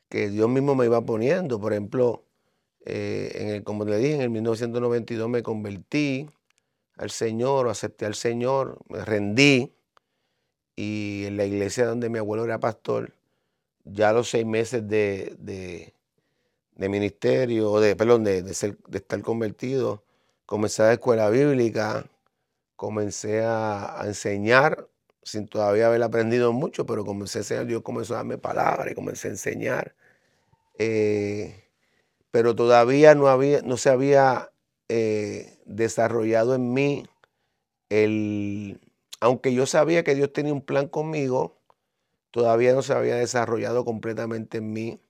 que, 0.09 0.30
Dios 0.30 0.49
mismo 0.49 0.74
me 0.74 0.87
iba 0.87 1.03
poniendo. 1.03 1.61
Por 1.61 1.74
ejemplo, 1.74 2.24
eh, 2.87 3.61
como 3.64 3.85
le 3.85 3.99
dije, 3.99 4.14
en 4.14 4.22
el 4.22 4.30
1992 4.30 5.28
me 5.28 5.43
convertí 5.43 6.30
al 6.97 7.11
Señor, 7.11 7.68
acepté 7.68 8.07
al 8.07 8.14
Señor, 8.14 8.78
me 8.89 9.05
rendí. 9.05 9.74
Y 10.74 11.24
en 11.26 11.37
la 11.37 11.45
iglesia 11.45 11.85
donde 11.85 12.09
mi 12.09 12.18
abuelo 12.18 12.47
era 12.47 12.59
pastor, 12.59 13.12
ya 13.85 14.12
los 14.12 14.30
seis 14.30 14.47
meses 14.47 14.89
de, 14.89 15.35
de, 15.39 16.89
ministerio, 16.89 17.80
de, 17.80 17.97
perdón, 17.97 18.24
de, 18.24 18.39
estar 18.51 19.22
convertido, 19.22 20.05
comencé 20.47 20.82
a 20.82 20.87
la 20.87 20.93
escuela 20.95 21.30
bíblica, 21.30 22.07
comencé 22.76 23.43
a, 23.45 24.03
enseñar, 24.05 24.89
sin 25.22 25.49
todavía 25.49 25.87
haber 25.87 26.03
aprendido 26.03 26.53
mucho, 26.53 26.87
pero 26.87 27.05
comencé 27.05 27.39
a 27.39 27.43
enseñar, 27.43 27.66
Dios 27.66 27.82
comenzó 27.82 28.14
a 28.14 28.18
darme 28.18 28.39
palabras 28.39 28.91
y 28.91 28.95
comencé 28.95 29.28
a 29.28 29.32
enseñar. 29.32 29.95
Eh, 30.78 31.64
pero 32.30 32.55
todavía 32.57 33.14
no, 33.14 33.28
había, 33.28 33.62
no 33.62 33.76
se 33.76 33.91
había 33.91 34.51
eh, 34.89 35.59
desarrollado 35.66 36.55
en 36.57 36.72
mí 36.74 37.05
el, 37.91 38.80
aunque 39.20 39.55
yo 39.55 39.66
sabía 39.66 40.05
que 40.05 40.14
Dios 40.14 40.32
tenía 40.32 40.53
un 40.53 40.62
plan 40.62 40.89
conmigo, 40.89 41.57
todavía 42.35 42.74
no 42.74 42.82
se 42.82 42.93
había 42.93 43.14
desarrollado 43.14 43.85
completamente 43.85 44.59
en 44.59 44.72
mí 44.72 45.01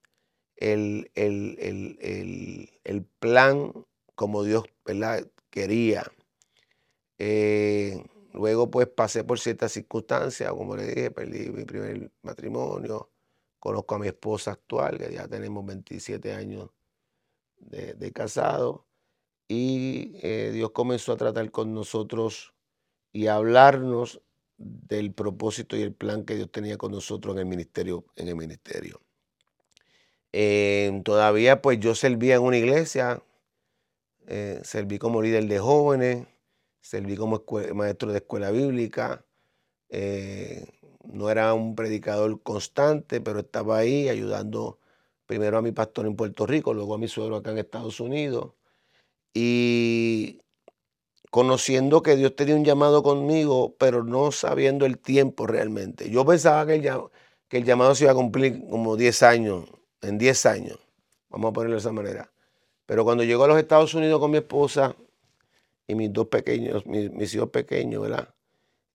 el, 0.56 1.10
el, 1.14 3.06
plan 3.18 3.72
como 4.14 4.44
Dios 4.44 4.64
quería. 5.48 6.04
Eh, 7.16 8.04
luego 8.34 8.70
pues 8.70 8.88
pasé 8.88 9.24
por 9.24 9.40
ciertas 9.40 9.72
circunstancias, 9.72 10.52
como 10.52 10.76
le 10.76 10.86
dije, 10.86 11.10
perdí 11.10 11.48
mi 11.48 11.64
primer 11.64 12.12
matrimonio, 12.20 13.10
conozco 13.58 13.94
a 13.94 14.00
mi 14.00 14.08
esposa 14.08 14.50
actual, 14.50 14.98
que 14.98 15.10
ya 15.14 15.26
tenemos 15.26 15.64
27 15.64 16.34
años 16.34 16.68
de, 17.56 17.94
de 17.94 18.12
casado, 18.12 18.86
y 19.48 20.18
eh, 20.22 20.50
Dios 20.52 20.72
comenzó 20.72 21.12
a 21.14 21.16
tratar 21.16 21.50
con 21.50 21.72
nosotros 21.72 22.52
y 23.12 23.28
a 23.28 23.36
hablarnos 23.36 24.20
del 24.64 25.12
propósito 25.12 25.76
y 25.76 25.82
el 25.82 25.92
plan 25.92 26.24
que 26.24 26.36
Dios 26.36 26.50
tenía 26.50 26.76
con 26.76 26.92
nosotros 26.92 27.34
en 27.34 27.40
el 27.40 27.46
ministerio. 27.46 28.04
En 28.16 28.28
el 28.28 28.36
ministerio. 28.36 29.00
Eh, 30.32 31.00
todavía 31.04 31.62
pues 31.62 31.78
yo 31.78 31.94
servía 31.94 32.36
en 32.36 32.42
una 32.42 32.56
iglesia, 32.56 33.22
eh, 34.26 34.60
serví 34.64 34.98
como 34.98 35.22
líder 35.22 35.46
de 35.46 35.58
jóvenes, 35.60 36.26
serví 36.80 37.16
como 37.16 37.44
maestro 37.74 38.10
de 38.10 38.18
escuela 38.18 38.50
bíblica, 38.50 39.24
no 41.04 41.30
era 41.30 41.54
un 41.54 41.76
predicador 41.76 42.42
constante, 42.42 43.20
pero 43.20 43.40
estaba 43.40 43.78
ahí 43.78 44.08
ayudando 44.08 44.80
primero 45.26 45.58
a 45.58 45.62
mi 45.62 45.72
pastor 45.72 46.06
en 46.06 46.16
Puerto 46.16 46.46
Rico, 46.46 46.74
luego 46.74 46.94
a 46.94 46.98
mi 46.98 47.08
suegro 47.08 47.36
acá 47.36 47.50
en 47.50 47.58
Estados 47.58 48.00
Unidos. 48.00 48.52
Y 49.32 50.40
conociendo 51.34 52.00
que 52.00 52.14
Dios 52.14 52.36
tenía 52.36 52.54
un 52.54 52.64
llamado 52.64 53.02
conmigo, 53.02 53.74
pero 53.76 54.04
no 54.04 54.30
sabiendo 54.30 54.86
el 54.86 55.00
tiempo 55.00 55.48
realmente. 55.48 56.08
Yo 56.08 56.24
pensaba 56.24 56.64
que 56.64 56.74
el, 56.74 57.64
llamado 57.64 57.96
se 57.96 58.04
iba 58.04 58.12
a 58.12 58.14
cumplir 58.14 58.64
como 58.70 58.96
10 58.96 59.24
años, 59.24 59.64
en 60.00 60.16
10 60.16 60.46
años, 60.46 60.78
vamos 61.30 61.50
a 61.50 61.52
ponerlo 61.52 61.74
de 61.74 61.80
esa 61.80 61.90
manera. 61.90 62.30
Pero 62.86 63.02
cuando 63.02 63.24
llego 63.24 63.42
a 63.42 63.48
los 63.48 63.58
Estados 63.58 63.94
Unidos 63.94 64.20
con 64.20 64.30
mi 64.30 64.36
esposa 64.36 64.94
y 65.88 65.96
mis 65.96 66.12
dos 66.12 66.28
pequeños, 66.28 66.86
mis, 66.86 67.34
hijos 67.34 67.50
pequeños, 67.50 68.02
¿verdad? 68.02 68.32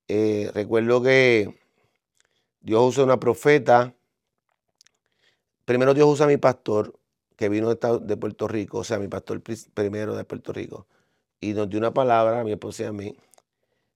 Eh, 0.08 0.50
recuerdo 0.54 1.04
que 1.04 1.60
Dios 2.62 2.82
usa 2.82 3.04
una 3.04 3.20
profeta. 3.20 3.94
Primero 5.66 5.94
Dios 5.94 6.08
usa 6.08 6.26
a 6.26 6.30
mi 6.30 6.38
pastor, 6.38 6.98
que 7.36 7.50
vino 7.50 7.76
de 7.76 8.16
Puerto 8.16 8.48
Rico, 8.48 8.78
o 8.78 8.84
sea, 8.86 8.98
mi 8.98 9.10
pastor 9.10 9.42
primero 9.74 10.16
de 10.16 10.24
Puerto 10.24 10.54
Rico, 10.54 10.88
y 11.42 11.54
nos 11.54 11.70
dio 11.70 11.80
una 11.80 11.94
palabra 11.94 12.42
a 12.42 12.44
mi 12.44 12.52
esposa 12.52 12.84
y 12.84 12.86
a 12.88 12.92
mí. 12.92 13.16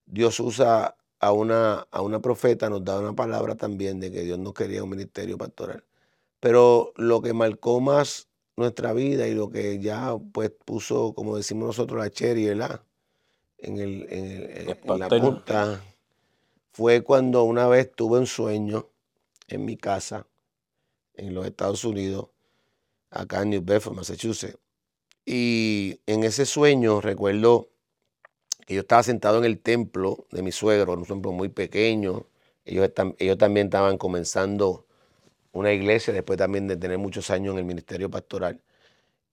Dios 0.06 0.38
usa 0.40 0.96
a 1.20 1.32
una, 1.32 1.86
a 1.90 2.02
una 2.02 2.20
profeta, 2.20 2.68
nos 2.68 2.84
da 2.84 2.98
una 2.98 3.14
palabra 3.14 3.54
también 3.54 4.00
de 4.00 4.10
que 4.10 4.22
Dios 4.22 4.38
nos 4.38 4.54
quería 4.54 4.84
un 4.84 4.90
ministerio 4.90 5.38
pastoral. 5.38 5.84
Pero 6.40 6.92
lo 6.96 7.22
que 7.22 7.32
marcó 7.32 7.80
más 7.80 8.28
nuestra 8.56 8.92
vida 8.92 9.26
y 9.26 9.34
lo 9.34 9.50
que 9.50 9.78
ya 9.80 10.16
pues 10.32 10.50
puso, 10.64 11.14
como 11.14 11.36
decimos 11.36 11.66
nosotros, 11.66 11.98
la 11.98 12.10
cherry, 12.10 12.46
¿verdad? 12.46 12.82
En, 13.58 13.78
el, 13.78 14.06
en 14.10 14.98
la 14.98 15.08
punta 15.08 15.82
fue 16.72 17.02
cuando 17.02 17.44
una 17.44 17.66
vez 17.66 17.90
tuve 17.94 18.18
un 18.18 18.26
sueño 18.26 18.88
en 19.48 19.64
mi 19.64 19.76
casa 19.76 20.26
en 21.14 21.32
los 21.32 21.46
Estados 21.46 21.84
Unidos, 21.84 22.26
acá 23.10 23.42
en 23.42 23.50
New 23.50 23.62
Bedford, 23.64 23.94
Massachusetts. 23.94 24.58
Y 25.26 26.00
en 26.06 26.24
ese 26.24 26.46
sueño 26.46 27.00
recuerdo 27.00 27.70
que 28.66 28.74
yo 28.74 28.80
estaba 28.82 29.02
sentado 29.02 29.38
en 29.38 29.44
el 29.44 29.60
templo 29.60 30.26
de 30.30 30.42
mi 30.42 30.52
suegro, 30.52 30.94
un 30.94 31.04
templo 31.04 31.32
muy 31.32 31.48
pequeño. 31.48 32.26
Ellos, 32.64 32.90
ellos 33.18 33.38
también 33.38 33.66
estaban 33.68 33.98
comenzando 33.98 34.86
una 35.52 35.72
iglesia 35.72 36.12
después 36.12 36.38
también 36.38 36.68
de 36.68 36.76
tener 36.76 36.98
muchos 36.98 37.30
años 37.30 37.54
en 37.54 37.58
el 37.60 37.64
ministerio 37.64 38.10
pastoral. 38.10 38.62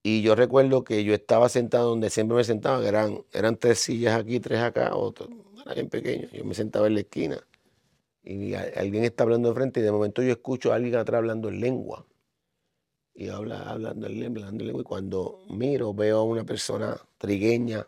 Y 0.04 0.22
yo 0.24 0.36
recuerdo 0.36 0.84
que 0.84 1.04
yo 1.04 1.14
estaba 1.14 1.50
sentado 1.50 1.90
donde 1.90 2.10
siempre 2.10 2.38
me 2.38 2.44
sentaba, 2.44 2.82
que 2.82 2.88
eran, 2.90 3.24
eran 3.34 3.58
tres 3.58 3.80
sillas 3.80 4.20
aquí, 4.20 4.40
tres 4.40 4.60
acá, 4.62 4.96
otro, 4.96 5.28
era 5.66 5.76
bien 5.76 5.90
pequeño. 5.90 6.28
Yo 6.34 6.46
me 6.46 6.56
sentaba 6.56 6.88
en 6.88 6.96
la 6.96 7.02
esquina 7.02 7.40
y 8.24 8.54
alguien 8.56 9.04
está 9.06 9.24
hablando 9.24 9.50
de 9.50 9.56
frente 9.56 9.80
y 9.82 9.84
de 9.84 9.92
momento 9.92 10.24
yo 10.24 10.32
escucho 10.32 10.72
a 10.74 10.76
alguien 10.76 10.96
atrás 10.96 11.20
hablando 11.20 11.50
en 11.50 11.62
lengua. 11.62 12.06
Y 13.14 13.30
habla, 13.30 13.70
hablando 13.70 14.08
en 14.08 14.20
lengua, 14.20 14.44
hablando 14.44 14.64
en 14.64 14.68
lengua. 14.68 14.82
Y 14.82 14.86
cuando 14.86 15.46
miro, 15.50 15.94
veo 15.94 16.20
a 16.20 16.24
una 16.24 16.44
persona 16.44 16.98
trigueña, 17.18 17.86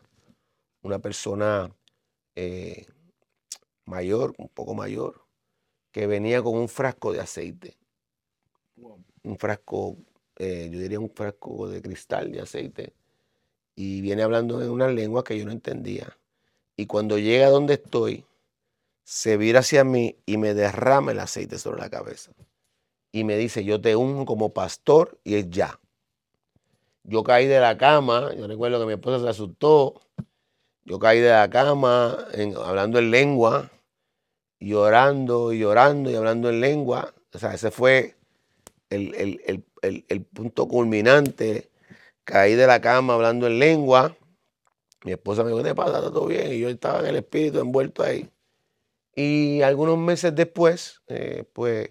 una 0.81 0.99
persona 0.99 1.73
eh, 2.35 2.85
mayor, 3.85 4.33
un 4.37 4.49
poco 4.49 4.73
mayor, 4.73 5.25
que 5.91 6.07
venía 6.07 6.41
con 6.41 6.55
un 6.57 6.67
frasco 6.67 7.13
de 7.13 7.21
aceite. 7.21 7.77
Un 9.23 9.37
frasco, 9.37 9.97
eh, 10.37 10.69
yo 10.71 10.79
diría 10.79 10.99
un 10.99 11.09
frasco 11.09 11.69
de 11.69 11.81
cristal 11.81 12.31
de 12.31 12.41
aceite. 12.41 12.93
Y 13.75 14.01
viene 14.01 14.23
hablando 14.23 14.61
en 14.61 14.69
una 14.69 14.87
lengua 14.87 15.23
que 15.23 15.37
yo 15.37 15.45
no 15.45 15.51
entendía. 15.51 16.17
Y 16.75 16.85
cuando 16.85 17.17
llega 17.17 17.47
a 17.47 17.49
donde 17.49 17.75
estoy, 17.75 18.25
se 19.03 19.37
vira 19.37 19.59
hacia 19.59 19.83
mí 19.83 20.17
y 20.25 20.37
me 20.37 20.53
derrama 20.53 21.11
el 21.11 21.19
aceite 21.19 21.57
sobre 21.59 21.81
la 21.81 21.89
cabeza. 21.89 22.31
Y 23.13 23.23
me 23.23 23.37
dice, 23.37 23.63
yo 23.63 23.79
te 23.79 23.95
unjo 23.95 24.25
como 24.25 24.53
pastor 24.53 25.17
y 25.23 25.35
es 25.35 25.49
ya. 25.49 25.79
Yo 27.03 27.23
caí 27.23 27.47
de 27.47 27.61
la 27.61 27.77
cama, 27.77 28.33
yo 28.35 28.45
recuerdo 28.47 28.79
que 28.79 28.87
mi 28.87 28.93
esposa 28.93 29.23
se 29.23 29.29
asustó. 29.29 30.01
Yo 30.83 30.99
caí 30.99 31.21
de 31.21 31.29
la 31.29 31.49
cama 31.49 32.17
hablando 32.65 32.99
en 32.99 33.11
lengua, 33.11 33.71
llorando 34.59 35.53
y 35.53 35.59
llorando 35.59 36.11
y 36.11 36.15
hablando 36.15 36.49
en 36.49 36.59
lengua. 36.59 37.13
O 37.31 37.39
sea, 37.39 37.53
ese 37.53 37.71
fue 37.71 38.17
el, 38.89 39.63
el 39.81 40.25
punto 40.25 40.67
culminante. 40.67 41.69
Caí 42.25 42.55
de 42.55 42.67
la 42.67 42.81
cama 42.81 43.13
hablando 43.13 43.47
en 43.47 43.59
lengua 43.59 44.17
mi 45.03 45.11
esposa 45.11 45.43
me 45.43 45.51
dijo, 45.51 45.63
¿qué 45.63 45.75
pasa? 45.75 46.01
todo 46.01 46.27
bien? 46.27 46.51
Y 46.53 46.59
yo 46.59 46.69
estaba 46.69 46.99
en 47.01 47.07
el 47.07 47.15
espíritu 47.17 47.59
envuelto 47.59 48.03
ahí. 48.03 48.29
Y 49.15 49.61
algunos 49.61 49.97
meses 49.97 50.33
después, 50.33 51.01
eh, 51.07 51.45
pues, 51.53 51.89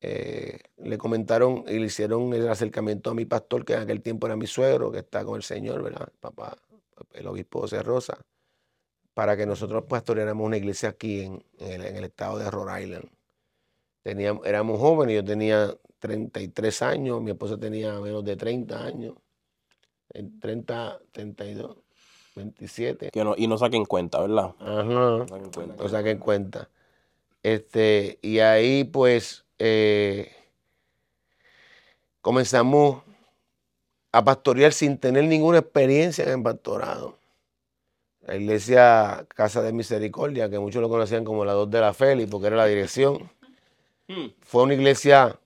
eh, 0.00 0.60
le 0.76 0.96
comentaron 0.96 1.64
y 1.66 1.78
le 1.78 1.86
hicieron 1.86 2.32
el 2.32 2.48
acercamiento 2.48 3.10
a 3.10 3.14
mi 3.14 3.24
pastor, 3.24 3.64
que 3.64 3.74
en 3.74 3.80
aquel 3.80 4.00
tiempo 4.00 4.26
era 4.26 4.36
mi 4.36 4.46
suegro, 4.46 4.92
que 4.92 4.98
está 4.98 5.24
con 5.24 5.36
el 5.36 5.42
Señor, 5.42 5.82
¿verdad? 5.82 6.08
Papá, 6.20 6.56
el 7.12 7.26
obispo 7.26 7.60
José 7.60 7.82
Rosa, 7.82 8.18
para 9.14 9.36
que 9.36 9.44
nosotros 9.44 9.84
pastoreáramos 9.88 10.46
una 10.46 10.56
iglesia 10.56 10.90
aquí 10.90 11.22
en, 11.22 11.42
el, 11.58 12.04
estado 12.04 12.38
de 12.38 12.50
Rhode 12.50 12.82
Island. 12.84 13.08
Teníamos, 14.02 14.46
éramos 14.46 14.78
jóvenes, 14.78 15.16
yo 15.16 15.24
tenía 15.24 15.74
33 15.98 16.82
años, 16.82 17.20
mi 17.20 17.32
esposa 17.32 17.58
tenía 17.58 17.98
menos 17.98 18.24
de 18.24 18.36
30 18.36 18.84
años, 18.84 19.14
30, 20.40 21.00
32. 21.10 21.76
27. 22.36 23.10
y 23.36 23.46
no 23.48 23.58
saquen 23.58 23.84
cuenta, 23.84 24.20
¿verdad? 24.20 24.54
Ajá. 24.60 24.84
No 24.84 25.26
saquen 25.26 25.50
cuenta. 25.50 25.88
saquen 25.88 26.18
cuenta. 26.18 26.70
Este, 27.42 28.20
y 28.22 28.38
ahí 28.38 28.84
pues 28.84 29.44
eh, 29.58 30.32
comenzamos 32.20 33.02
a 34.12 34.24
pastorear 34.24 34.72
sin 34.72 34.98
tener 34.98 35.24
ninguna 35.24 35.58
experiencia 35.58 36.24
en 36.24 36.30
el 36.30 36.42
pastorado. 36.42 37.18
La 38.20 38.36
iglesia 38.36 39.26
Casa 39.34 39.62
de 39.62 39.72
Misericordia, 39.72 40.50
que 40.50 40.58
muchos 40.58 40.82
lo 40.82 40.88
conocían 40.88 41.24
como 41.24 41.44
la 41.44 41.52
dos 41.52 41.70
de 41.70 41.80
la 41.80 41.94
Félix, 41.94 42.30
porque 42.30 42.48
era 42.48 42.56
la 42.56 42.66
dirección, 42.66 43.30
hmm. 44.08 44.26
fue 44.40 44.62
una 44.62 44.74
iglesia 44.74 45.38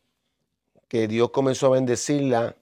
que 0.88 1.08
Dios 1.08 1.30
comenzó 1.30 1.68
a 1.68 1.70
bendecirla 1.70 2.56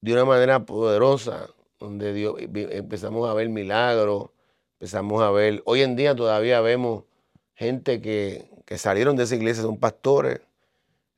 de 0.00 0.12
una 0.12 0.24
manera 0.24 0.66
poderosa 0.66 1.48
donde 1.78 2.12
Dios, 2.12 2.36
empezamos 2.38 3.28
a 3.28 3.34
ver 3.34 3.48
milagros, 3.48 4.30
empezamos 4.74 5.22
a 5.22 5.30
ver, 5.30 5.62
hoy 5.64 5.82
en 5.82 5.96
día 5.96 6.14
todavía 6.14 6.60
vemos 6.60 7.04
gente 7.54 8.00
que, 8.00 8.50
salieron 8.76 9.16
de 9.16 9.24
esa 9.24 9.36
iglesia, 9.36 9.62
son 9.62 9.78
pastores. 9.78 10.40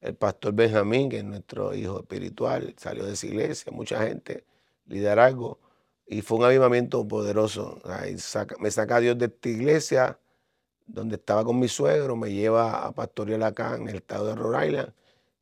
El 0.00 0.14
pastor 0.14 0.52
Benjamín, 0.54 1.08
que 1.08 1.18
es 1.18 1.24
nuestro 1.24 1.74
hijo 1.74 2.00
espiritual, 2.00 2.74
salió 2.76 3.04
de 3.04 3.14
esa 3.14 3.26
iglesia, 3.26 3.72
mucha 3.72 4.06
gente, 4.06 4.44
liderazgo, 4.86 5.58
y 6.06 6.22
fue 6.22 6.38
un 6.38 6.44
avivamiento 6.44 7.06
poderoso. 7.08 7.80
me 8.60 8.70
saca 8.70 9.00
Dios 9.00 9.18
de 9.18 9.26
esta 9.26 9.48
iglesia, 9.48 10.18
donde 10.86 11.16
estaba 11.16 11.44
con 11.44 11.58
mi 11.58 11.68
suegro, 11.68 12.14
me 12.16 12.32
lleva 12.32 12.86
a 12.86 12.92
pastorear 12.92 13.42
acá 13.42 13.76
en 13.76 13.88
el 13.88 13.96
estado 13.96 14.26
de 14.26 14.34
Rhode 14.36 14.66
Island, 14.66 14.92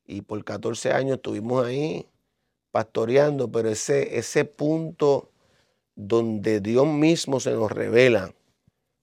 y 0.06 0.22
por 0.22 0.42
14 0.44 0.92
años 0.92 1.16
estuvimos 1.16 1.66
ahí 1.66 2.08
pastoreando, 2.70 3.50
pero 3.50 3.68
ese, 3.68 4.18
ese 4.18 4.44
punto 4.44 5.30
donde 5.94 6.60
Dios 6.60 6.86
mismo 6.86 7.40
se 7.40 7.52
nos 7.52 7.70
revela, 7.70 8.34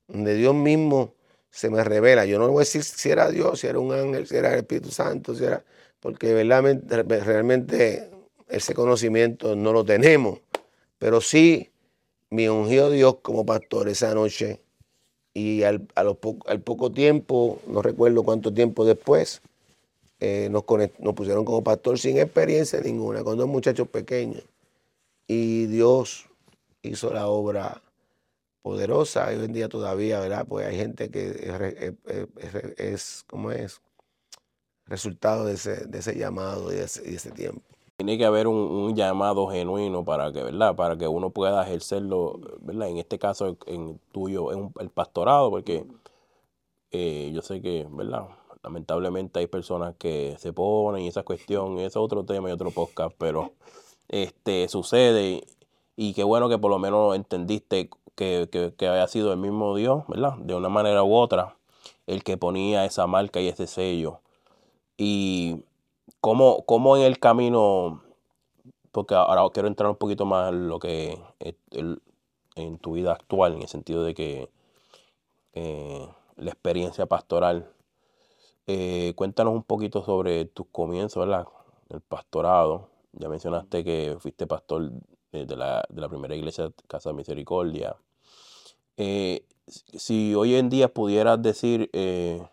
donde 0.08 0.36
Dios 0.36 0.54
mismo 0.56 1.14
se 1.52 1.70
me 1.70 1.84
revela. 1.84 2.26
Yo 2.26 2.40
no 2.40 2.48
voy 2.50 2.62
a 2.62 2.66
decir 2.66 2.84
si 2.84 3.10
era 3.10 3.30
Dios, 3.30 3.60
si 3.60 3.68
era 3.68 3.80
un 3.80 3.94
ángel, 3.94 4.28
si 4.28 4.36
era 4.36 4.54
el 4.54 4.60
Espíritu 4.60 4.90
Santo, 4.90 5.36
si 5.36 5.44
era, 5.44 5.64
porque 6.00 6.34
realmente 6.44 8.10
ese 8.48 8.74
conocimiento 8.74 9.56
no 9.56 9.74
lo 9.74 9.86
tenemos, 9.86 10.40
pero 10.98 11.22
sí 11.22 11.70
me 12.30 12.50
ungió 12.50 12.90
Dios 12.90 13.18
como 13.22 13.46
pastor 13.46 13.90
esa 13.90 14.14
noche 14.16 14.62
y 15.34 15.64
al, 15.64 15.88
al 15.96 16.62
poco 16.62 16.92
tiempo, 16.92 17.62
no 17.68 17.82
recuerdo 17.82 18.24
cuánto 18.24 18.54
tiempo 18.54 18.84
después, 18.86 19.42
eh, 20.24 20.50
nos, 20.52 20.64
pusieron 21.16 21.44
como 21.44 21.64
pastor 21.64 21.98
sin 21.98 22.20
experiencia 22.20 22.80
ninguna, 22.80 23.24
con 23.24 23.40
dos 23.40 23.48
muchachos 23.48 23.88
pequeños. 23.88 24.44
Y 25.26 25.66
Dios 25.66 26.28
hizo 26.84 27.12
la 27.12 27.28
obra 27.28 27.82
poderosa. 28.62 29.28
Hoy 29.28 29.36
en 29.36 29.54
día 29.54 29.70
todavía, 29.70 30.20
¿verdad? 30.20 30.46
Pues 30.48 30.68
hay 30.68 30.78
gente 30.78 31.10
que 31.10 31.30
es, 31.30 32.56
es, 32.78 33.24
¿cómo 33.28 33.52
es? 33.52 33.82
resultado 34.92 35.46
de 35.46 35.54
ese, 35.54 35.88
de 35.88 36.00
ese 36.00 36.18
llamado 36.18 36.72
y 36.72 36.76
de 36.76 36.84
ese, 36.84 37.32
tiempo. 37.32 37.62
Tiene 37.98 38.18
que 38.18 38.26
haber 38.26 38.48
un, 38.48 38.96
llamado 38.96 39.48
genuino 39.48 40.04
para 40.04 40.32
que, 40.32 40.44
¿verdad? 40.44 40.76
Para 40.76 40.98
que 40.98 41.08
uno 41.08 41.30
pueda 41.30 41.64
ejercerlo, 41.64 42.40
¿verdad? 42.60 42.90
En 42.90 42.98
este 42.98 43.18
caso, 43.18 43.58
en 43.68 44.00
tuyo, 44.12 44.52
en 44.52 44.72
el 44.80 44.90
pastorado, 44.90 45.50
porque 45.50 45.86
eh, 46.92 47.32
yo 47.34 47.42
sé 47.42 47.62
que, 47.62 47.88
¿verdad? 47.90 48.28
Lamentablemente 48.64 49.40
hay 49.40 49.48
personas 49.48 49.96
que 49.98 50.36
se 50.40 50.52
ponen 50.52 51.04
y 51.04 51.08
esa 51.08 51.24
cuestión, 51.24 51.78
ese 51.78 51.88
es 51.88 51.96
otro 51.96 52.26
tema 52.26 52.50
y 52.50 52.52
otro 52.52 52.70
podcast, 52.72 53.16
pero 53.18 53.54
este 54.10 54.68
sucede 54.68 55.44
y 55.96 56.14
qué 56.14 56.24
bueno 56.24 56.50
que 56.50 56.58
por 56.58 56.70
lo 56.70 56.80
menos 56.80 57.16
entendiste 57.16 57.90
que, 58.16 58.50
que, 58.78 58.88
haya 58.88 59.08
sido 59.08 59.32
el 59.34 59.40
mismo 59.40 59.76
Dios, 59.76 60.04
¿verdad? 60.08 60.36
De 60.38 60.56
una 60.56 60.70
manera 60.70 61.04
u 61.04 61.14
otra, 61.16 61.58
el 62.08 62.24
que 62.24 62.38
ponía 62.38 62.86
esa 62.86 63.08
marca 63.08 63.42
y 63.42 63.48
ese 63.48 63.68
sello. 63.68 64.20
Y 64.98 65.64
cómo, 66.20 66.64
cómo 66.66 66.98
en 66.98 67.04
el 67.04 67.20
camino, 67.20 68.04
porque 68.92 69.16
ahora 69.16 69.44
quiero 69.54 69.68
entrar 69.68 69.90
un 69.90 69.98
poquito 69.98 70.26
más 70.26 70.52
en 70.52 70.68
lo 70.68 70.80
que 70.80 71.18
en 72.56 72.78
tu 72.80 72.94
vida 72.94 73.14
actual, 73.14 73.54
en 73.54 73.62
el 73.64 73.68
sentido 73.68 74.04
de 74.04 74.14
que 74.14 74.50
eh, 75.54 76.08
la 76.38 76.52
experiencia 76.52 77.06
pastoral. 77.06 77.72
Eh, 78.68 79.14
cuéntanos 79.16 79.54
un 79.54 79.64
poquito 79.64 80.04
sobre 80.04 80.46
tus 80.46 80.68
comienzos, 80.72 81.26
¿verdad? 81.26 81.48
El 81.90 82.02
pastorado. 82.02 82.90
Ya 83.14 83.28
mencionaste 83.30 83.84
que 83.84 84.18
fuiste 84.20 84.48
pastor 84.48 84.92
de 85.32 85.56
la, 85.56 86.10
primera 86.10 86.36
iglesia 86.36 86.72
Casa 86.88 87.14
Misericordia. 87.14 87.96
Eh, 88.98 89.46
si 89.68 90.36
hoy 90.36 90.56
en 90.56 90.70
día 90.70 90.94
pudieras 90.94 91.42
decir, 91.42 91.90
eh, 91.94 92.46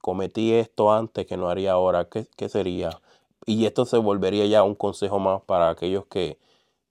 cometí 0.00 0.52
esto 0.52 0.92
antes 0.92 1.26
que 1.26 1.36
no 1.36 1.48
haría 1.48 1.72
ahora, 1.72 2.08
¿qué, 2.08 2.48
sería? 2.48 3.00
Y 3.46 3.66
esto 3.66 3.84
se 3.84 3.98
volvería 3.98 4.46
ya 4.46 4.62
un 4.62 4.74
consejo 4.74 5.18
más 5.18 5.42
para 5.42 5.70
aquellos 5.70 6.06
que 6.06 6.38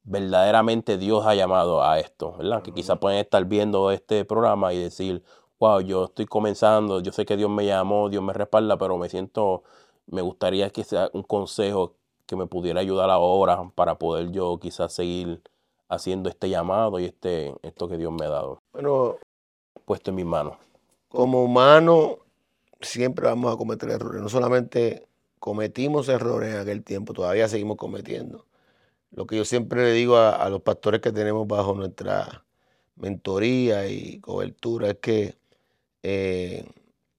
verdaderamente 0.04 0.98
Dios 0.98 1.26
ha 1.26 1.36
llamado 1.36 1.84
a 1.84 2.00
esto, 2.00 2.36
¿verdad? 2.38 2.62
Que 2.62 2.74
quizás 2.74 3.00
pueden 3.00 3.20
estar 3.20 3.46
viendo 3.46 3.92
este 3.92 4.26
programa 4.26 4.74
y 4.74 4.80
decir, 4.80 5.24
wow, 5.60 5.80
yo 5.80 6.06
estoy 6.06 6.26
comenzando, 6.26 7.00
yo 7.02 7.14
sé 7.14 7.26
que 7.26 7.38
Dios 7.38 7.50
me 7.50 7.66
llamó, 7.66 8.10
Dios 8.10 8.22
me 8.24 8.34
respalda, 8.34 8.78
pero 8.78 8.98
me 8.98 9.08
siento, 9.10 9.64
me 10.08 10.22
gustaría 10.22 10.70
que 10.72 10.84
sea 10.84 11.10
un 11.14 11.24
consejo 11.24 11.96
que 12.26 12.36
me 12.36 12.48
pudiera 12.48 12.80
ayudar 12.80 13.10
ahora 13.10 13.70
para 13.76 13.96
poder 13.96 14.32
yo 14.32 14.60
quizás 14.60 14.94
seguir 14.94 15.42
haciendo 15.90 16.30
este 16.30 16.50
llamado 16.50 17.00
y 17.00 17.06
este, 17.06 17.54
esto 17.62 17.88
que 17.88 17.98
Dios 17.98 18.12
me 18.12 18.26
ha 18.26 18.30
dado. 18.30 18.62
Bueno, 18.72 19.18
puesto 19.86 20.12
en 20.12 20.16
mis 20.16 20.26
manos. 20.26 20.58
Como 21.10 21.44
humano, 21.44 22.20
siempre 22.82 23.28
vamos 23.28 23.54
a 23.54 23.58
cometer 23.58 23.90
errores. 23.90 24.22
No 24.22 24.30
solamente 24.30 25.08
cometimos 25.40 26.10
errores 26.10 26.54
en 26.54 26.62
aquel 26.62 26.84
tiempo, 26.84 27.14
todavía 27.14 27.48
seguimos 27.48 27.78
cometiendo. 27.78 28.46
Lo 29.12 29.28
que 29.28 29.38
yo 29.38 29.46
siempre 29.46 29.84
le 29.84 29.92
digo 29.92 30.18
a, 30.18 30.50
los 30.50 30.62
pastores 30.62 31.02
que 31.02 31.12
tenemos 31.12 31.48
bajo 31.48 31.76
nuestra 31.76 32.46
mentoría 32.96 33.88
y 33.88 34.20
cobertura 34.20 34.92
es 34.92 34.98
que 34.98 35.38
eh, 36.02 36.66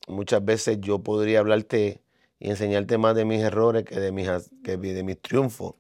muchas 0.09 0.45
veces 0.45 0.81
yo 0.81 1.01
podría 1.01 1.41
hablarte 1.41 2.04
y 2.45 2.51
enseñarte 2.51 2.99
más 2.99 3.17
de 3.17 3.25
mis 3.25 3.41
errores 3.43 3.85
que 3.85 3.99
de 3.99 4.13
mis, 4.13 4.29
que 4.63 4.77
de 4.77 5.03
mis 5.03 5.21
triunfos. 5.21 5.75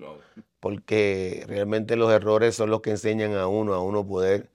Porque 0.61 1.45
realmente 1.47 1.95
los 1.95 2.11
errores 2.11 2.55
son 2.55 2.71
los 2.71 2.81
que 2.81 2.91
enseñan 2.91 3.35
a 3.35 3.47
uno, 3.49 3.75
a 3.75 3.83
uno 3.83 4.07
poder 4.07 4.49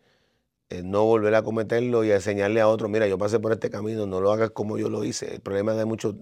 eh, 0.70 0.82
no 0.84 1.06
volver 1.06 1.36
a 1.36 1.44
cometerlo 1.44 2.04
y 2.04 2.12
enseñarle 2.12 2.62
a 2.62 2.68
otro, 2.68 2.90
mira, 2.90 3.08
yo 3.08 3.18
pasé 3.20 3.40
por 3.40 3.52
este 3.52 3.70
camino, 3.70 4.08
no 4.08 4.22
lo 4.22 4.32
hagas 4.32 4.52
como 4.52 4.78
yo 4.80 4.90
lo 4.90 5.04
hice. 5.04 5.36
El 5.36 5.42
problema 5.42 5.74
de 5.76 5.86
muchos 5.86 6.16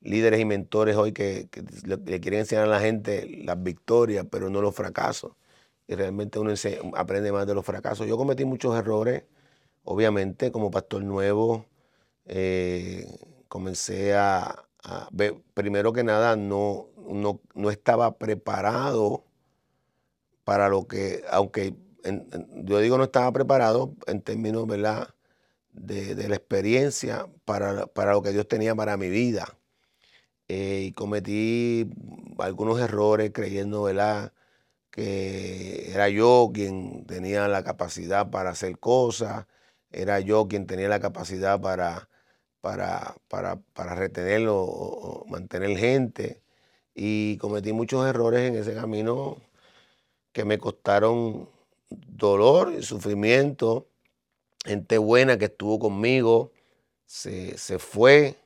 líderes 0.00 0.40
y 0.40 0.46
mentores 0.46 0.96
hoy 0.96 1.12
que, 1.12 1.48
le, 1.84 2.20
quieren 2.20 2.40
enseñar 2.40 2.64
a 2.64 2.68
la 2.68 2.80
gente 2.80 3.42
las 3.44 3.62
victorias, 3.62 4.26
pero 4.30 4.50
no 4.50 4.62
los 4.62 4.74
fracasos. 4.74 5.32
Y 5.86 5.96
realmente 5.96 6.38
uno 6.38 6.54
aprende 6.96 7.32
más 7.32 7.46
de 7.46 7.54
los 7.54 7.66
fracasos. 7.66 8.06
Yo 8.06 8.16
cometí 8.16 8.44
muchos 8.46 8.76
errores, 8.78 9.24
obviamente, 9.84 10.52
como 10.52 10.70
pastor 10.70 11.04
nuevo. 11.04 11.66
Eh, 12.26 13.06
comencé 13.48 14.14
a, 14.14 14.69
primero 15.54 15.92
que 15.92 16.04
nada, 16.04 16.36
no, 16.36 16.88
no, 17.54 17.70
estaba 17.70 18.18
preparado 18.18 19.24
para 20.44 20.68
lo 20.68 20.86
que, 20.86 21.22
aunque 21.30 21.74
yo 22.64 22.78
digo 22.78 22.96
no 22.96 23.04
estaba 23.04 23.30
preparado 23.32 23.94
en 24.06 24.22
términos. 24.22 24.66
De, 25.72 26.28
la 26.28 26.34
experiencia 26.34 27.26
para, 27.44 27.86
lo 28.12 28.22
que 28.22 28.32
Dios 28.32 28.48
tenía 28.48 28.74
para 28.74 28.96
mi 28.96 29.08
vida. 29.08 29.56
Eh, 30.48 30.86
y 30.86 30.92
cometí 30.92 31.88
algunos 32.38 32.80
errores 32.80 33.30
creyendo 33.32 33.84
¿verdad? 33.84 34.32
que 34.90 35.92
era 35.92 36.08
yo 36.08 36.50
quien 36.52 37.06
tenía 37.06 37.46
la 37.48 37.62
capacidad 37.62 38.30
para 38.30 38.50
hacer 38.50 38.78
cosas, 38.78 39.46
era 39.92 40.20
yo 40.20 40.48
quien 40.48 40.66
tenía 40.66 40.88
la 40.88 41.00
capacidad 41.00 41.60
para 41.60 42.09
para, 42.60 43.16
para, 43.28 43.56
para 43.74 43.94
retener 43.94 44.46
o, 44.48 45.24
mantener 45.28 45.76
gente. 45.78 46.40
Y 46.94 47.36
cometí 47.38 47.72
muchos 47.72 48.06
errores 48.06 48.48
en 48.48 48.56
ese 48.56 48.74
camino 48.74 49.38
que 50.32 50.44
me 50.44 50.58
costaron 50.58 51.48
dolor 51.90 52.72
y 52.78 52.82
sufrimiento. 52.82 53.86
Gente 54.64 54.98
buena 54.98 55.38
que 55.38 55.46
estuvo 55.46 55.78
conmigo 55.78 56.52
se, 57.06 57.78
fue 57.78 58.36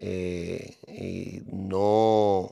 eh, 0.00 0.76
y 0.88 1.42
no, 1.46 2.50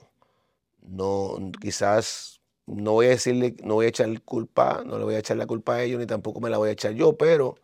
no, 0.82 1.53
quizás 1.61 2.40
no 2.66 2.93
voy 2.93 3.07
a 3.07 3.11
decirle, 3.11 3.57
no 3.64 3.74
voy 3.74 3.86
a 3.86 3.88
echar 3.88 4.22
culpa, 4.22 4.82
no 4.86 4.99
le 4.99 5.05
voy 5.05 5.14
a 5.14 5.18
echar 5.18 5.36
la 5.36 5.47
culpa 5.47 5.76
a 5.76 5.82
ellos 5.82 5.99
ni 5.99 6.07
tampoco 6.07 6.40
me 6.40 6.51
la 6.51 6.59
voy 6.59 6.68
a 6.68 6.72
echar 6.72 6.93
yo, 6.93 7.16
pero 7.16 7.57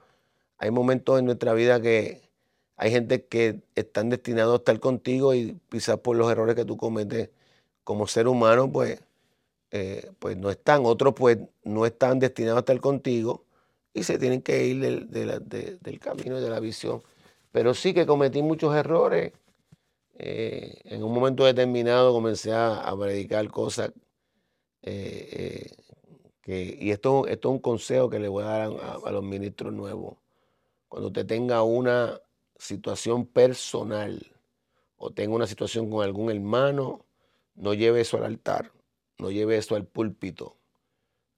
hay 0.58 0.70
momentos 0.70 1.18
en 1.18 1.26
nuestra 1.26 1.54
vida 1.54 1.80
que, 1.80 2.27
hay 2.78 2.92
gente 2.92 3.26
que 3.26 3.60
están 3.74 4.08
destinados 4.08 4.54
a 4.54 4.56
estar 4.58 4.78
contigo 4.78 5.34
y 5.34 5.60
quizás 5.68 5.98
por 5.98 6.16
los 6.16 6.30
errores 6.30 6.54
que 6.54 6.64
tú 6.64 6.76
cometes 6.76 7.30
como 7.82 8.06
ser 8.06 8.28
humano, 8.28 8.70
pues, 8.70 9.02
eh, 9.72 10.12
pues 10.20 10.36
no 10.36 10.48
están. 10.50 10.86
Otros 10.86 11.14
pues 11.14 11.38
no 11.64 11.86
están 11.86 12.20
destinados 12.20 12.58
a 12.58 12.60
estar 12.60 12.80
contigo 12.80 13.44
y 13.94 14.04
se 14.04 14.16
tienen 14.18 14.42
que 14.42 14.64
ir 14.66 14.80
del, 14.80 15.98
camino 16.00 16.38
y 16.38 16.40
de 16.40 16.50
la 16.50 16.60
visión. 16.60 17.02
Pero 17.50 17.74
sí 17.74 17.92
que 17.94 18.06
cometí 18.06 18.42
muchos 18.42 18.74
errores. 18.76 19.32
Eh, 20.16 20.80
en 20.84 21.02
un 21.02 21.12
momento 21.12 21.44
determinado 21.44 22.12
comencé 22.12 22.52
a, 22.52 22.94
predicar 22.98 23.48
cosas 23.50 23.92
eh, 24.82 25.72
que, 26.42 26.78
y 26.80 26.90
esto, 26.92 27.26
esto 27.26 27.48
es 27.48 27.52
un 27.54 27.60
consejo 27.60 28.08
que 28.08 28.20
le 28.20 28.28
voy 28.28 28.44
a 28.44 28.46
dar 28.46 28.60
a, 28.62 28.98
a 29.04 29.10
los 29.10 29.24
ministros 29.24 29.72
nuevos. 29.72 30.16
Cuando 30.88 31.08
usted 31.08 31.26
tenga 31.26 31.62
una 31.64 32.20
situación 32.58 33.26
personal 33.26 34.26
o 34.96 35.10
tengo 35.10 35.36
una 35.36 35.46
situación 35.46 35.88
con 35.88 36.04
algún 36.04 36.30
hermano, 36.30 37.06
no 37.54 37.72
lleve 37.72 38.00
eso 38.00 38.16
al 38.16 38.24
altar, 38.24 38.72
no 39.18 39.30
lleve 39.30 39.56
eso 39.56 39.76
al 39.76 39.86
púlpito. 39.86 40.56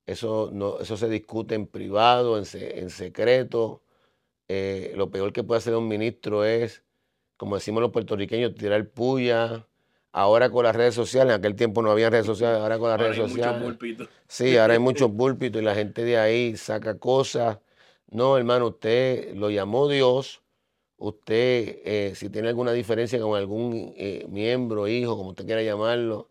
Eso, 0.06 0.50
no, 0.52 0.80
eso 0.80 0.96
se 0.96 1.08
discute 1.08 1.54
en 1.54 1.66
privado, 1.66 2.38
en, 2.38 2.44
en 2.52 2.90
secreto. 2.90 3.82
Eh, 4.48 4.92
lo 4.96 5.10
peor 5.10 5.32
que 5.32 5.44
puede 5.44 5.58
hacer 5.58 5.76
un 5.76 5.86
ministro 5.86 6.44
es, 6.44 6.82
como 7.36 7.54
decimos 7.54 7.82
los 7.82 7.92
puertorriqueños, 7.92 8.54
tirar 8.54 8.88
puya. 8.88 9.66
Ahora 10.12 10.50
con 10.50 10.64
las 10.64 10.74
redes 10.74 10.94
sociales, 10.94 11.34
en 11.34 11.38
aquel 11.38 11.54
tiempo 11.54 11.82
no 11.82 11.92
había 11.92 12.10
redes 12.10 12.26
sociales, 12.26 12.58
ahora 12.58 12.78
con 12.78 12.88
las 12.88 12.98
redes 12.98 13.16
sociales. 13.16 13.76
Sí, 14.26 14.56
ahora 14.56 14.72
hay 14.72 14.80
muchos 14.80 15.10
púlpitos 15.12 15.62
y 15.62 15.64
la 15.64 15.74
gente 15.74 16.02
de 16.02 16.18
ahí 16.18 16.56
saca 16.56 16.98
cosas. 16.98 17.58
No, 18.08 18.36
hermano, 18.36 18.68
usted 18.68 19.34
lo 19.36 19.50
llamó 19.50 19.86
Dios 19.86 20.39
usted, 21.01 21.80
eh, 21.84 22.12
si 22.14 22.30
tiene 22.30 22.48
alguna 22.48 22.72
diferencia 22.72 23.20
con 23.20 23.36
algún 23.36 23.94
eh, 23.96 24.26
miembro, 24.28 24.86
hijo, 24.88 25.16
como 25.16 25.30
usted 25.30 25.46
quiera 25.46 25.62
llamarlo, 25.62 26.30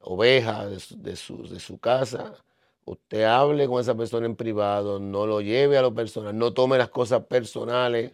oveja 0.00 0.66
de 0.68 1.16
su, 1.16 1.78
casa, 1.80 2.34
usted 2.84 3.24
hable 3.24 3.68
con 3.68 3.80
esa 3.80 3.96
persona 3.96 4.26
en 4.26 4.36
privado, 4.36 4.98
no 5.00 5.26
lo 5.26 5.40
lleve 5.40 5.78
a 5.78 5.82
lo 5.82 5.94
personal, 5.94 6.36
no 6.36 6.52
tome 6.54 6.78
las 6.78 6.90
cosas 6.90 7.26
personales. 7.26 8.12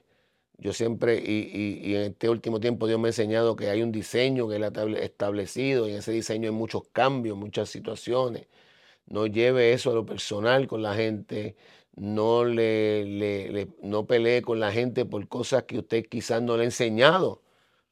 Yo 0.58 0.72
siempre, 0.72 1.16
y, 1.24 1.94
en 1.96 2.02
este 2.12 2.28
último 2.28 2.60
tiempo 2.60 2.86
Dios 2.86 3.00
me 3.00 3.08
ha 3.08 3.10
enseñado 3.10 3.56
que 3.56 3.70
hay 3.70 3.82
un 3.82 3.92
diseño 3.92 4.48
que 4.48 4.56
Él 4.56 4.64
ha 4.64 4.72
establecido, 5.02 5.88
y 5.88 5.92
en 5.92 5.98
ese 5.98 6.12
diseño 6.12 6.48
hay 6.50 6.54
muchos 6.54 6.84
cambios, 6.92 7.36
muchas 7.36 7.70
situaciones. 7.70 8.46
No 9.06 9.26
lleve 9.26 9.72
eso 9.72 9.90
a 9.90 9.94
lo 9.94 10.06
personal 10.06 10.66
con 10.68 10.82
la 10.82 10.94
gente, 10.94 11.56
no, 11.96 12.44
le, 12.44 13.68
no 13.82 14.06
pelee 14.06 14.42
con 14.42 14.60
la 14.60 14.72
gente 14.72 15.04
por 15.04 15.26
cosas 15.28 15.64
que 15.64 15.78
usted 15.78 16.06
quizás 16.06 16.42
no 16.42 16.56
le 16.56 16.62
ha 16.62 16.66
enseñado, 16.66 17.42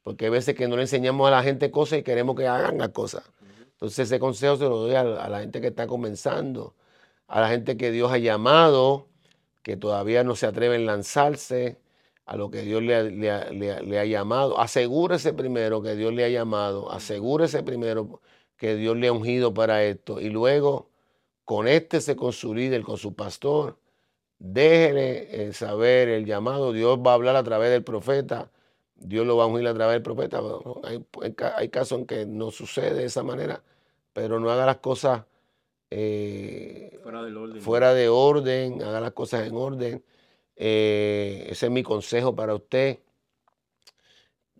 porque 0.03 0.25
hay 0.25 0.31
veces 0.31 0.55
que 0.55 0.67
no 0.67 0.75
le 0.75 0.83
enseñamos 0.83 1.27
a 1.27 1.31
la 1.31 1.43
gente 1.43 1.71
cosas 1.71 1.99
y 1.99 2.03
queremos 2.03 2.35
que 2.35 2.47
hagan 2.47 2.77
las 2.77 2.89
cosas. 2.89 3.23
Entonces 3.71 4.07
ese 4.07 4.19
consejo 4.19 4.57
se 4.57 4.63
lo 4.63 4.77
doy 4.77 4.95
a, 4.95 5.03
la 5.03 5.39
gente 5.39 5.61
que 5.61 5.67
está 5.67 5.87
comenzando, 5.87 6.75
a 7.27 7.41
la 7.41 7.49
gente 7.49 7.77
que 7.77 7.91
Dios 7.91 8.11
ha 8.11 8.17
llamado, 8.17 9.07
que 9.61 9.77
todavía 9.77 10.23
no 10.23 10.35
se 10.35 10.45
atreven 10.45 10.83
a 10.83 10.93
lanzarse, 10.93 11.79
a 12.25 12.37
lo 12.37 12.49
que 12.49 12.61
Dios 12.61 12.81
le 12.81 12.95
ha, 12.95 13.03
le 13.03 13.99
ha, 13.99 14.05
llamado. 14.05 14.59
Asegúrese 14.59 15.33
primero 15.33 15.81
que 15.81 15.95
Dios 15.95 16.13
le 16.13 16.23
ha 16.23 16.29
llamado. 16.29 16.91
Asegúrese 16.91 17.63
primero 17.63 18.21
que 18.57 18.75
Dios 18.75 18.95
le 18.97 19.09
ha 19.09 19.11
ungido 19.11 19.53
para 19.53 19.83
esto. 19.83 20.21
Y 20.21 20.29
luego 20.29 20.89
conéctese 21.43 22.15
con 22.15 22.31
su 22.31 22.55
líder, 22.55 22.83
con 22.83 22.97
su 22.97 23.13
pastor. 23.13 23.77
Déjele 24.45 25.47
eh, 25.47 25.53
saber 25.53 26.09
el 26.09 26.25
llamado. 26.25 26.73
Dios 26.73 26.99
va 26.99 27.11
a 27.11 27.13
hablar 27.13 27.37
a 27.37 27.43
través 27.45 27.71
del 27.71 27.81
profeta. 27.81 28.51
Dios 28.97 29.25
lo 29.25 29.37
va 29.37 29.45
a 29.45 29.47
ungir 29.47 29.65
a 29.69 29.73
través 29.73 29.93
del 29.93 30.01
profeta. 30.01 30.41
Hay, 30.83 31.05
hay, 31.55 31.69
casos 31.69 31.99
en 31.99 32.05
que 32.05 32.25
no 32.25 32.51
sucede 32.51 32.93
de 32.93 33.05
esa 33.05 33.23
manera, 33.23 33.63
pero 34.11 34.41
no 34.41 34.49
haga 34.51 34.65
las 34.65 34.77
cosas 34.79 35.23
eh, 35.91 36.99
fuera, 37.61 37.93
de 37.93 38.09
orden, 38.09 38.83
haga 38.83 38.99
las 38.99 39.13
cosas 39.13 39.47
en 39.47 39.55
orden. 39.55 40.03
Eh, 40.57 41.47
ese 41.49 41.67
es 41.67 41.71
mi 41.71 41.83
consejo 41.83 42.35
para 42.35 42.53
usted. 42.53 42.99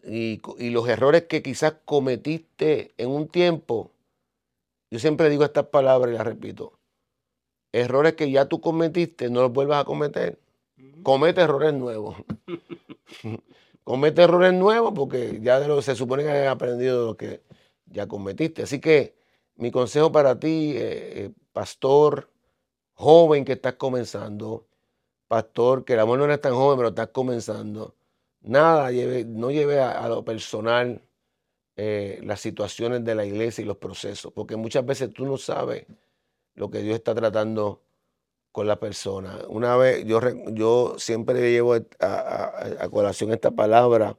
Y, 0.05 0.41
y, 0.59 0.69
los 0.69 0.87
errores 0.87 1.23
que 1.23 1.43
quizás 1.43 1.75
cometiste 1.83 2.93
en 2.97 3.09
un 3.09 3.27
tiempo, 3.27 3.91
yo 4.89 4.99
siempre 4.99 5.29
digo 5.29 5.43
estas 5.43 5.65
palabras 5.67 6.13
y 6.13 6.17
las 6.17 6.25
repito. 6.25 6.79
Errores 7.73 8.13
que 8.13 8.29
ya 8.29 8.45
tú 8.45 8.61
cometiste, 8.61 9.29
no 9.29 9.41
los 9.41 9.51
vuelvas 9.51 9.81
a 9.81 9.85
cometer. 9.85 10.39
Comete 11.01 11.41
errores 11.41 11.73
nuevos. 11.73 12.15
comete 13.83 14.21
errores 14.21 14.53
nuevos 14.53 14.93
porque 14.95 15.39
ya 15.41 15.59
de 15.59 15.67
lo, 15.67 15.81
se 15.81 15.95
supone 15.95 16.23
que 16.23 16.29
has 16.29 16.47
aprendido 16.47 17.01
de 17.01 17.05
lo 17.07 17.17
que 17.17 17.41
ya 17.87 18.07
cometiste. 18.07 18.63
Así 18.63 18.79
que 18.79 19.15
mi 19.55 19.71
consejo 19.71 20.11
para 20.11 20.39
ti, 20.39 20.73
eh, 20.75 21.25
eh, 21.25 21.31
pastor, 21.51 22.29
joven 22.93 23.43
que 23.43 23.53
estás 23.53 23.73
comenzando, 23.73 24.67
pastor, 25.27 25.83
que 25.83 25.93
el 25.93 25.99
amor 25.99 26.19
no 26.19 26.31
es 26.31 26.41
tan 26.41 26.53
joven, 26.53 26.77
pero 26.77 26.89
estás 26.89 27.09
comenzando, 27.09 27.95
nada, 28.41 28.91
lleve, 28.91 29.25
no 29.25 29.51
lleve 29.51 29.81
a, 29.81 30.07
lo 30.07 30.23
personal 30.23 31.01
eh, 31.75 32.19
las 32.23 32.39
situaciones 32.39 33.03
de 33.03 33.15
la 33.15 33.25
iglesia 33.25 33.63
y 33.63 33.65
los 33.65 33.77
procesos, 33.77 34.31
porque 34.33 34.55
muchas 34.55 34.85
veces 34.85 35.11
tú 35.13 35.25
no 35.25 35.37
sabes 35.37 35.85
lo 36.55 36.69
que 36.69 36.79
Dios 36.79 36.95
está 36.95 37.15
tratando 37.15 37.81
con 38.51 38.67
la 38.67 38.79
persona. 38.79 39.39
Una 39.49 39.75
vez, 39.77 40.05
yo, 40.05 40.19
yo 40.51 40.95
siempre 40.97 41.51
llevo 41.51 41.75
a, 41.99 42.89
colación 42.91 43.33
esta 43.33 43.51
palabra 43.51 44.17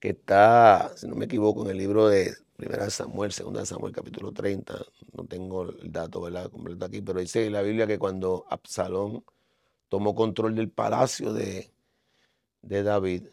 que 0.00 0.10
está, 0.10 0.92
si 0.96 1.06
no 1.06 1.14
me 1.16 1.26
equivoco, 1.26 1.64
en 1.64 1.70
el 1.72 1.78
libro 1.78 2.08
de 2.08 2.34
Primera 2.56 2.88
Samuel, 2.90 3.32
Segunda 3.32 3.66
Samuel, 3.66 3.92
capítulo 3.92 4.32
30. 4.32 4.74
No 5.12 5.26
tengo 5.26 5.70
el 5.70 5.92
dato 5.92 6.22
completo 6.50 6.86
aquí, 6.86 7.02
pero 7.02 7.20
dice 7.20 7.46
en 7.46 7.52
la 7.52 7.62
Biblia 7.62 7.86
que 7.86 7.98
cuando 7.98 8.46
Absalón 8.48 9.24
tomó 9.88 10.14
control 10.14 10.54
del 10.54 10.70
palacio 10.70 11.32
de, 11.34 11.70
de 12.62 12.82
David, 12.82 13.26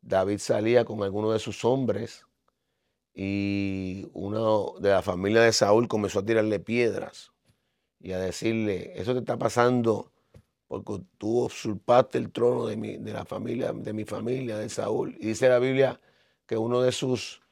David 0.00 0.38
salía 0.38 0.84
con 0.84 1.02
algunos 1.02 1.32
de 1.32 1.38
sus 1.40 1.64
hombres 1.64 2.24
y 3.14 4.08
uno 4.14 4.74
de 4.80 4.90
la 4.90 5.02
familia 5.02 5.42
de 5.42 5.52
Saúl 5.52 5.88
comenzó 5.88 6.20
a 6.20 6.24
tirarle 6.24 6.60
piedras 6.60 7.32
y 8.00 8.12
a 8.12 8.18
decirle, 8.18 8.92
eso 9.00 9.12
te 9.12 9.20
está 9.20 9.38
pasando 9.38 10.12
porque 10.72 11.04
tú 11.18 11.44
usurpaste 11.44 12.16
el 12.16 12.32
trono 12.32 12.66
de 12.66 12.78
mi, 12.78 12.96
de 12.96 13.12
la 13.12 13.26
familia, 13.26 13.74
de 13.74 13.92
mi 13.92 14.06
familia, 14.06 14.56
de 14.56 14.70
Saúl. 14.70 15.14
Y 15.20 15.26
dice 15.26 15.46
la 15.46 15.58
Biblia 15.58 16.00
que 16.46 16.56
uno 16.56 16.80
de 16.80 16.92
sus 16.92 17.42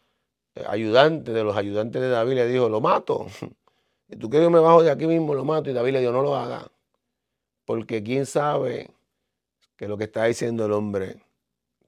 eh, 0.54 0.64
ayudantes, 0.66 1.34
de 1.34 1.44
los 1.44 1.54
ayudantes 1.54 2.00
de 2.00 2.08
David, 2.08 2.34
le 2.36 2.48
dijo, 2.48 2.68
lo 2.68 2.80
mato. 2.80 3.26
Y 4.12 4.16
tú 4.16 4.28
que 4.28 4.40
yo 4.40 4.50
me 4.50 4.58
bajo 4.58 4.82
de 4.82 4.90
aquí 4.90 5.06
mismo, 5.06 5.34
lo 5.34 5.44
mato. 5.44 5.70
Y 5.70 5.72
David 5.72 5.92
le 5.92 6.00
dijo, 6.00 6.10
no 6.10 6.22
lo 6.22 6.34
haga. 6.34 6.68
Porque 7.64 8.02
quién 8.02 8.26
sabe 8.26 8.90
que 9.76 9.86
lo 9.86 9.96
que 9.96 10.04
está 10.04 10.24
diciendo 10.24 10.66
el 10.66 10.72
hombre 10.72 11.22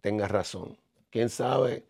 tenga 0.00 0.28
razón. 0.28 0.76
Quién 1.10 1.30
sabe 1.30 1.84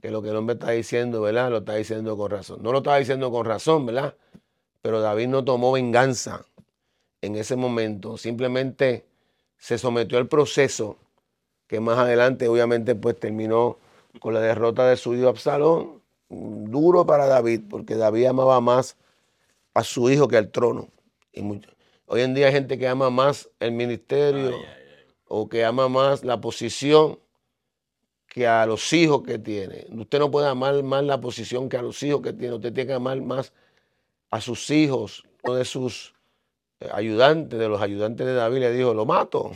que 0.00 0.10
lo 0.10 0.22
que 0.22 0.30
el 0.30 0.36
hombre 0.36 0.54
está 0.54 0.70
diciendo, 0.70 1.20
¿verdad? 1.20 1.50
Lo 1.50 1.58
está 1.58 1.74
diciendo 1.74 2.16
con 2.16 2.30
razón. 2.30 2.62
No 2.62 2.72
lo 2.72 2.78
está 2.78 2.96
diciendo 2.96 3.30
con 3.30 3.44
razón, 3.44 3.86
¿verdad? 3.86 4.14
Pero 4.82 5.00
David 5.00 5.28
no 5.28 5.44
tomó 5.44 5.72
venganza 5.72 6.44
en 7.20 7.36
ese 7.36 7.56
momento, 7.56 8.16
simplemente 8.16 9.04
se 9.56 9.76
sometió 9.76 10.18
al 10.18 10.28
proceso 10.28 10.96
que 11.66 11.80
más 11.80 11.98
adelante 11.98 12.48
obviamente 12.48 12.94
pues 12.94 13.18
terminó 13.18 13.78
con 14.20 14.34
la 14.34 14.40
derrota 14.40 14.88
de 14.88 14.96
su 14.96 15.14
hijo 15.14 15.28
Absalón, 15.28 16.00
duro 16.28 17.06
para 17.06 17.26
David, 17.26 17.62
porque 17.68 17.94
David 17.94 18.26
amaba 18.26 18.60
más 18.60 18.96
a 19.74 19.84
su 19.84 20.10
hijo 20.10 20.28
que 20.28 20.36
al 20.36 20.50
trono. 20.50 20.88
Y 21.32 21.42
hoy 22.06 22.20
en 22.22 22.34
día 22.34 22.46
hay 22.46 22.52
gente 22.52 22.78
que 22.78 22.88
ama 22.88 23.10
más 23.10 23.50
el 23.60 23.72
ministerio 23.72 24.56
o 25.26 25.48
que 25.48 25.64
ama 25.64 25.88
más 25.88 26.24
la 26.24 26.40
posición 26.40 27.18
que 28.38 28.46
a 28.46 28.64
los 28.66 28.92
hijos 28.92 29.22
que 29.24 29.38
tiene. 29.38 29.86
Usted 29.90 30.20
no 30.20 30.30
puede 30.30 30.46
amar 30.46 30.80
más 30.84 31.02
la 31.02 31.20
posición 31.20 31.68
que 31.68 31.76
a 31.76 31.82
los 31.82 32.00
hijos 32.04 32.22
que 32.22 32.32
tiene. 32.32 32.54
Usted 32.54 32.72
tiene 32.72 32.86
que 32.86 32.94
amar 32.94 33.20
más 33.20 33.52
a 34.30 34.40
sus 34.40 34.70
hijos, 34.70 35.24
uno 35.42 35.56
de 35.56 35.64
sus 35.64 36.14
eh, 36.78 36.88
ayudantes, 36.92 37.58
de 37.58 37.68
los 37.68 37.82
ayudantes 37.82 38.24
de 38.24 38.34
David, 38.34 38.58
le 38.60 38.72
dijo, 38.72 38.94
lo 38.94 39.04
mato. 39.04 39.50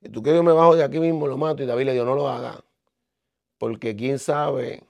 Y 0.00 0.08
tú 0.10 0.22
que 0.22 0.32
yo 0.32 0.42
me 0.44 0.52
bajo 0.52 0.76
de 0.76 0.84
aquí 0.84 1.00
mismo, 1.00 1.26
lo 1.26 1.36
mato. 1.36 1.64
Y 1.64 1.66
David 1.66 1.86
le 1.86 1.92
dijo, 1.94 2.04
no 2.04 2.14
lo 2.14 2.28
haga. 2.28 2.60
Porque 3.58 3.96
quién 3.96 4.20
sabe 4.20 4.84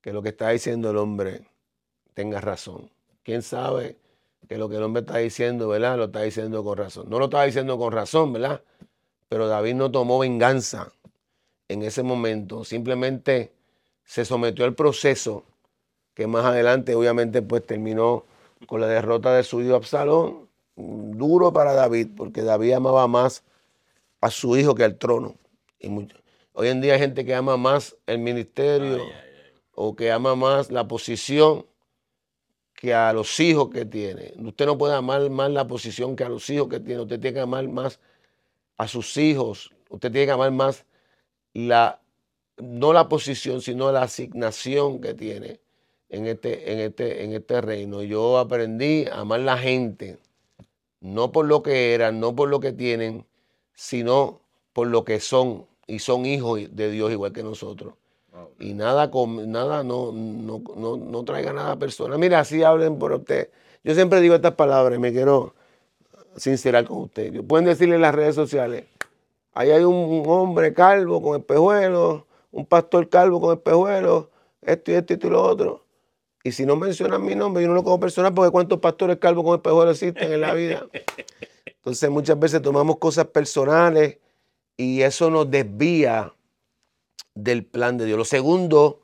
que 0.00 0.12
lo 0.12 0.22
que 0.22 0.28
está 0.28 0.50
diciendo 0.50 0.90
el 0.90 0.96
hombre 0.96 1.42
tenga 2.14 2.40
razón. 2.40 2.88
Quién 3.24 3.42
sabe 3.42 3.96
que 4.48 4.58
lo 4.58 4.68
que 4.68 4.76
el 4.76 4.84
hombre 4.84 5.00
está 5.00 5.18
diciendo, 5.18 5.68
¿verdad? 5.68 5.96
Lo 5.96 6.04
está 6.04 6.22
diciendo 6.22 6.62
con 6.62 6.78
razón. 6.78 7.10
No 7.10 7.18
lo 7.18 7.24
está 7.24 7.42
diciendo 7.42 7.76
con 7.78 7.92
razón, 7.92 8.32
¿verdad? 8.32 8.62
Pero 9.28 9.48
David 9.48 9.74
no 9.74 9.90
tomó 9.90 10.20
venganza 10.20 10.92
en 11.68 11.82
ese 11.82 12.02
momento. 12.02 12.64
Simplemente 12.64 13.52
se 14.04 14.24
sometió 14.24 14.64
al 14.64 14.74
proceso 14.74 15.44
que 16.14 16.26
más 16.26 16.44
adelante 16.44 16.94
obviamente 16.94 17.42
pues 17.42 17.64
terminó 17.64 18.24
con 18.66 18.80
la 18.80 18.88
derrota 18.88 19.34
de 19.34 19.44
su 19.44 19.62
hijo 19.62 19.76
Absalón. 19.76 20.48
Duro 20.74 21.52
para 21.52 21.74
David, 21.74 22.08
porque 22.16 22.42
David 22.42 22.72
amaba 22.72 23.06
más 23.08 23.42
a 24.20 24.30
su 24.30 24.56
hijo 24.56 24.74
que 24.74 24.84
al 24.84 24.96
trono. 24.96 25.36
Y 25.78 25.88
hoy 26.52 26.68
en 26.68 26.80
día 26.80 26.94
hay 26.94 27.00
gente 27.00 27.24
que 27.24 27.34
ama 27.34 27.56
más 27.56 27.96
el 28.06 28.18
ministerio 28.18 29.04
o 29.74 29.94
que 29.94 30.10
ama 30.10 30.34
más 30.34 30.70
la 30.70 30.88
posición 30.88 31.66
que 32.74 32.94
a 32.94 33.12
los 33.12 33.38
hijos 33.40 33.70
que 33.70 33.84
tiene. 33.84 34.34
Usted 34.38 34.66
no 34.66 34.78
puede 34.78 34.94
amar 34.94 35.28
más 35.30 35.50
la 35.50 35.66
posición 35.66 36.14
que 36.14 36.24
a 36.24 36.28
los 36.28 36.48
hijos 36.48 36.68
que 36.68 36.78
tiene. 36.78 37.02
Usted 37.02 37.20
tiene 37.20 37.34
que 37.34 37.40
amar 37.40 37.66
más 37.68 37.98
a 38.76 38.86
sus 38.86 39.16
hijos. 39.16 39.72
Usted 39.88 40.12
tiene 40.12 40.26
que 40.26 40.32
amar 40.32 40.52
más 40.52 40.84
la, 41.66 42.00
no 42.58 42.92
la 42.92 43.08
posición, 43.08 43.60
sino 43.60 43.90
la 43.90 44.02
asignación 44.02 45.00
que 45.00 45.14
tiene 45.14 45.60
en 46.08 46.26
este, 46.26 46.72
en 46.72 46.78
este, 46.78 47.24
en 47.24 47.32
este 47.32 47.60
reino. 47.60 48.02
Yo 48.02 48.38
aprendí 48.38 49.06
a 49.06 49.20
amar 49.20 49.40
la 49.40 49.58
gente, 49.58 50.18
no 51.00 51.32
por 51.32 51.46
lo 51.46 51.62
que 51.62 51.94
eran, 51.94 52.20
no 52.20 52.34
por 52.36 52.48
lo 52.48 52.60
que 52.60 52.72
tienen, 52.72 53.26
sino 53.74 54.40
por 54.72 54.86
lo 54.86 55.04
que 55.04 55.20
son. 55.20 55.66
Y 55.86 56.00
son 56.00 56.26
hijos 56.26 56.60
de 56.70 56.90
Dios 56.90 57.10
igual 57.10 57.32
que 57.32 57.42
nosotros. 57.42 57.94
Y 58.60 58.74
nada, 58.74 59.10
nada 59.46 59.82
no, 59.82 60.12
no, 60.12 60.96
no, 60.96 61.24
traiga 61.24 61.52
nada 61.52 61.76
personal. 61.76 62.18
Mira, 62.18 62.40
así 62.40 62.62
hablen 62.62 62.98
por 62.98 63.12
usted. 63.12 63.50
Yo 63.82 63.94
siempre 63.94 64.20
digo 64.20 64.34
estas 64.34 64.54
palabras 64.54 64.96
y 64.96 65.00
me 65.00 65.12
quiero 65.12 65.54
sincerar 66.36 66.84
con 66.84 66.98
usted. 66.98 67.42
Pueden 67.42 67.64
decirle 67.64 67.96
en 67.96 68.02
las 68.02 68.14
redes 68.14 68.34
sociales, 68.34 68.84
ahí 69.58 69.72
hay 69.72 69.82
un 69.82 70.22
hombre 70.28 70.72
calvo 70.72 71.20
con 71.20 71.40
espejuelos, 71.40 72.22
un 72.52 72.64
pastor 72.64 73.08
calvo 73.08 73.40
con 73.40 73.56
espejuelos, 73.56 74.28
esto 74.62 74.92
y 74.92 74.94
esto 74.94 75.14
y 75.14 75.30
lo 75.30 75.42
otro. 75.42 75.84
Y 76.44 76.52
si 76.52 76.64
no 76.64 76.76
mencionan 76.76 77.24
mi 77.24 77.34
nombre, 77.34 77.64
yo 77.64 77.68
no 77.68 77.74
lo 77.74 77.82
como 77.82 77.98
personal 77.98 78.32
porque 78.32 78.52
cuántos 78.52 78.78
pastores 78.78 79.16
calvos 79.16 79.44
con 79.44 79.56
espejuelos 79.56 80.00
existen 80.00 80.32
en 80.32 80.42
la 80.42 80.54
vida. 80.54 80.86
Entonces 81.66 82.08
muchas 82.08 82.38
veces 82.38 82.62
tomamos 82.62 82.98
cosas 82.98 83.26
personales 83.26 84.18
y 84.76 85.02
eso 85.02 85.28
nos 85.28 85.50
desvía 85.50 86.32
del 87.34 87.64
plan 87.64 87.98
de 87.98 88.04
Dios. 88.06 88.16
Lo 88.16 88.24
segundo 88.24 89.00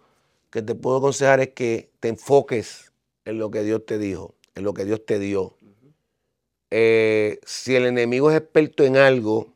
que 0.51 0.63
te 0.63 0.77
puedo 0.77 0.99
aconsejar 0.99 1.41
es 1.41 1.49
que 1.49 1.91
te 1.99 2.07
enfoques 2.07 2.93
en 3.25 3.41
lo 3.41 3.51
que 3.51 3.65
Dios 3.65 3.85
te 3.87 3.99
dijo, 3.99 4.37
en 4.55 4.63
lo 4.63 4.73
que 4.73 4.85
Dios 4.85 5.05
te 5.05 5.19
dio. 5.19 5.57
Eh, 6.71 7.41
si 7.45 7.75
el 7.75 7.87
enemigo 7.87 8.31
es 8.31 8.37
experto 8.37 8.85
en 8.85 8.97
algo, 8.97 9.54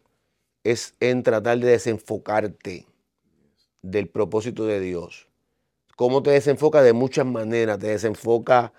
es 0.71 0.95
en 1.01 1.23
tratar 1.23 1.59
de 1.59 1.71
desenfocarte 1.71 2.87
del 3.83 4.09
propósito 4.09 4.67
de 4.67 4.81
Dios. 4.81 5.29
¿Cómo 5.97 6.23
te 6.23 6.31
desenfoca? 6.31 6.83
De 6.83 6.93
muchas 6.93 7.27
maneras. 7.27 7.79
Te 7.79 7.89
desenfoca 7.89 8.73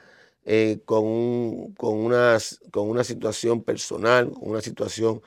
eh, 0.46 0.80
con, 0.86 1.74
con, 1.74 1.98
una, 1.98 2.38
con 2.72 2.90
una 2.90 3.04
situación 3.04 3.64
personal, 3.64 4.32
con 4.32 4.52
una 4.52 4.62
situación 4.62 5.22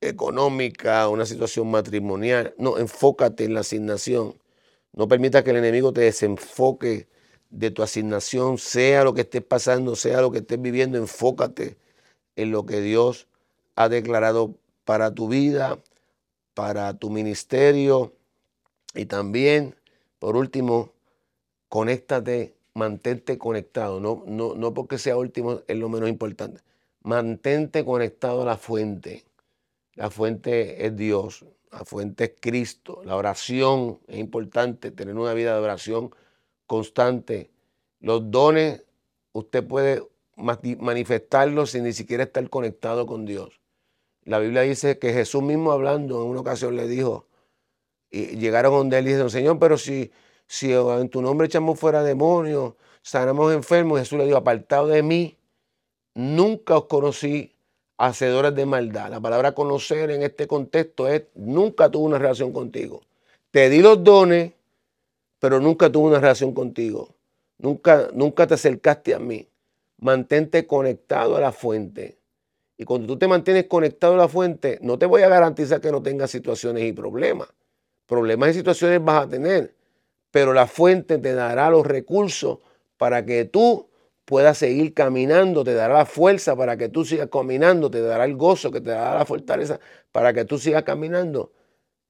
económica, 0.00 1.08
una 1.08 1.26
situación 1.26 1.70
matrimonial. 1.70 2.54
No, 2.58 2.78
enfócate 2.78 3.44
en 3.44 3.54
la 3.54 3.60
asignación. 3.60 4.34
No 4.92 5.08
permita 5.08 5.42
que 5.44 5.50
el 5.50 5.56
enemigo 5.56 5.92
te 5.92 6.02
desenfoque 6.02 7.08
de 7.50 7.70
tu 7.70 7.82
asignación, 7.82 8.58
sea 8.58 9.04
lo 9.04 9.14
que 9.14 9.22
estés 9.22 9.42
pasando, 9.42 9.96
sea 9.96 10.20
lo 10.20 10.30
que 10.30 10.38
estés 10.38 10.60
viviendo, 10.60 10.98
enfócate 10.98 11.76
en 12.36 12.50
lo 12.50 12.66
que 12.66 12.80
Dios 12.80 13.28
ha 13.76 13.88
declarado 13.88 14.58
para 14.84 15.14
tu 15.14 15.28
vida 15.28 15.78
para 16.56 16.94
tu 16.94 17.10
ministerio 17.10 18.14
y 18.94 19.04
también, 19.04 19.74
por 20.18 20.36
último, 20.36 20.94
conéctate, 21.68 22.54
mantente 22.72 23.36
conectado, 23.36 24.00
no, 24.00 24.24
no, 24.26 24.54
no 24.54 24.72
porque 24.72 24.96
sea 24.96 25.18
último 25.18 25.60
es 25.68 25.76
lo 25.76 25.90
menos 25.90 26.08
importante, 26.08 26.62
mantente 27.02 27.84
conectado 27.84 28.40
a 28.40 28.46
la 28.46 28.56
fuente. 28.56 29.26
La 29.96 30.08
fuente 30.08 30.86
es 30.86 30.96
Dios, 30.96 31.44
la 31.70 31.84
fuente 31.84 32.24
es 32.24 32.32
Cristo, 32.40 33.02
la 33.04 33.16
oración 33.16 33.98
es 34.08 34.18
importante, 34.18 34.90
tener 34.90 35.14
una 35.14 35.34
vida 35.34 35.52
de 35.52 35.60
oración 35.60 36.10
constante. 36.66 37.50
Los 38.00 38.30
dones 38.30 38.82
usted 39.32 39.62
puede 39.62 40.02
manifestarlos 40.36 41.72
sin 41.72 41.84
ni 41.84 41.92
siquiera 41.92 42.24
estar 42.24 42.48
conectado 42.48 43.04
con 43.04 43.26
Dios. 43.26 43.60
La 44.26 44.40
Biblia 44.40 44.62
dice 44.62 44.98
que 44.98 45.12
Jesús 45.12 45.42
mismo 45.42 45.70
hablando 45.70 46.20
en 46.22 46.28
una 46.28 46.40
ocasión 46.40 46.74
le 46.74 46.88
dijo, 46.88 47.26
y 48.10 48.36
llegaron 48.36 48.72
donde 48.72 48.98
él 48.98 49.06
y 49.06 49.10
dijeron, 49.10 49.30
Señor, 49.30 49.58
pero 49.60 49.78
si, 49.78 50.10
si 50.48 50.72
en 50.72 51.08
tu 51.08 51.22
nombre 51.22 51.46
echamos 51.46 51.78
fuera 51.78 52.02
demonios, 52.02 52.74
sanamos 53.02 53.54
enfermos, 53.54 54.00
Jesús 54.00 54.18
le 54.18 54.24
dijo, 54.24 54.36
apartado 54.36 54.88
de 54.88 55.04
mí, 55.04 55.38
nunca 56.14 56.76
os 56.76 56.86
conocí 56.86 57.54
hacedores 57.98 58.52
de 58.56 58.66
maldad. 58.66 59.10
La 59.10 59.20
palabra 59.20 59.52
conocer 59.52 60.10
en 60.10 60.24
este 60.24 60.48
contexto 60.48 61.06
es, 61.06 61.22
nunca 61.36 61.88
tuve 61.88 62.06
una 62.06 62.18
relación 62.18 62.52
contigo. 62.52 63.02
Te 63.52 63.70
di 63.70 63.80
los 63.80 64.02
dones, 64.02 64.52
pero 65.38 65.60
nunca 65.60 65.90
tuve 65.90 66.08
una 66.08 66.18
relación 66.18 66.52
contigo. 66.52 67.14
Nunca, 67.58 68.08
nunca 68.12 68.44
te 68.48 68.54
acercaste 68.54 69.14
a 69.14 69.20
mí. 69.20 69.46
Mantente 69.98 70.66
conectado 70.66 71.36
a 71.36 71.40
la 71.40 71.52
fuente. 71.52 72.18
Y 72.78 72.84
cuando 72.84 73.06
tú 73.06 73.18
te 73.18 73.28
mantienes 73.28 73.66
conectado 73.66 74.14
a 74.14 74.18
la 74.18 74.28
fuente, 74.28 74.78
no 74.82 74.98
te 74.98 75.06
voy 75.06 75.22
a 75.22 75.28
garantizar 75.28 75.80
que 75.80 75.90
no 75.90 76.02
tengas 76.02 76.30
situaciones 76.30 76.84
y 76.84 76.92
problemas. 76.92 77.48
Problemas 78.06 78.50
y 78.50 78.54
situaciones 78.54 79.02
vas 79.02 79.24
a 79.24 79.28
tener, 79.28 79.74
pero 80.30 80.52
la 80.52 80.66
fuente 80.66 81.18
te 81.18 81.34
dará 81.34 81.70
los 81.70 81.86
recursos 81.86 82.58
para 82.98 83.24
que 83.24 83.44
tú 83.44 83.88
puedas 84.24 84.58
seguir 84.58 84.92
caminando, 84.92 85.64
te 85.64 85.74
dará 85.74 85.94
la 85.94 86.06
fuerza 86.06 86.56
para 86.56 86.76
que 86.76 86.88
tú 86.88 87.04
sigas 87.04 87.28
caminando, 87.30 87.90
te 87.90 88.00
dará 88.00 88.24
el 88.24 88.36
gozo, 88.36 88.70
que 88.70 88.80
te 88.80 88.90
dará 88.90 89.18
la 89.18 89.24
fortaleza 89.24 89.80
para 90.12 90.32
que 90.32 90.44
tú 90.44 90.58
sigas 90.58 90.82
caminando 90.82 91.52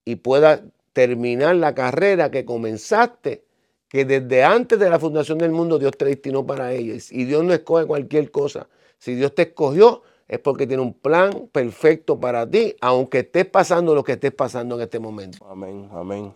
y 0.03 0.15
puedas 0.15 0.61
terminar 0.93 1.55
la 1.55 1.75
carrera 1.75 2.31
que 2.31 2.43
comenzaste, 2.43 3.43
que 3.87 4.03
desde 4.03 4.43
antes 4.43 4.79
de 4.79 4.89
la 4.89 4.99
fundación 4.99 5.37
del 5.37 5.51
mundo 5.51 5.77
Dios 5.77 5.91
te 5.97 6.05
destinó 6.05 6.45
para 6.45 6.73
ella. 6.73 6.95
Y 7.11 7.25
Dios 7.25 7.43
no 7.43 7.53
escoge 7.53 7.85
cualquier 7.85 8.31
cosa. 8.31 8.67
Si 8.97 9.13
Dios 9.13 9.35
te 9.35 9.43
escogió, 9.43 10.01
es 10.27 10.39
porque 10.39 10.67
tiene 10.67 10.83
un 10.83 10.93
plan 10.93 11.49
perfecto 11.51 12.19
para 12.19 12.49
ti, 12.49 12.75
aunque 12.81 13.19
estés 13.19 13.45
pasando 13.45 13.95
lo 13.95 14.03
que 14.03 14.13
estés 14.13 14.33
pasando 14.33 14.75
en 14.75 14.81
este 14.81 14.99
momento. 14.99 15.45
Amén, 15.49 15.89
amén. 15.93 16.33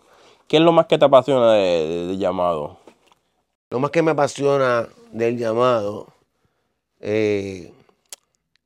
¿Qué 0.48 0.56
es 0.56 0.62
lo 0.62 0.72
más 0.72 0.86
que 0.86 0.98
te 0.98 1.04
apasiona 1.04 1.52
del 1.52 2.18
llamado? 2.18 2.78
Lo 3.70 3.78
más 3.78 3.90
que 3.90 4.02
me 4.02 4.10
apasiona 4.10 4.88
del 5.12 5.38
llamado 5.38 6.08
eh, 7.00 7.72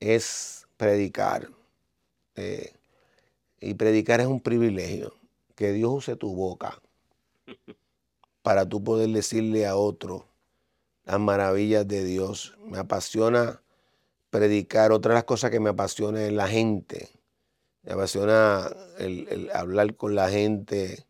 es 0.00 0.66
predicar. 0.76 1.48
Eh, 2.36 2.72
y 3.60 3.74
predicar 3.74 4.20
es 4.20 4.26
un 4.26 4.40
privilegio. 4.40 5.14
Que 5.54 5.72
Dios 5.72 5.90
use 5.90 6.16
tu 6.16 6.34
boca 6.34 6.80
para 8.42 8.68
tú 8.68 8.84
poder 8.84 9.08
decirle 9.08 9.66
a 9.66 9.76
otro 9.76 10.26
las 11.04 11.18
maravillas 11.18 11.86
de 11.88 12.04
Dios. 12.04 12.56
Me 12.64 12.78
apasiona 12.78 13.60
predicar. 14.36 14.92
Otra 14.92 15.12
de 15.12 15.14
las 15.16 15.24
cosas 15.24 15.50
que 15.50 15.60
me 15.60 15.70
apasiona 15.70 16.22
es 16.24 16.32
la 16.32 16.46
gente. 16.46 17.08
Me 17.82 17.92
apasiona 17.92 18.68
el, 18.98 19.50
hablar 19.54 19.96
con 19.96 20.14
la 20.14 20.28
gente, 20.28 21.06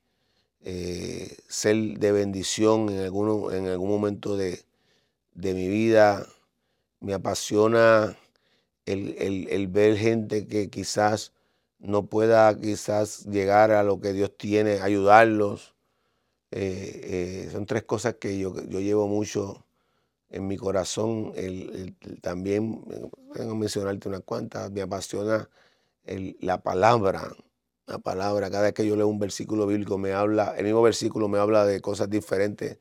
eh, 0.60 1.36
ser 1.48 1.76
de 1.98 2.12
bendición 2.12 2.88
en, 2.88 3.00
algún, 3.00 3.52
en 3.52 3.66
algún 3.66 3.90
momento 3.90 4.36
de, 4.36 4.62
mi 5.34 5.68
vida. 5.68 6.26
Me 7.00 7.14
apasiona 7.14 8.16
el, 8.84 9.68
ver 9.68 9.96
gente 9.96 10.46
que 10.46 10.70
quizás 10.70 11.32
no 11.78 12.06
pueda 12.06 12.56
quizás 12.58 13.24
llegar 13.26 13.72
a 13.72 13.82
lo 13.82 14.00
que 14.00 14.12
Dios 14.12 14.36
tiene, 14.36 14.80
ayudarlos. 14.80 15.74
Eh, 16.52 17.00
eh, 17.46 17.48
son 17.50 17.66
tres 17.66 17.82
cosas 17.82 18.14
que 18.14 18.38
yo, 18.38 18.54
yo 18.68 18.80
llevo 18.80 19.08
mucho 19.08 19.65
en 20.28 20.46
mi 20.46 20.56
corazón, 20.56 21.32
también, 22.20 22.84
tengo 23.32 23.52
que 23.52 23.58
mencionarte 23.58 24.08
unas 24.08 24.22
cuantas, 24.22 24.70
me 24.70 24.82
apasiona 24.82 25.48
la 26.40 26.62
palabra, 26.62 27.32
la 27.86 27.98
palabra, 27.98 28.50
cada 28.50 28.64
vez 28.64 28.74
que 28.74 28.86
yo 28.86 28.96
leo 28.96 29.08
un 29.08 29.18
versículo 29.18 29.66
bíblico 29.66 29.98
me 29.98 30.12
habla, 30.12 30.54
el 30.56 30.64
mismo 30.64 30.82
versículo 30.82 31.28
me 31.28 31.38
habla 31.38 31.64
de 31.64 31.80
cosas 31.80 32.10
diferentes, 32.10 32.78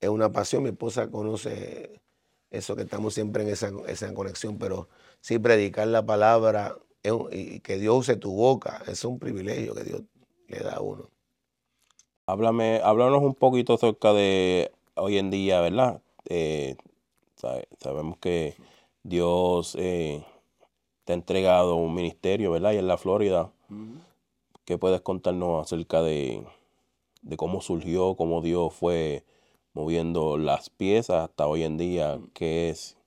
es 0.00 0.08
una 0.08 0.32
pasión, 0.32 0.62
mi 0.62 0.70
esposa 0.70 1.10
conoce 1.10 2.00
eso 2.50 2.76
que 2.76 2.82
estamos 2.82 3.14
siempre 3.14 3.42
en 3.42 3.50
esa, 3.50 3.70
esa 3.88 4.12
conexión, 4.14 4.58
pero 4.58 4.88
sí 5.20 5.38
predicar 5.38 5.88
la 5.88 6.04
palabra 6.06 6.76
y 7.30 7.60
que 7.60 7.78
Dios 7.78 7.98
use 7.98 8.16
tu 8.16 8.32
boca, 8.32 8.82
es 8.86 9.04
un 9.04 9.18
privilegio 9.18 9.74
que 9.74 9.84
Dios 9.84 10.02
le 10.46 10.58
da 10.60 10.74
a 10.74 10.80
uno. 10.80 11.10
Háblame, 12.26 12.80
háblanos 12.82 13.22
un 13.22 13.34
poquito 13.34 13.74
acerca 13.74 14.12
de 14.12 14.70
hoy 14.94 15.18
en 15.18 15.30
día, 15.30 15.60
¿verdad? 15.60 16.02
Eh, 16.30 16.76
sabemos 17.78 18.18
que 18.18 18.54
Dios 19.02 19.74
eh, 19.78 20.24
te 21.04 21.12
ha 21.12 21.16
entregado 21.16 21.76
un 21.76 21.94
ministerio, 21.94 22.50
¿verdad? 22.50 22.72
Y 22.72 22.76
en 22.76 22.86
la 22.86 22.98
Florida. 22.98 23.50
¿Qué 24.66 24.76
puedes 24.76 25.00
contarnos 25.00 25.64
acerca 25.64 26.02
de, 26.02 26.46
cómo 27.38 27.62
surgió, 27.62 28.16
cómo 28.16 28.42
Dios 28.42 28.74
fue 28.74 29.24
moviendo 29.72 30.36
las 30.36 30.68
piezas 30.68 31.30
hasta 31.30 31.46
hoy 31.46 31.62
en 31.62 31.78
día, 31.78 32.18
que 32.34 32.68
es 32.68 32.98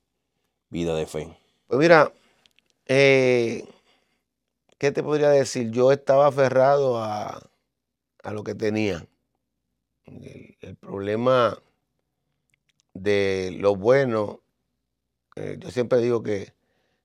vida 0.70 0.96
de 0.96 1.06
fe? 1.06 1.38
Pues 1.68 1.80
mira, 1.80 2.12
eh, 2.88 3.64
¿qué 4.80 4.92
te 4.92 5.04
podría 5.04 5.30
decir? 5.30 5.70
Yo 5.70 5.92
estaba 5.92 6.26
aferrado 6.26 6.98
a, 6.98 7.48
lo 8.32 8.44
que 8.44 8.56
tenía. 8.56 9.06
el 10.06 10.76
problema 10.78 11.60
de 12.94 13.56
lo 13.60 13.76
bueno, 13.76 14.42
eh, 15.36 15.58
yo 15.60 15.72
siempre 15.72 16.00
digo 16.00 16.24
que, 16.24 16.54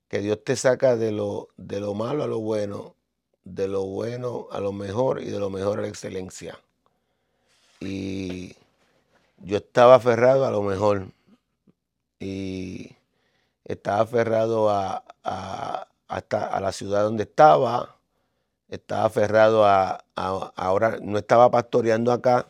Dios 0.08 0.42
te 0.44 0.56
saca 0.56 0.96
de 0.96 1.12
lo, 1.12 1.48
de 1.58 1.78
lo 1.78 1.92
malo 1.92 2.24
a 2.24 2.26
lo 2.26 2.38
bueno, 2.38 2.94
de 3.44 3.68
lo 3.68 3.84
bueno 3.84 4.48
a 4.50 4.60
lo 4.60 4.72
mejor 4.72 5.20
y 5.20 5.26
de 5.26 5.38
lo 5.38 5.50
mejor 5.50 5.78
a 5.78 5.82
la 5.82 5.88
excelencia. 5.88 6.58
Y 7.80 8.56
yo 9.38 9.58
estaba 9.58 9.96
aferrado 9.96 10.46
a 10.46 10.50
lo 10.50 10.62
mejor 10.62 11.08
y 12.18 12.96
estaba 13.64 14.00
aferrado 14.00 14.70
a, 14.70 15.04
hasta 16.08 16.46
a 16.46 16.60
la 16.60 16.72
ciudad 16.72 17.02
donde 17.02 17.24
estaba, 17.24 17.96
estaba 18.70 19.04
aferrado 19.04 19.66
a, 19.66 20.02
a, 20.14 20.52
ahora 20.56 20.98
no 21.02 21.18
estaba 21.18 21.50
pastoreando 21.50 22.10
acá, 22.10 22.46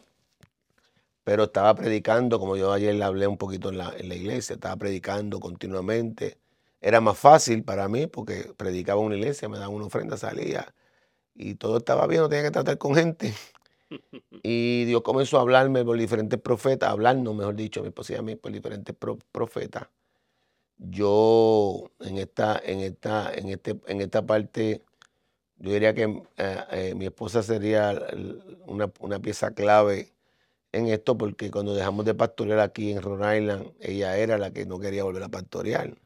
pero 1.27 1.43
estaba 1.45 1.75
predicando, 1.75 2.39
como 2.39 2.57
yo 2.57 2.73
ayer 2.73 2.95
le 2.95 3.03
hablé 3.03 3.27
un 3.27 3.37
poquito 3.37 3.71
en 3.71 3.79
la, 3.79 3.93
en 3.99 4.09
la 4.09 4.15
iglesia, 4.15 4.55
estaba 4.55 4.77
predicando 4.77 5.41
continuamente. 5.41 6.39
Era 6.81 7.01
más 7.01 7.19
fácil 7.19 7.65
para 7.65 7.89
mí 7.89 8.07
porque 8.07 8.53
predicaba 8.57 9.01
en 9.01 9.07
una 9.09 9.17
iglesia, 9.17 9.49
me 9.49 9.59
daban 9.59 9.75
una 9.75 9.87
ofrenda, 9.87 10.17
salía 10.17 10.73
y 11.35 11.57
todo 11.57 11.79
estaba 11.79 12.07
bien, 12.07 12.23
no 12.23 12.29
tenía 12.29 12.45
que 12.45 12.53
tratar 12.53 12.79
con 12.79 12.95
gente. 12.95 13.35
Y 14.45 14.85
Dios 14.85 15.03
comenzó 15.03 15.39
a 15.39 15.43
hablarme 15.43 15.85
por 15.85 15.99
diferentes 15.99 16.41
profetas, 16.41 16.91
hablarnos, 16.91 17.35
mejor 17.35 17.57
dicho, 17.57 17.83
mi 17.83 17.89
esposa 17.89 18.23
mí 18.23 18.37
por 18.37 18.53
diferentes 18.53 18.95
profetas. 19.33 19.89
Yo 20.79 21.91
en 22.01 22.19
esta, 22.19 22.61
en 22.65 22.81
esta, 22.81 23.35
en 23.35 23.49
este, 23.49 23.81
en 23.87 24.01
esta 24.01 24.27
parte, 24.27 24.83
yo 25.59 25.73
diría 25.73 25.95
que 25.95 26.05
eh, 26.37 26.59
eh, 26.71 26.95
mi 26.97 27.07
esposa 27.07 27.43
sería 27.43 28.01
una, 28.67 28.93
una 29.01 29.19
pieza 29.21 29.53
clave 29.55 30.16
en 30.73 30.89
esto 30.89 31.17
porque 31.17 31.51
cuando 31.51 31.75
dejamos 31.75 32.05
de 32.05 32.15
pastorear 32.15 32.61
aquí 32.61 32.93
en 32.93 33.03
Rhode 33.03 33.39
Island, 33.39 33.73
ella 33.81 34.17
era 34.17 34.39
la 34.39 34.53
que 34.53 34.67
no 34.67 34.79
quería 34.79 35.05
volver 35.05 35.23
a 35.23 35.29
pastorear. 35.29 35.97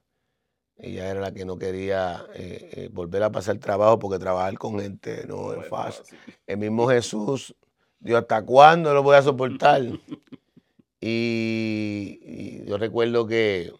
Ella 0.76 1.10
era 1.10 1.20
la 1.20 1.32
que 1.32 1.44
no 1.44 1.58
quería 1.58 2.24
eh, 2.34 2.70
eh, 2.72 2.88
volver 2.90 3.22
a 3.22 3.30
pasar 3.30 3.58
trabajo 3.58 3.98
porque 3.98 4.18
trabajar 4.18 4.56
con 4.56 4.80
gente 4.80 5.26
no, 5.26 5.52
es 5.52 5.68
fácil. 5.68 6.16
El 6.46 6.58
mismo 6.58 6.88
Jesús 6.88 7.54
Dios, 8.00 8.22
¿hasta 8.22 8.42
cuándo 8.42 8.94
lo 8.94 9.02
voy 9.02 9.16
a 9.16 9.22
soportar? 9.22 9.82
y, 11.00 12.64
yo 12.64 12.78
recuerdo 12.78 13.26
que 13.26 13.74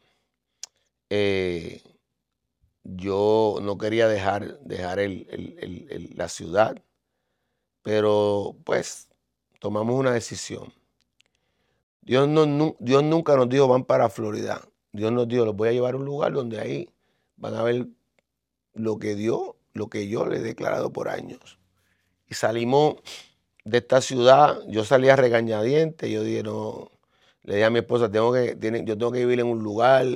eh, 1.09 1.83
yo 2.85 3.59
no 3.62 3.78
quería 3.78 4.09
dejar, 4.09 4.59
dejar 4.61 4.99
la 6.14 6.28
ciudad, 6.28 6.83
pero 7.83 8.57
pues 8.64 9.09
tomamos 9.61 9.94
una 9.94 10.12
decisión. 10.12 10.72
Dios, 12.02 12.26
no, 12.28 12.74
Dios 12.80 13.04
nunca 13.04 13.36
nos 13.36 13.48
dijo 13.48 13.68
van 13.68 13.84
para 13.84 14.08
Florida. 14.08 14.61
Dios 14.92 15.12
nos 15.12 15.28
dijo, 15.28 15.44
los 15.44 15.54
voy 15.54 15.68
a 15.68 15.72
llevar 15.72 15.94
a 15.94 15.98
un 15.98 16.04
lugar 16.04 16.32
donde 16.32 16.58
ahí 16.58 16.88
van 17.36 17.54
a 17.54 17.62
ver 17.62 17.86
lo 18.74 18.98
que 18.98 19.14
Dios, 19.14 19.52
lo 19.72 19.88
que 19.88 20.08
yo 20.08 20.26
le 20.26 20.38
he 20.38 20.40
declarado 20.40 20.92
por 20.92 21.08
años. 21.08 21.58
Y 22.28 22.34
salimos 22.34 22.96
de 23.64 23.78
esta 23.78 24.00
ciudad, 24.00 24.58
yo 24.66 24.84
salí 24.84 25.08
a 25.08 25.16
regañadientes, 25.16 26.11
yo 26.11 26.24
dije, 26.24 26.42
no, 26.42 26.90
le 27.42 27.54
dije 27.54 27.64
a 27.64 27.70
mi 27.70 27.80
esposa, 27.80 28.11
tengo 28.11 28.32
que, 28.32 28.56
tiene, 28.56 28.84
yo 28.84 28.98
tengo 28.98 29.12
que 29.12 29.20
vivir 29.20 29.40
en 29.40 29.46
un 29.46 29.62
lugar 29.62 30.06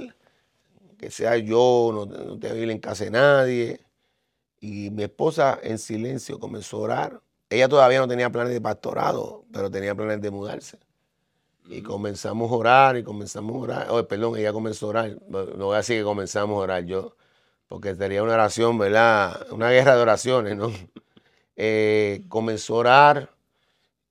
que 0.99 1.11
sea 1.11 1.36
yo, 1.36 1.90
no, 1.92 2.07
no 2.07 2.38
tengo 2.38 2.40
que 2.40 2.53
vivir 2.55 2.70
en 2.70 2.78
casa 2.78 3.05
de 3.05 3.11
nadie. 3.11 3.80
Y 4.59 4.90
mi 4.90 5.05
esposa 5.05 5.59
en 5.62 5.78
silencio 5.78 6.40
comenzó 6.40 6.78
a 6.78 6.80
orar. 6.80 7.20
Ella 7.51 7.68
todavía 7.68 8.01
no 8.01 8.09
tenía 8.09 8.30
planes 8.30 8.53
de 8.53 8.61
pastorado, 8.61 9.45
pero 9.53 9.70
tenía 9.70 9.95
planes 9.95 10.20
de 10.20 10.30
mudarse. 10.30 10.78
Y 11.66 11.82
comenzamos 11.82 12.51
a 12.51 12.55
orar 12.55 12.97
y 12.97 13.05
comenzamos 13.05 13.57
a 13.57 13.59
orar. 13.59 13.86
Oh, 13.90 14.07
perdón, 14.07 14.36
ella 14.38 14.53
comenzó 14.53 14.86
a 14.86 14.88
orar. 14.90 15.18
No 15.28 15.66
voy 15.66 15.74
a 15.74 15.78
decir 15.78 15.99
que 15.99 16.05
comenzamos 16.05 16.57
a 16.57 16.61
orar 16.61 16.84
yo, 16.84 17.16
porque 17.68 17.95
sería 17.95 18.22
una 18.22 18.34
oración, 18.34 18.78
¿verdad? 18.78 19.47
Una 19.53 19.70
guerra 19.70 19.97
de 19.97 20.03
oraciones, 20.03 20.57
¿no? 20.57 20.70
Eh, 21.57 22.24
comenzó 22.28 22.74
a 22.74 22.78
orar 22.78 23.30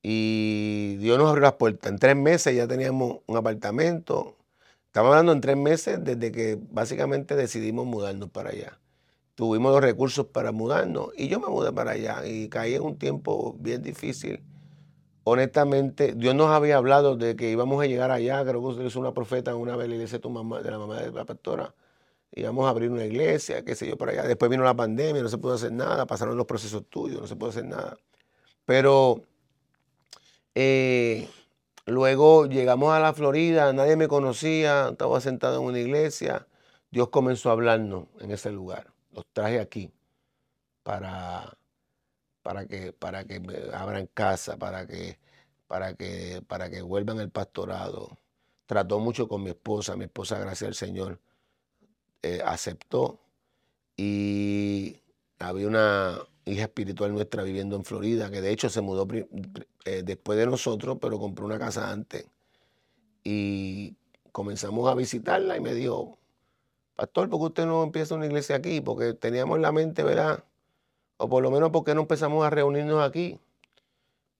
y 0.02 0.98
Dios 0.98 1.18
nos 1.18 1.30
abrió 1.30 1.44
las 1.44 1.54
puertas. 1.54 1.92
En 1.92 2.00
tres 2.00 2.16
meses 2.16 2.56
ya 2.56 2.68
teníamos 2.68 3.20
un 3.26 3.38
apartamento. 3.38 4.38
Estamos 4.88 5.10
hablando 5.10 5.32
en 5.34 5.42
tres 5.42 5.58
meses 5.58 6.04
desde 6.04 6.32
que 6.32 6.60
básicamente 6.72 7.36
decidimos 7.36 7.86
mudarnos 7.86 8.30
para 8.30 8.52
allá. 8.52 8.80
Tuvimos 9.36 9.72
los 9.72 9.82
recursos 9.82 10.28
para 10.28 10.52
mudarnos 10.52 11.10
y 11.18 11.28
yo 11.28 11.40
me 11.40 11.48
mudé 11.48 11.72
para 11.72 11.92
allá 11.92 12.26
y 12.26 12.50
caí 12.50 12.76
en 12.76 12.84
un 12.84 12.98
tiempo 12.98 13.56
bien 13.60 13.82
difícil 13.82 14.44
honestamente, 15.24 16.14
Dios 16.16 16.36
nos 16.36 16.50
había 16.50 16.78
hablado 16.78 17.16
de 17.16 17.36
que 17.36 17.50
íbamos 17.50 17.82
a 17.82 17.88
llegar 17.88 18.12
allá, 18.12 18.44
creo 18.44 18.62
que 18.62 18.68
usted 18.68 18.86
es 18.86 18.96
una 18.96 19.14
profeta 19.14 19.52
en 19.52 19.58
una 19.58 19.76
vez 19.76 19.88
la 19.88 19.96
iglesia 19.96 20.18
de, 20.18 20.22
tu 20.22 20.30
mamá, 20.30 20.62
de 20.62 20.72
la 20.72 20.78
mamá 20.78 21.02
de 21.02 21.12
la 21.12 21.26
pastora, 21.26 21.74
íbamos 22.32 22.66
a 22.66 22.70
abrir 22.70 22.90
una 22.92 23.06
iglesia, 23.06 23.64
qué 23.64 23.76
sé 23.76 23.88
yo, 23.88 23.98
por 23.98 24.10
allá. 24.10 24.24
Después 24.24 24.52
vino 24.52 24.64
la 24.64 24.76
pandemia, 24.76 25.22
no 25.22 25.30
se 25.30 25.38
pudo 25.38 25.54
hacer 25.54 25.72
nada, 25.72 26.06
pasaron 26.06 26.38
los 26.38 26.46
procesos 26.46 26.86
tuyos, 26.90 27.22
no 27.22 27.28
se 27.28 27.36
pudo 27.36 27.50
hacer 27.50 27.66
nada. 27.66 27.98
Pero 28.66 29.22
eh, 30.56 31.30
luego 31.86 32.48
llegamos 32.48 32.94
a 32.94 33.00
la 33.00 33.14
Florida, 33.14 33.72
nadie 33.74 33.96
me 33.96 34.08
conocía, 34.08 34.90
estaba 34.90 35.22
sentado 35.22 35.62
en 35.62 35.66
una 35.68 35.80
iglesia, 35.80 36.48
Dios 36.92 37.10
comenzó 37.10 37.50
a 37.50 37.54
hablarnos 37.54 38.08
en 38.20 38.32
ese 38.32 38.52
lugar. 38.52 38.93
Los 39.14 39.26
traje 39.34 39.60
aquí 39.60 39.92
para 40.84 41.58
para 42.44 42.68
que, 42.68 42.94
para 42.94 43.24
que 43.26 43.42
abran 43.74 44.08
casa, 44.14 44.58
para 44.58 44.86
que, 44.86 45.18
para, 45.68 45.96
que, 45.96 46.44
para 46.48 46.70
que 46.70 46.82
vuelvan 46.84 47.20
al 47.20 47.32
pastorado. 47.32 48.18
Trató 48.68 49.00
mucho 49.00 49.28
con 49.28 49.44
mi 49.44 49.50
esposa, 49.50 49.96
mi 49.96 50.06
esposa, 50.06 50.38
gracias 50.38 50.68
al 50.68 50.76
Señor, 50.76 51.20
eh, 52.22 52.42
aceptó. 52.46 53.20
Y 53.98 54.98
había 55.40 55.68
una 55.68 56.20
hija 56.46 56.64
espiritual 56.64 57.14
nuestra 57.14 57.44
viviendo 57.44 57.76
en 57.76 57.86
Florida, 57.86 58.30
que 58.30 58.42
de 58.42 58.52
hecho 58.52 58.70
se 58.70 58.82
mudó 58.82 59.08
eh, 59.86 60.04
después 60.04 60.38
de 60.38 60.46
nosotros, 60.46 60.98
pero 61.02 61.20
compró 61.20 61.46
una 61.46 61.60
casa 61.60 61.92
antes. 61.92 62.28
Y 63.24 63.96
comenzamos 64.32 64.90
a 64.92 64.96
visitarla 64.96 65.56
y 65.58 65.62
me 65.62 65.74
dijo, 65.74 66.18
pastor, 66.96 67.30
¿por 67.30 67.40
qué 67.40 67.46
usted 67.46 67.66
no 67.66 67.84
empieza 67.84 68.16
una 68.16 68.26
iglesia 68.26 68.56
aquí? 68.56 68.82
Porque 68.82 69.14
teníamos 69.14 69.58
en 69.58 69.62
la 69.64 69.72
mente, 69.72 70.04
¿verdad? 70.04 70.44
o 71.18 71.30
por 71.30 71.42
lo 71.42 71.52
menos 71.52 71.72
porque 71.72 71.96
no 71.96 72.02
empezamos 72.02 72.46
a 72.46 72.50
reunirnos 72.50 73.02
aquí 73.02 73.40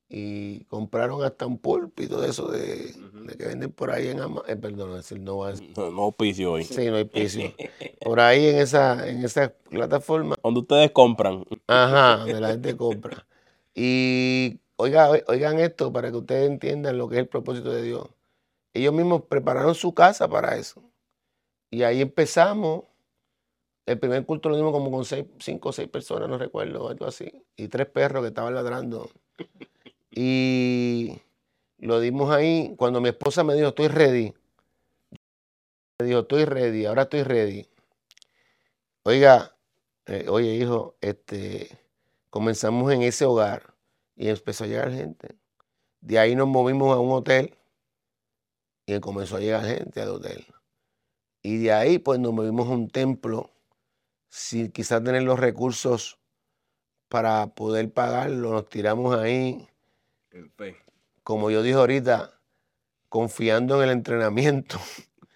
y 0.10 0.66
compraron 0.66 1.24
hasta 1.24 1.48
un 1.48 1.58
púlpito 1.58 2.22
de 2.22 2.30
eso 2.30 2.52
de, 2.52 2.94
que 3.38 3.48
venden 3.48 3.72
por 3.72 3.90
ahí 3.90 4.10
en 4.10 4.20
Amazon. 4.20 4.50
Eh, 4.50 4.56
perdón, 4.58 5.00
es 5.00 5.12
el 5.12 5.24
no 5.24 5.40
va 5.40 5.54
No, 5.76 5.92
no 5.92 6.02
auspicio 6.04 6.52
hoy. 6.52 6.66
Sí, 6.66 6.88
no 6.88 6.98
hay 6.98 7.06
piso. 7.06 7.40
por 8.02 8.20
ahí 8.20 8.48
en 8.48 8.58
esa, 8.58 9.08
en 9.08 9.24
esa 9.24 9.54
plataforma. 9.70 10.36
Donde 10.44 10.60
ustedes 10.60 10.92
compran. 10.92 11.46
Ajá, 11.68 12.18
donde 12.18 12.42
la 12.42 12.50
gente 12.50 12.76
compra. 12.76 13.26
Y 13.74 14.60
oiga, 14.76 15.10
oigan 15.28 15.60
esto 15.60 15.92
para 15.92 16.12
que 16.12 16.18
ustedes 16.18 16.48
entiendan 16.48 16.98
lo 16.98 17.08
que 17.08 17.16
es 17.16 17.22
el 17.22 17.28
propósito 17.28 17.72
de 17.72 17.82
Dios. 17.82 18.08
Ellos 18.74 18.94
mismos 18.94 19.24
prepararon 19.24 19.74
su 19.74 19.94
casa 19.94 20.28
para 20.28 20.58
eso. 20.58 20.84
Y 21.74 21.82
ahí 21.82 22.02
empezamos 22.02 22.84
el 23.88 23.98
primer 23.98 24.24
culto 24.28 24.48
lo 24.48 24.56
dimos 24.56 24.72
como 24.72 24.92
con 24.92 25.06
seis, 25.06 25.26
cinco 25.40 25.70
o 25.70 25.72
seis 25.74 25.90
personas, 25.90 26.30
no 26.30 26.38
recuerdo, 26.38 26.88
algo 26.88 27.08
así. 27.08 27.44
Y 27.56 27.68
tres 27.68 27.88
perros 27.88 28.22
que 28.22 28.28
estaban 28.28 28.54
ladrando. 28.54 29.10
Y 30.16 31.20
lo 31.80 32.00
dimos 32.00 32.30
ahí. 32.30 32.76
Cuando 32.78 33.02
mi 33.02 33.10
esposa 33.10 33.44
me 33.44 33.56
dijo, 33.56 33.70
estoy 33.70 33.88
ready. 33.88 34.32
Me 35.98 36.06
dijo, 36.06 36.20
estoy 36.20 36.46
ready, 36.46 36.86
ahora 36.86 37.02
estoy 37.04 37.24
ready. 37.24 37.68
Oiga, 39.02 39.58
eh, 40.06 40.28
oye 40.30 40.54
hijo, 40.54 40.96
este, 41.02 41.80
comenzamos 42.30 42.94
en 42.94 43.02
ese 43.02 43.26
hogar 43.26 43.74
y 44.16 44.30
empezó 44.30 44.66
a 44.66 44.68
llegar 44.68 44.92
gente. 44.92 45.36
De 46.02 46.20
ahí 46.20 46.36
nos 46.36 46.48
movimos 46.48 46.96
a 46.96 47.00
un 47.00 47.12
hotel 47.12 47.58
y 48.86 49.00
comenzó 49.00 49.38
a 49.38 49.40
llegar 49.40 49.66
gente 49.66 50.00
al 50.00 50.10
hotel. 50.10 50.53
Y 51.44 51.58
de 51.58 51.74
ahí 51.74 52.00
pues 52.00 52.20
nos 52.20 52.34
movimos 52.34 52.68
a 52.70 52.72
un 52.72 52.90
templo 52.90 53.52
sin 54.30 54.72
quizás 54.72 55.04
tener 55.04 55.22
los 55.24 55.40
recursos 55.40 56.18
para 57.10 57.54
poder 57.54 57.94
pagarlo, 57.94 58.54
nos 58.54 58.70
tiramos 58.70 59.16
ahí. 59.16 59.68
Como 61.22 61.52
yo 61.52 61.62
dije 61.62 61.76
ahorita, 61.76 62.40
confiando 63.10 63.84
en 63.84 63.90
el 63.90 63.96
entrenamiento. 63.98 64.80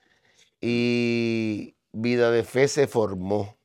y 0.62 1.76
vida 1.92 2.32
de 2.32 2.44
fe 2.44 2.68
se 2.68 2.88
formó. 2.88 3.58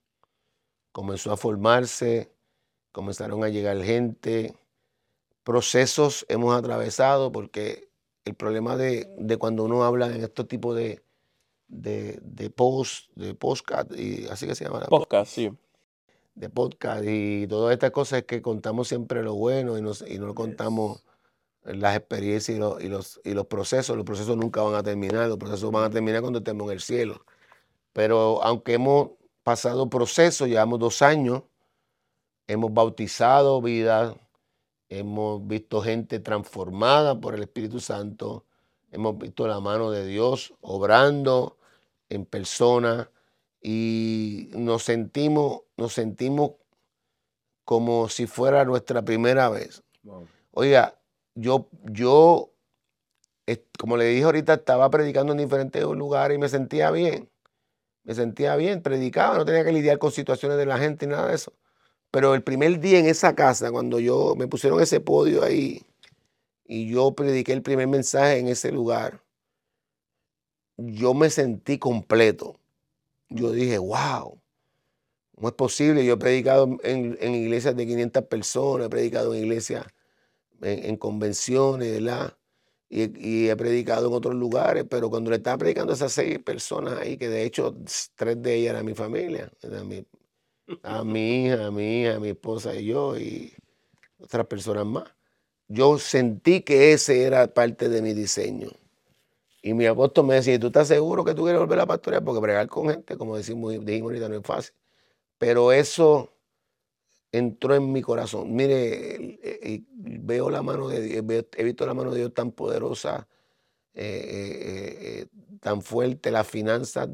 Comenzó 0.90 1.32
a 1.32 1.38
formarse, 1.38 2.30
comenzaron 2.90 3.44
a 3.44 3.48
llegar 3.48 3.82
gente. 3.82 4.54
Procesos 5.44 6.26
hemos 6.28 6.54
atravesado 6.54 7.32
porque 7.32 7.88
el 8.26 8.34
problema 8.34 8.76
de, 8.76 9.08
de 9.16 9.36
cuando 9.38 9.64
uno 9.64 9.84
habla 9.84 10.08
en 10.08 10.22
estos 10.22 10.46
tipos 10.46 10.76
de, 10.76 11.01
de, 11.72 12.20
de 12.22 12.50
post, 12.50 13.10
de 13.16 13.34
podcast, 13.34 13.90
y 13.98 14.26
así 14.26 14.46
que 14.46 14.54
se 14.54 14.64
llama. 14.64 14.80
Podcast, 14.80 15.32
sí. 15.32 15.50
De 16.34 16.48
podcast 16.48 17.04
y 17.06 17.46
todas 17.46 17.72
estas 17.72 17.90
cosas 17.90 18.20
es 18.20 18.24
que 18.24 18.40
contamos 18.40 18.88
siempre 18.88 19.22
lo 19.22 19.34
bueno 19.34 19.76
y, 19.76 19.82
nos, 19.82 20.02
y 20.06 20.18
no 20.18 20.34
contamos 20.34 21.04
las 21.64 21.96
experiencias 21.96 22.56
y 22.56 22.60
los, 22.60 22.82
y, 22.82 22.88
los, 22.88 23.20
y 23.24 23.34
los 23.34 23.46
procesos. 23.46 23.96
Los 23.96 24.04
procesos 24.04 24.36
nunca 24.36 24.62
van 24.62 24.74
a 24.74 24.82
terminar, 24.82 25.28
los 25.28 25.38
procesos 25.38 25.70
van 25.70 25.84
a 25.84 25.90
terminar 25.90 26.20
cuando 26.20 26.38
estemos 26.38 26.66
en 26.66 26.72
el 26.72 26.80
cielo. 26.80 27.24
Pero 27.92 28.42
aunque 28.42 28.74
hemos 28.74 29.10
pasado 29.42 29.90
procesos, 29.90 30.48
llevamos 30.48 30.78
dos 30.78 31.02
años, 31.02 31.42
hemos 32.46 32.72
bautizado 32.72 33.60
vidas, 33.60 34.14
hemos 34.88 35.46
visto 35.46 35.82
gente 35.82 36.18
transformada 36.20 37.18
por 37.18 37.34
el 37.34 37.42
Espíritu 37.42 37.80
Santo, 37.80 38.46
hemos 38.90 39.18
visto 39.18 39.46
la 39.46 39.60
mano 39.60 39.90
de 39.90 40.06
Dios 40.06 40.54
obrando, 40.60 41.58
en 42.12 42.26
persona 42.26 43.10
y 43.60 44.50
nos 44.54 44.82
sentimos, 44.82 45.62
nos 45.76 45.94
sentimos 45.94 46.52
como 47.64 48.08
si 48.08 48.26
fuera 48.26 48.64
nuestra 48.64 49.02
primera 49.02 49.48
vez. 49.48 49.82
Oiga, 50.50 50.98
yo, 51.34 51.68
yo, 51.84 52.52
como 53.78 53.96
le 53.96 54.06
dije 54.06 54.24
ahorita, 54.24 54.54
estaba 54.54 54.90
predicando 54.90 55.32
en 55.32 55.38
diferentes 55.38 55.82
lugares 55.82 56.36
y 56.36 56.40
me 56.40 56.48
sentía 56.48 56.90
bien. 56.90 57.30
Me 58.04 58.14
sentía 58.14 58.56
bien, 58.56 58.82
predicaba, 58.82 59.38
no 59.38 59.44
tenía 59.44 59.64
que 59.64 59.72
lidiar 59.72 59.98
con 59.98 60.10
situaciones 60.10 60.58
de 60.58 60.66
la 60.66 60.78
gente 60.78 61.06
y 61.06 61.08
nada 61.08 61.28
de 61.28 61.36
eso. 61.36 61.52
Pero 62.10 62.34
el 62.34 62.42
primer 62.42 62.78
día 62.80 62.98
en 62.98 63.06
esa 63.06 63.34
casa, 63.34 63.70
cuando 63.70 64.00
yo 64.00 64.34
me 64.36 64.48
pusieron 64.48 64.82
ese 64.82 65.00
podio 65.00 65.44
ahí 65.44 65.82
y 66.64 66.90
yo 66.90 67.12
prediqué 67.12 67.52
el 67.52 67.62
primer 67.62 67.86
mensaje 67.86 68.38
en 68.38 68.48
ese 68.48 68.72
lugar, 68.72 69.22
yo 70.76 71.14
me 71.14 71.30
sentí 71.30 71.78
completo. 71.78 72.58
Yo 73.28 73.52
dije, 73.52 73.78
wow, 73.78 74.40
no 75.36 75.48
es 75.48 75.54
posible. 75.54 76.04
Yo 76.04 76.14
he 76.14 76.16
predicado 76.16 76.78
en, 76.82 77.34
iglesias 77.34 77.76
de 77.76 77.86
500 77.86 78.24
personas, 78.24 78.86
he 78.86 78.90
predicado 78.90 79.34
en 79.34 79.44
iglesias, 79.44 79.86
en, 80.60 80.96
convenciones, 80.96 81.92
¿verdad? 81.92 82.36
Y, 82.88 83.48
he 83.48 83.56
predicado 83.56 84.08
en 84.08 84.14
otros 84.14 84.34
lugares, 84.34 84.84
pero 84.88 85.08
cuando 85.08 85.30
le 85.30 85.36
estaba 85.36 85.58
predicando 85.58 85.92
a 85.92 85.96
esas 85.96 86.12
seis 86.12 86.38
personas 86.38 86.98
ahí, 87.00 87.16
que 87.16 87.28
de 87.28 87.44
hecho 87.44 87.74
tres 88.14 88.42
de 88.42 88.54
ellas 88.54 88.70
eran 88.72 88.84
mi 88.84 88.94
familia, 88.94 89.50
mi, 89.84 90.06
a 90.82 91.02
mi 91.02 91.46
hija, 91.46 91.66
a 91.66 91.70
mi 91.70 92.02
hija, 92.02 92.16
a 92.16 92.20
mi 92.20 92.28
esposa 92.28 92.74
y 92.74 92.86
yo, 92.86 93.18
y 93.18 93.52
otras 94.18 94.46
personas 94.46 94.84
más. 94.84 95.04
Yo 95.68 95.98
sentí 95.98 96.60
que 96.60 96.92
ese 96.92 97.22
era 97.22 97.52
parte 97.54 97.88
de 97.88 98.02
mi 98.02 98.12
diseño. 98.12 98.68
Y 99.62 99.74
mi 99.74 99.86
apóstol 99.86 100.26
me 100.26 100.34
decía, 100.34 100.58
¿tú 100.58 100.66
estás 100.68 100.88
seguro 100.88 101.24
que 101.24 101.34
tú 101.34 101.44
quieres 101.44 101.60
volver 101.60 101.78
a 101.78 101.82
la 101.82 101.86
pastorear? 101.86 102.24
Porque 102.24 102.40
bregar 102.40 102.68
con 102.68 102.90
gente, 102.90 103.16
como 103.16 103.36
decimos, 103.36 103.72
dijimos 103.84 104.10
ahorita, 104.10 104.28
no 104.28 104.36
es 104.36 104.42
fácil. 104.42 104.74
Pero 105.38 105.72
eso 105.72 106.32
entró 107.32 107.74
en 107.74 107.92
mi 107.92 108.02
corazón. 108.02 108.54
Mire, 108.54 109.38
veo 109.94 110.50
la 110.50 110.62
mano 110.62 110.88
de 110.88 111.00
Dios, 111.00 111.24
he 111.56 111.64
visto 111.64 111.86
la 111.86 111.94
mano 111.94 112.10
de 112.10 112.18
Dios 112.20 112.34
tan 112.34 112.52
poderosa, 112.52 113.28
eh, 113.94 114.24
eh, 114.28 115.20
eh, 115.22 115.58
tan 115.60 115.82
fuerte, 115.82 116.30
las 116.30 116.46
finanzas 116.48 117.08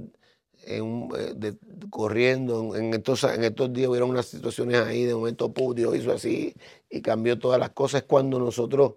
en 0.64 1.08
eh, 1.16 1.54
corriendo. 1.90 2.76
En 2.76 2.94
estos, 2.94 3.24
en 3.24 3.44
estos 3.44 3.72
días 3.72 3.88
hubieron 3.88 4.10
unas 4.10 4.26
situaciones 4.26 4.80
ahí, 4.80 5.04
de 5.04 5.14
momento 5.14 5.52
Dios 5.74 5.96
hizo 5.96 6.12
así 6.12 6.54
y 6.90 7.00
cambió 7.02 7.38
todas 7.38 7.58
las 7.60 7.70
cosas. 7.70 8.04
Cuando 8.04 8.38
nosotros 8.38 8.94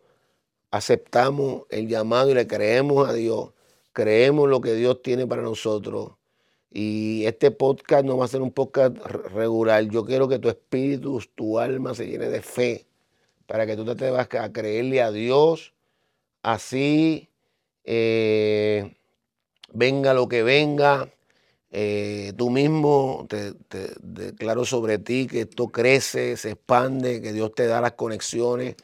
aceptamos 0.71 1.63
el 1.69 1.87
llamado 1.87 2.31
y 2.31 2.33
le 2.33 2.47
creemos 2.47 3.07
a 3.07 3.13
Dios, 3.13 3.51
creemos 3.93 4.49
lo 4.49 4.61
que 4.61 4.73
Dios 4.73 5.01
tiene 5.01 5.27
para 5.27 5.41
nosotros. 5.41 6.13
Y 6.73 7.25
este 7.25 7.51
podcast 7.51 8.05
no 8.05 8.17
va 8.17 8.25
a 8.25 8.29
ser 8.29 8.41
un 8.41 8.51
podcast 8.51 8.97
regular. 8.97 9.83
Yo 9.89 10.05
quiero 10.05 10.29
que 10.29 10.39
tu 10.39 10.47
espíritu, 10.49 11.21
tu 11.35 11.59
alma 11.59 11.93
se 11.93 12.07
llene 12.07 12.29
de 12.29 12.41
fe 12.41 12.87
para 13.45 13.65
que 13.65 13.75
tú 13.75 13.83
te 13.95 14.09
vas 14.09 14.29
a 14.31 14.53
creerle 14.53 15.01
a 15.01 15.11
Dios. 15.11 15.73
Así 16.41 17.29
eh, 17.83 18.95
venga 19.73 20.13
lo 20.13 20.27
que 20.27 20.43
venga, 20.43 21.11
eh, 21.71 22.33
tú 22.37 22.49
mismo 22.49 23.25
te, 23.29 23.53
declaro 24.01 24.65
sobre 24.65 24.99
ti 24.99 25.27
que 25.27 25.41
esto 25.41 25.69
crece, 25.69 26.35
se 26.35 26.51
expande, 26.51 27.21
que 27.21 27.31
Dios 27.31 27.53
te 27.55 27.65
da 27.65 27.79
las 27.81 27.93
conexiones 27.93 28.75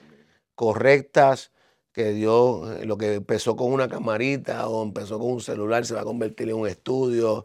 correctas, 0.55 1.51
que 1.97 2.13
Dios, 2.13 2.69
eh, 2.79 2.85
lo 2.85 2.95
que 2.95 3.15
empezó 3.15 3.55
con 3.55 3.73
una 3.73 3.87
camarita 3.89 4.67
o 4.69 4.83
empezó 4.83 5.17
con 5.17 5.31
un 5.31 5.41
celular, 5.41 5.83
se 5.83 5.95
va 5.95 6.01
a 6.01 6.03
convertir 6.03 6.47
en 6.47 6.55
un 6.57 6.67
estudio, 6.67 7.41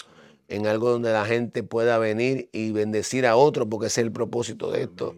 en 0.46 0.66
algo 0.66 0.90
donde 0.90 1.10
la 1.10 1.24
gente 1.24 1.62
pueda 1.62 1.96
venir 1.96 2.50
y 2.52 2.70
bendecir 2.70 3.26
a 3.26 3.36
otros, 3.36 3.66
porque 3.70 3.86
ese 3.86 4.02
es 4.02 4.08
el 4.08 4.12
propósito 4.12 4.70
de 4.70 4.82
esto. 4.82 5.16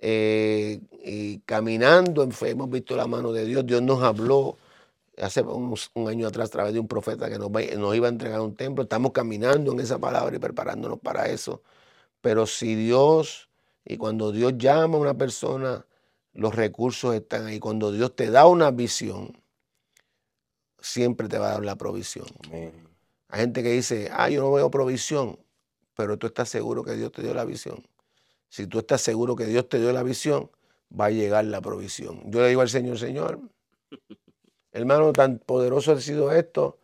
Eh, 0.00 0.80
y 1.04 1.38
caminando 1.46 2.24
en 2.24 2.32
fe, 2.32 2.50
hemos 2.50 2.68
visto 2.68 2.96
la 2.96 3.06
mano 3.06 3.32
de 3.32 3.44
Dios, 3.44 3.64
Dios 3.64 3.80
nos 3.80 4.02
habló 4.02 4.56
hace 5.18 5.42
un, 5.42 5.76
año 6.08 6.26
atrás 6.26 6.48
a 6.48 6.52
través 6.52 6.72
de 6.74 6.80
un 6.80 6.88
profeta 6.88 7.30
que 7.30 7.38
nos, 7.38 7.50
nos 7.52 7.94
iba 7.94 8.08
a 8.08 8.10
entregar 8.10 8.40
un 8.40 8.56
templo. 8.56 8.82
Estamos 8.82 9.12
caminando 9.12 9.70
en 9.70 9.78
esa 9.78 10.00
palabra 10.00 10.34
y 10.34 10.40
preparándonos 10.40 10.98
para 10.98 11.28
eso. 11.28 11.62
Pero 12.20 12.46
si 12.46 12.74
Dios, 12.74 13.48
y 13.84 13.98
cuando 13.98 14.32
Dios 14.32 14.54
llama 14.58 14.96
a 14.98 15.00
una 15.00 15.14
persona, 15.14 15.86
los 16.34 16.54
recursos 16.54 17.14
están 17.14 17.46
ahí. 17.46 17.58
Cuando 17.58 17.92
Dios 17.92 18.14
te 18.14 18.30
da 18.30 18.46
una 18.46 18.70
visión, 18.70 19.40
siempre 20.80 21.28
te 21.28 21.38
va 21.38 21.48
a 21.48 21.52
dar 21.52 21.64
la 21.64 21.76
provisión. 21.76 22.26
Hay 23.28 23.40
gente 23.40 23.62
que 23.62 23.70
dice, 23.70 24.10
ah, 24.12 24.28
yo 24.28 24.42
no 24.42 24.52
veo 24.52 24.70
provisión, 24.70 25.38
pero 25.94 26.18
tú 26.18 26.26
estás 26.26 26.48
seguro 26.48 26.84
que 26.84 26.92
Dios 26.92 27.10
te 27.12 27.22
dio 27.22 27.34
la 27.34 27.44
visión. 27.44 27.84
Si 28.48 28.66
tú 28.66 28.80
estás 28.80 29.00
seguro 29.00 29.34
que 29.34 29.46
Dios 29.46 29.68
te 29.68 29.80
dio 29.80 29.92
la 29.92 30.02
visión, 30.02 30.50
va 30.98 31.06
a 31.06 31.10
llegar 31.10 31.44
la 31.46 31.60
provisión. 31.60 32.30
Yo 32.30 32.40
le 32.40 32.48
digo 32.48 32.60
al 32.60 32.68
Señor, 32.68 32.98
Señor, 32.98 33.40
Hermano, 34.74 35.12
tan 35.12 35.38
poderoso 35.38 35.92
ha 35.92 36.00
sido 36.00 36.32
esto 36.32 36.78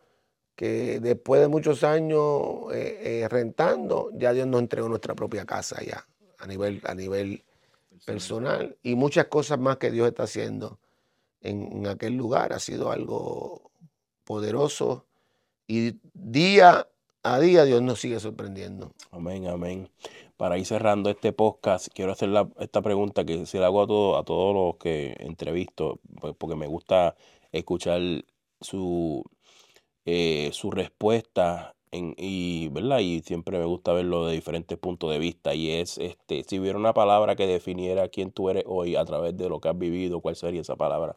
que 0.55 1.01
después 1.01 1.41
de 1.41 1.49
muchos 1.49 1.83
años 1.83 2.73
eh, 2.73 3.23
eh, 3.23 3.27
rentando, 3.27 4.09
ya 4.13 4.31
Dios 4.31 4.47
nos 4.47 4.61
entregó 4.61 4.87
nuestra 4.87 5.13
propia 5.13 5.45
casa 5.45 5.83
ya, 5.83 6.07
a 6.37 6.47
nivel, 6.47 6.81
a 6.85 6.95
nivel 6.95 7.43
personal. 8.05 8.77
Y 8.83 8.95
muchas 8.95 9.27
cosas 9.27 9.59
más 9.59 9.77
que 9.77 9.91
Dios 9.91 10.07
está 10.07 10.23
haciendo 10.23 10.79
en, 11.41 11.85
aquel 11.87 12.15
lugar. 12.15 12.53
Ha 12.53 12.59
sido 12.59 12.91
algo 12.91 13.71
poderoso. 14.23 15.05
Y 15.67 15.95
día 16.13 16.87
a 17.23 17.39
día 17.39 17.65
Dios 17.65 17.81
nos 17.81 17.99
sigue 17.99 18.19
sorprendiendo. 18.19 18.93
Amén, 19.11 19.47
amén. 19.47 19.89
Para 20.37 20.57
ir 20.57 20.65
cerrando 20.65 21.09
este 21.09 21.33
podcast, 21.33 21.87
quiero 21.93 22.11
hacer 22.11 22.29
esta 22.59 22.81
pregunta 22.81 23.23
que 23.25 23.45
se 23.45 23.59
la 23.59 23.67
hago 23.67 23.83
a, 23.83 23.87
todo, 23.87 24.17
a 24.17 24.23
todos 24.23 24.55
los 24.55 24.77
que 24.77 25.15
entrevisto, 25.19 25.99
pues, 26.19 26.33
porque 26.35 26.55
me 26.55 26.65
gusta 26.65 27.15
escuchar 27.51 28.01
su, 28.59 29.23
eh, 30.05 30.49
su 30.51 30.71
respuesta 30.71 31.75
en, 31.91 32.15
y, 32.17 32.69
¿verdad? 32.69 32.99
y 32.99 33.21
siempre 33.21 33.57
me 33.59 33.65
gusta 33.65 33.93
verlo 33.93 34.25
de 34.25 34.33
diferentes 34.33 34.77
puntos 34.77 35.11
de 35.11 35.19
vista 35.19 35.53
y 35.53 35.71
es 35.71 35.97
este 35.97 36.43
si 36.47 36.59
hubiera 36.59 36.77
una 36.77 36.93
palabra 36.93 37.35
que 37.35 37.45
definiera 37.47 38.07
quién 38.07 38.31
tú 38.31 38.49
eres 38.49 38.63
hoy 38.65 38.95
a 38.95 39.05
través 39.05 39.35
de 39.37 39.49
lo 39.49 39.59
que 39.59 39.69
has 39.69 39.77
vivido, 39.77 40.21
¿cuál 40.21 40.35
sería 40.35 40.61
esa 40.61 40.75
palabra? 40.75 41.15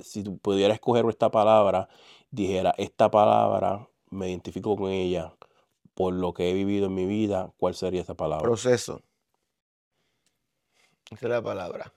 si 0.00 0.24
tú 0.24 0.38
pudieras 0.38 0.74
escoger 0.74 1.04
esta 1.08 1.30
palabra, 1.30 1.88
dijera, 2.32 2.74
esta 2.78 3.10
palabra 3.10 3.88
me 4.10 4.28
identifico 4.28 4.76
con 4.76 4.90
ella 4.90 5.32
por 5.94 6.14
lo 6.14 6.32
que 6.34 6.50
he 6.50 6.54
vivido 6.54 6.86
en 6.86 6.94
mi 6.94 7.06
vida, 7.06 7.52
¿cuál 7.58 7.74
sería 7.74 8.00
esa 8.00 8.14
palabra? 8.14 8.42
Proceso. 8.42 9.02
Esa 11.10 11.26
es 11.26 11.30
la 11.30 11.42
palabra. 11.42 11.92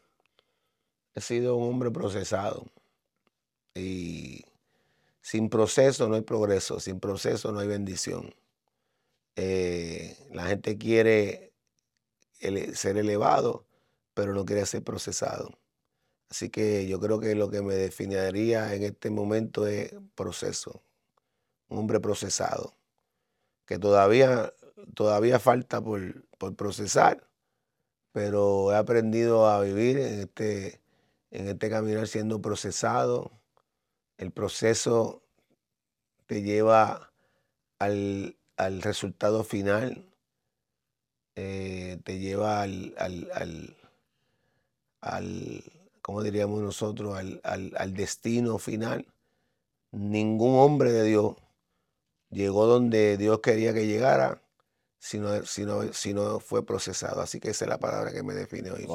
He 1.16 1.22
sido 1.22 1.56
un 1.56 1.70
hombre 1.70 1.90
procesado. 1.92 2.66
Y 3.74 4.44
sin 5.26 5.50
proceso 5.50 6.08
no 6.08 6.14
hay 6.14 6.22
progreso, 6.22 6.80
sin 6.80 7.00
proceso 7.00 7.52
no 7.52 7.58
hay 7.60 7.68
bendición. 7.68 8.36
Eh, 9.36 10.16
la 10.32 10.46
gente 10.46 10.78
quiere 10.78 11.52
ser 12.76 12.98
elevado, 12.98 13.66
pero 14.14 14.36
no 14.36 14.46
quiere 14.46 14.68
ser 14.68 14.84
procesado. 14.84 15.58
Así 16.30 16.52
que 16.52 16.88
yo 16.88 17.00
creo 17.00 17.20
que 17.20 17.34
lo 17.34 17.50
que 17.50 17.64
me 17.64 17.74
definiría 17.74 18.76
en 18.76 18.84
este 18.84 19.10
momento 19.10 19.66
es 19.66 19.96
proceso, 20.14 20.84
un 21.70 21.80
hombre 21.80 22.00
procesado, 22.00 22.76
que 23.66 23.80
todavía, 23.80 24.54
todavía 24.94 25.40
falta 25.40 25.82
por, 25.82 26.24
por 26.38 26.56
procesar, 26.56 27.28
pero 28.12 28.72
he 28.72 28.76
aprendido 28.76 29.48
a 29.48 29.60
vivir 29.62 29.98
en 29.98 30.20
este, 30.20 30.82
en 31.32 31.48
este 31.48 31.72
caminar 31.72 32.08
siendo 32.08 32.42
procesado, 32.42 33.32
el 34.18 34.32
proceso 34.32 35.22
te 36.26 36.42
lleva 36.42 37.12
al, 37.80 38.36
resultado 38.82 39.44
final, 39.44 40.06
eh, 41.36 42.00
te 42.04 42.20
lleva 42.20 42.62
al, 42.62 42.96
al, 42.98 43.76
al, 45.02 45.64
¿cómo 46.02 46.24
diríamos 46.24 46.62
nosotros?, 46.62 47.18
al, 47.44 47.94
destino 47.94 48.58
final. 48.58 49.06
Ningún 49.92 50.56
hombre 50.60 50.92
de 50.92 51.04
Dios 51.04 51.36
llegó 52.30 52.66
donde 52.66 53.18
Dios 53.18 53.40
quería 53.40 53.74
que 53.74 53.88
llegara 53.88 54.42
si 55.00 55.20
no, 55.20 55.44
si 55.94 56.14
no, 56.14 56.40
fue 56.40 56.66
procesado. 56.66 57.22
Así 57.22 57.40
que 57.40 57.52
esa 57.52 57.66
es 57.66 57.70
la 57.70 57.78
palabra 57.78 58.12
que 58.12 58.24
me 58.24 58.34
define 58.34 58.72
hoy. 58.72 58.88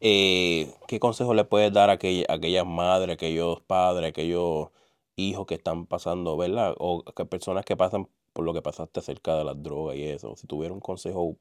Eh, 0.00 0.74
¿Qué 0.88 1.00
consejo 1.00 1.34
le 1.34 1.44
puedes 1.44 1.72
dar 1.72 1.90
a, 1.90 1.94
aquellas 1.94 2.66
madres, 2.66 3.14
aquellos 3.14 3.60
padres, 3.62 4.10
aquellos 4.10 4.68
hijos 5.16 5.46
que 5.46 5.54
están 5.54 5.86
pasando, 5.86 6.36
¿verdad? 6.36 6.74
O 6.78 7.02
que 7.04 7.24
personas 7.24 7.64
que 7.64 7.76
pasan 7.76 8.08
por 8.32 8.44
lo 8.44 8.52
que 8.52 8.62
pasaste 8.62 9.00
acerca 9.00 9.36
de 9.36 9.44
las 9.44 9.62
drogas 9.62 9.96
y 9.96 10.04
eso. 10.04 10.36
Si 10.36 10.46
tuviera 10.46 10.74
un 10.74 10.80
consejo 10.80 11.36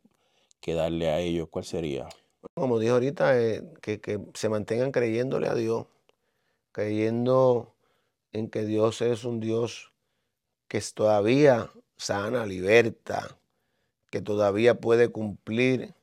que 0.62 0.74
darle 0.74 1.10
a 1.10 1.20
ellos, 1.20 1.50
¿cuál 1.52 1.66
sería? 1.66 2.08
Como 2.54 2.80
dije 2.80 2.94
ahorita, 2.94 3.40
eh, 3.42 3.64
que, 3.82 4.00
que 4.00 4.20
se 4.34 4.50
mantengan 4.50 4.92
creyéndole 4.92 5.48
a 5.48 5.56
Dios, 5.56 5.88
creyendo 6.72 7.74
en 8.32 8.50
que 8.50 8.66
Dios 8.66 9.02
es 9.02 9.26
un 9.26 9.40
Dios 9.40 9.92
que 10.68 10.82
todavía 10.94 11.72
sana, 11.98 12.46
liberta, 12.46 13.38
que 14.10 14.22
todavía 14.22 14.80
puede 14.80 15.10
cumplir 15.10 15.94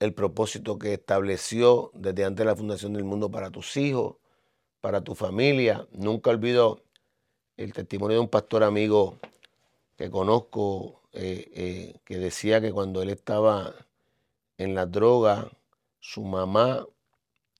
el 0.00 0.14
propósito 0.14 0.78
que 0.78 0.94
estableció 0.94 1.90
desde 1.94 2.24
antes 2.24 2.38
de 2.38 2.46
la 2.46 2.56
fundación 2.56 2.94
del 2.94 3.04
mundo 3.04 3.30
para 3.30 3.50
tus 3.50 3.76
hijos, 3.76 4.16
para 4.80 5.02
tu 5.02 5.14
familia. 5.14 5.86
Nunca 5.92 6.30
olvido 6.30 6.82
el 7.58 7.74
testimonio 7.74 8.16
de 8.16 8.22
un 8.22 8.28
pastor 8.28 8.64
amigo 8.64 9.18
que 9.96 10.10
conozco 10.10 11.02
eh, 11.12 11.50
eh, 11.54 12.00
que 12.04 12.18
decía 12.18 12.62
que 12.62 12.72
cuando 12.72 13.02
él 13.02 13.10
estaba 13.10 13.74
en 14.56 14.74
la 14.74 14.86
droga, 14.86 15.50
su 15.98 16.22
mamá, 16.24 16.86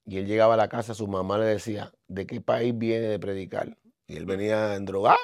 y 0.06 0.16
él 0.16 0.26
llegaba 0.26 0.54
a 0.54 0.56
la 0.56 0.68
casa, 0.68 0.94
su 0.94 1.06
mamá 1.06 1.36
le 1.38 1.44
decía, 1.44 1.92
¿de 2.08 2.26
qué 2.26 2.40
país 2.40 2.76
viene 2.76 3.06
de 3.08 3.18
predicar? 3.18 3.76
Y 4.06 4.16
él 4.16 4.24
venía 4.24 4.78
drogado. 4.80 5.18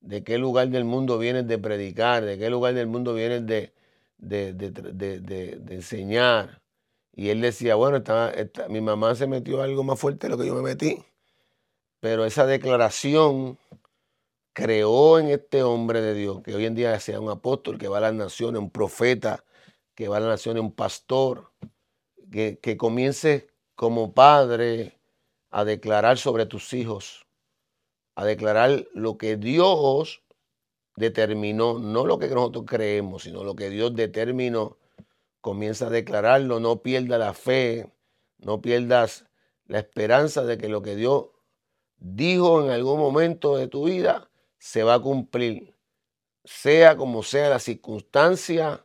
¿De 0.00 0.24
qué 0.24 0.38
lugar 0.38 0.68
del 0.68 0.84
mundo 0.84 1.18
vienes 1.18 1.46
de 1.46 1.58
predicar? 1.58 2.24
¿De 2.24 2.36
qué 2.36 2.50
lugar 2.50 2.74
del 2.74 2.88
mundo 2.88 3.14
vienes 3.14 3.46
de, 3.46 3.72
de, 4.28 5.62
enseñar. 5.70 6.62
Y 7.12 7.30
él 7.30 7.40
decía, 7.40 7.76
bueno, 7.76 8.02
mi 8.68 8.80
mamá 8.80 9.14
se 9.14 9.26
metió 9.26 9.62
algo 9.62 9.84
más 9.84 9.98
fuerte 9.98 10.26
de 10.26 10.30
lo 10.30 10.38
que 10.38 10.46
yo 10.46 10.54
me 10.54 10.62
metí. 10.62 11.04
Pero 12.00 12.24
esa 12.24 12.46
declaración 12.46 13.58
creó 14.52 15.18
en 15.18 15.28
este 15.28 15.62
hombre 15.62 16.00
de 16.00 16.14
Dios, 16.14 16.42
que 16.42 16.54
hoy 16.54 16.66
en 16.66 16.74
día 16.74 16.98
sea 17.00 17.20
un 17.20 17.30
apóstol, 17.30 17.78
que 17.78 17.88
va 17.88 17.98
a 17.98 18.02
las 18.02 18.14
naciones, 18.14 18.60
un 18.60 18.70
profeta, 18.70 19.44
que 19.94 20.08
va 20.08 20.16
a 20.18 20.20
las 20.20 20.28
naciones, 20.28 20.62
un 20.62 20.72
pastor, 20.72 21.52
que, 22.30 22.58
que 22.60 22.76
comience 22.76 23.48
como 23.74 24.12
padre 24.12 25.00
a 25.50 25.64
declarar 25.64 26.18
sobre 26.18 26.46
tus 26.46 26.72
hijos, 26.72 27.26
a 28.16 28.24
declarar 28.24 28.86
lo 28.92 29.18
que 29.18 29.36
Dios 29.36 30.23
determinó, 30.96 31.78
no 31.78 32.06
lo 32.06 32.18
que 32.18 32.28
nosotros 32.28 32.64
creemos, 32.66 33.24
sino 33.24 33.44
lo 33.44 33.56
que 33.56 33.70
Dios 33.70 33.94
determinó, 33.94 34.78
comienza 35.40 35.88
a 35.88 35.90
declararlo, 35.90 36.60
no 36.60 36.82
pierdas 36.82 37.18
la 37.18 37.34
fe, 37.34 37.92
no 38.38 38.60
pierdas 38.60 39.26
la 39.66 39.78
esperanza 39.78 40.44
de 40.44 40.58
que 40.58 40.68
lo 40.68 40.82
que 40.82 40.96
Dios 40.96 41.26
dijo 41.98 42.62
en 42.62 42.70
algún 42.70 42.98
momento 42.98 43.56
de 43.56 43.68
tu 43.68 43.84
vida 43.84 44.30
se 44.58 44.82
va 44.82 44.94
a 44.94 45.00
cumplir. 45.00 45.74
sea 46.44 46.96
como 46.96 47.22
sea 47.22 47.48
la 47.50 47.58
circunstancia 47.58 48.84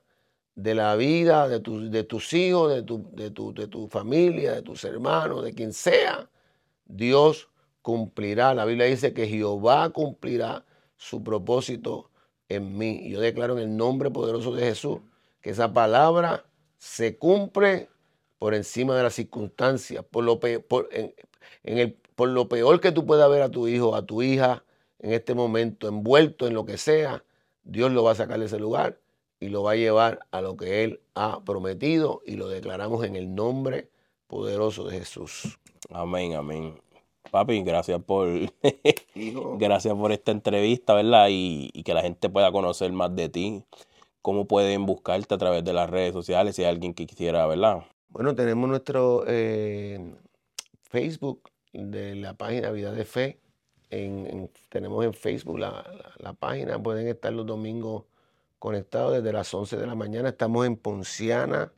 de 0.56 0.76
la 0.76 0.96
vida 0.96 1.48
de, 1.48 1.60
de 1.60 2.04
tus 2.04 2.34
hijos, 2.34 2.86
tu, 2.86 3.10
de, 3.14 3.32
tu, 3.32 3.54
de 3.54 3.68
tu 3.68 3.88
familia, 3.88 4.54
de 4.54 4.62
tus 4.62 4.84
hermanos, 4.84 5.44
de 5.44 5.54
quien 5.54 5.74
sea, 5.74 6.30
Dios 6.86 7.50
cumplirá. 7.82 8.54
La 8.54 8.66
Biblia 8.66 8.86
dice 8.88 9.14
que 9.14 9.28
Jehová 9.28 9.90
cumplirá 9.92 10.66
su 11.00 11.24
propósito 11.24 12.12
en 12.50 12.78
mí. 12.78 13.10
Yo 13.10 13.22
declaro 13.22 13.58
en 13.58 13.64
el 13.64 13.78
nombre 13.78 14.12
poderoso 14.12 14.54
de 14.54 14.64
Jesús 14.64 15.00
que 15.42 15.52
esa 15.52 15.74
palabra 15.74 16.46
se 16.78 17.18
cumple 17.18 17.90
por 18.38 18.54
encima 18.54 18.96
de 18.96 19.04
las 19.04 19.14
circunstancias, 19.14 20.04
por 20.12 20.26
lo, 20.26 20.40
el, 21.64 21.94
por 22.16 22.30
lo 22.30 22.50
peor 22.50 22.82
que 22.82 22.92
tú 22.92 23.06
puedas 23.06 23.30
ver 23.30 23.42
a 23.42 23.50
tu 23.50 23.68
hijo, 23.68 23.96
a 23.96 24.06
tu 24.06 24.22
hija 24.22 24.66
en 25.00 25.14
este 25.14 25.34
momento, 25.34 25.88
envuelto 25.88 26.48
en 26.48 26.54
lo 26.54 26.66
que 26.66 26.78
sea, 26.78 27.24
Dios 27.64 27.92
lo 27.92 28.04
va 28.04 28.12
a 28.12 28.16
sacar 28.16 28.40
de 28.40 28.48
ese 28.48 28.60
lugar 28.60 29.00
y 29.40 29.48
lo 29.48 29.64
va 29.64 29.72
a 29.72 29.76
llevar 29.76 30.20
a 30.32 30.42
lo 30.42 30.58
que 30.58 30.84
Él 30.84 31.02
ha 31.16 31.42
prometido 31.46 32.22
y 32.26 32.36
lo 32.36 32.50
declaramos 32.50 33.06
en 33.06 33.16
el 33.16 33.34
nombre 33.34 33.90
poderoso 34.28 34.86
de 34.86 35.00
Jesús. 35.00 35.60
Amén, 35.90 36.36
amén. 36.36 36.82
Papi, 37.32 37.62
gracias 37.62 38.02
por 38.04 38.28
gracias 39.60 39.94
por 39.94 40.12
esta 40.12 40.32
entrevista, 40.32 40.94
¿verdad? 40.94 41.28
Y, 41.30 41.84
que 41.84 41.94
la 41.94 42.02
gente 42.02 42.30
pueda 42.30 42.52
conocer 42.52 42.92
más 42.92 43.16
de 43.16 43.30
ti. 43.30 43.64
¿Cómo 44.22 44.46
pueden 44.46 44.86
buscarte 44.86 45.36
a 45.36 45.38
través 45.38 45.64
de 45.64 45.74
las 45.74 45.90
redes 45.90 46.14
sociales 46.14 46.56
si 46.56 46.64
hay 46.64 46.70
alguien 46.70 46.94
que 46.94 47.06
quisiera, 47.06 47.46
¿verdad? 47.48 47.84
Bueno, 48.10 48.36
tenemos 48.36 48.68
nuestro 48.68 49.24
eh, 49.28 50.16
Facebook 50.82 51.50
de 51.72 52.16
la 52.16 52.34
página 52.34 52.72
Vida 52.72 52.92
de 52.92 53.06
Fe. 53.06 53.40
tenemos 54.70 55.06
en 55.06 55.14
Facebook 55.14 55.60
la, 55.60 56.34
página, 56.40 56.82
pueden 56.82 57.08
estar 57.08 57.32
los 57.32 57.46
domingos 57.46 58.06
conectados 58.58 59.14
desde 59.14 59.32
las 59.32 59.54
11 59.54 59.78
de 59.78 59.88
la 59.88 59.96
mañana. 59.96 60.30
Estamos 60.30 60.66
en 60.66 60.76
Ponciana. 60.76 61.72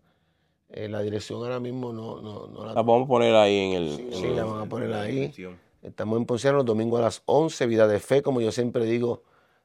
Eh, 0.74 0.88
la 0.88 1.02
dirección 1.02 1.44
ahora 1.44 1.60
mismo 1.60 1.92
no, 1.92 2.22
no, 2.22 2.66
la... 2.66 2.74
La 2.74 2.84
podemos 2.84 3.08
poner 3.08 3.36
ahí 3.36 3.58
en 3.58 3.74
el... 3.74 4.14
Sí, 4.14 4.28
la 4.28 4.46
vamos 4.46 4.66
a 4.66 4.70
poner 4.70 4.94
ahí. 4.94 5.34
Estamos 5.82 6.18
en 6.18 6.26
Ponciana 6.26 6.58
los 6.58 6.66
domingos 6.66 7.00
a 7.00 7.04
las 7.04 7.24
11. 7.26 7.66
Vida 7.66 7.88
de 7.88 8.00
Fe, 8.00 8.22
como 8.22 8.40
yo 8.40 8.52
siempre 8.52 8.86
digo, 8.86 9.24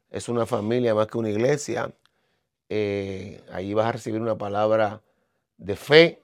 es 0.09 0.27
una 0.29 0.45
familia 0.45 0.95
más 0.95 1.07
que 1.07 1.17
una 1.17 1.29
iglesia. 1.29 1.93
Eh, 2.69 3.41
ahí 3.51 3.73
vas 3.73 3.85
a 3.85 3.91
recibir 3.93 4.19
una 4.19 4.37
palabra 4.37 5.01
de 5.57 5.75
fe 5.75 6.21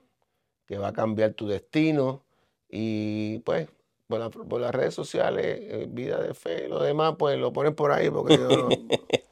que 0.65 0.77
va 0.77 0.89
a 0.89 0.93
cambiar 0.93 1.33
tu 1.33 1.47
destino. 1.47 2.23
Y 2.69 3.39
pues, 3.39 3.69
por, 4.07 4.59
las 4.59 4.75
redes 4.75 4.93
sociales, 4.93 5.45
eh, 5.45 5.87
vida 5.89 6.21
de 6.21 6.33
fe, 6.33 6.67
lo 6.67 6.81
demás, 6.81 7.15
pues 7.17 7.37
lo 7.37 7.53
ponen 7.53 7.75
por 7.75 7.91
ahí 7.91 8.09
porque 8.09 8.37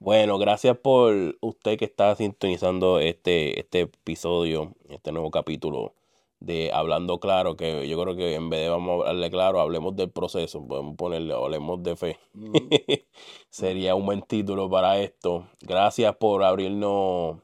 Bueno, 0.00 0.38
gracias 0.38 0.76
por 0.78 1.36
usted 1.40 1.76
que 1.76 1.84
está 1.84 2.14
sintonizando 2.14 3.00
este, 3.00 3.58
este 3.58 3.80
episodio, 3.80 4.74
este 4.88 5.10
nuevo 5.10 5.30
capítulo 5.32 5.94
de 6.38 6.70
Hablando 6.72 7.18
Claro, 7.18 7.56
que 7.56 7.88
yo 7.88 8.00
creo 8.00 8.14
que 8.16 8.34
en 8.36 8.48
vez 8.48 8.60
de 8.60 8.68
vamos 8.68 8.90
a 8.90 9.08
hablarle 9.08 9.30
claro, 9.30 9.60
hablemos 9.60 9.96
del 9.96 10.10
proceso, 10.10 10.64
podemos 10.66 10.94
ponerle, 10.96 11.34
hablemos 11.34 11.82
de 11.82 11.96
fe. 11.96 12.18
Sería 13.50 13.96
un 13.96 14.06
buen 14.06 14.22
título 14.22 14.70
para 14.70 15.00
esto. 15.00 15.48
Gracias 15.62 16.14
por 16.16 16.44
abrirnos 16.44 17.38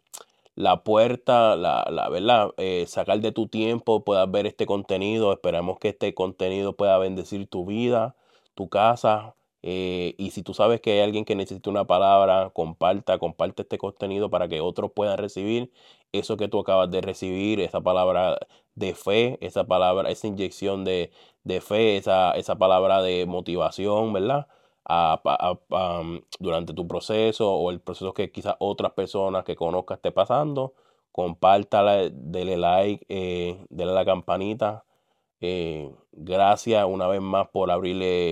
la 0.55 0.85
puerta, 0.85 1.57
la, 1.57 1.85
la 1.91 2.09
verdad, 2.09 2.53
eh, 2.59 2.85
sacar 2.87 3.21
de 3.21 3.33
tu 3.33 3.49
tiempo, 3.49 4.05
puedas 4.05 4.31
ver 4.31 4.47
este 4.47 4.67
contenido. 4.67 5.33
Esperamos 5.33 5.79
que 5.81 5.89
este 5.89 6.15
contenido 6.15 6.77
pueda 6.77 6.99
bendecir 6.99 7.49
tu 7.49 7.67
vida, 7.67 8.15
tu 8.55 8.69
casa. 8.69 9.35
Eh, 9.67 10.15
y 10.19 10.31
si 10.33 10.43
tú 10.43 10.53
sabes 10.53 10.81
que 10.83 10.93
hay 10.93 11.01
alguien 11.01 11.25
que 11.25 11.35
necesita 11.35 11.71
una 11.71 11.87
palabra, 11.87 12.51
comparta, 12.53 13.19
comparte 13.19 13.63
este 13.63 13.79
contenido 13.79 14.29
para 14.31 14.47
que 14.49 14.61
otros 14.61 14.93
puedan 14.93 15.17
recibir 15.19 15.73
eso 16.13 16.37
que 16.37 16.49
tú 16.49 16.61
acabas 16.61 16.91
de 16.91 17.01
recibir, 17.01 17.61
esa 17.61 17.81
palabra 17.81 18.39
de 18.75 18.95
fe, 18.95 19.39
esa 19.41 19.65
palabra, 19.65 20.11
esa 20.11 20.27
inyección 20.27 20.85
de, 20.85 21.11
de 21.45 21.61
fe, 21.61 21.97
esa, 21.97 22.33
esa 22.33 22.57
palabra 22.57 23.03
de 23.03 23.27
motivación, 23.27 24.13
¿verdad? 24.13 24.47
Um, 24.87 26.21
durante 26.39 26.75
tu 26.75 26.87
proceso 26.87 27.51
o 27.55 27.71
el 27.71 27.81
proceso 27.81 28.13
que 28.13 28.31
quizás 28.31 28.57
otras 28.59 28.93
personas 28.93 29.45
que 29.45 29.57
conozcas 29.57 29.97
esté 29.99 30.13
pasando. 30.13 30.75
Compártala, 31.13 32.11
dele 32.11 32.57
like, 32.57 33.05
eh, 33.09 33.65
dele 33.71 33.93
la 33.93 34.05
campanita. 34.05 34.85
Eh, 35.41 35.91
gracias 36.13 36.85
una 36.87 37.07
vez 37.09 37.21
más 37.21 37.49
por 37.49 37.71
abrirle 37.71 38.23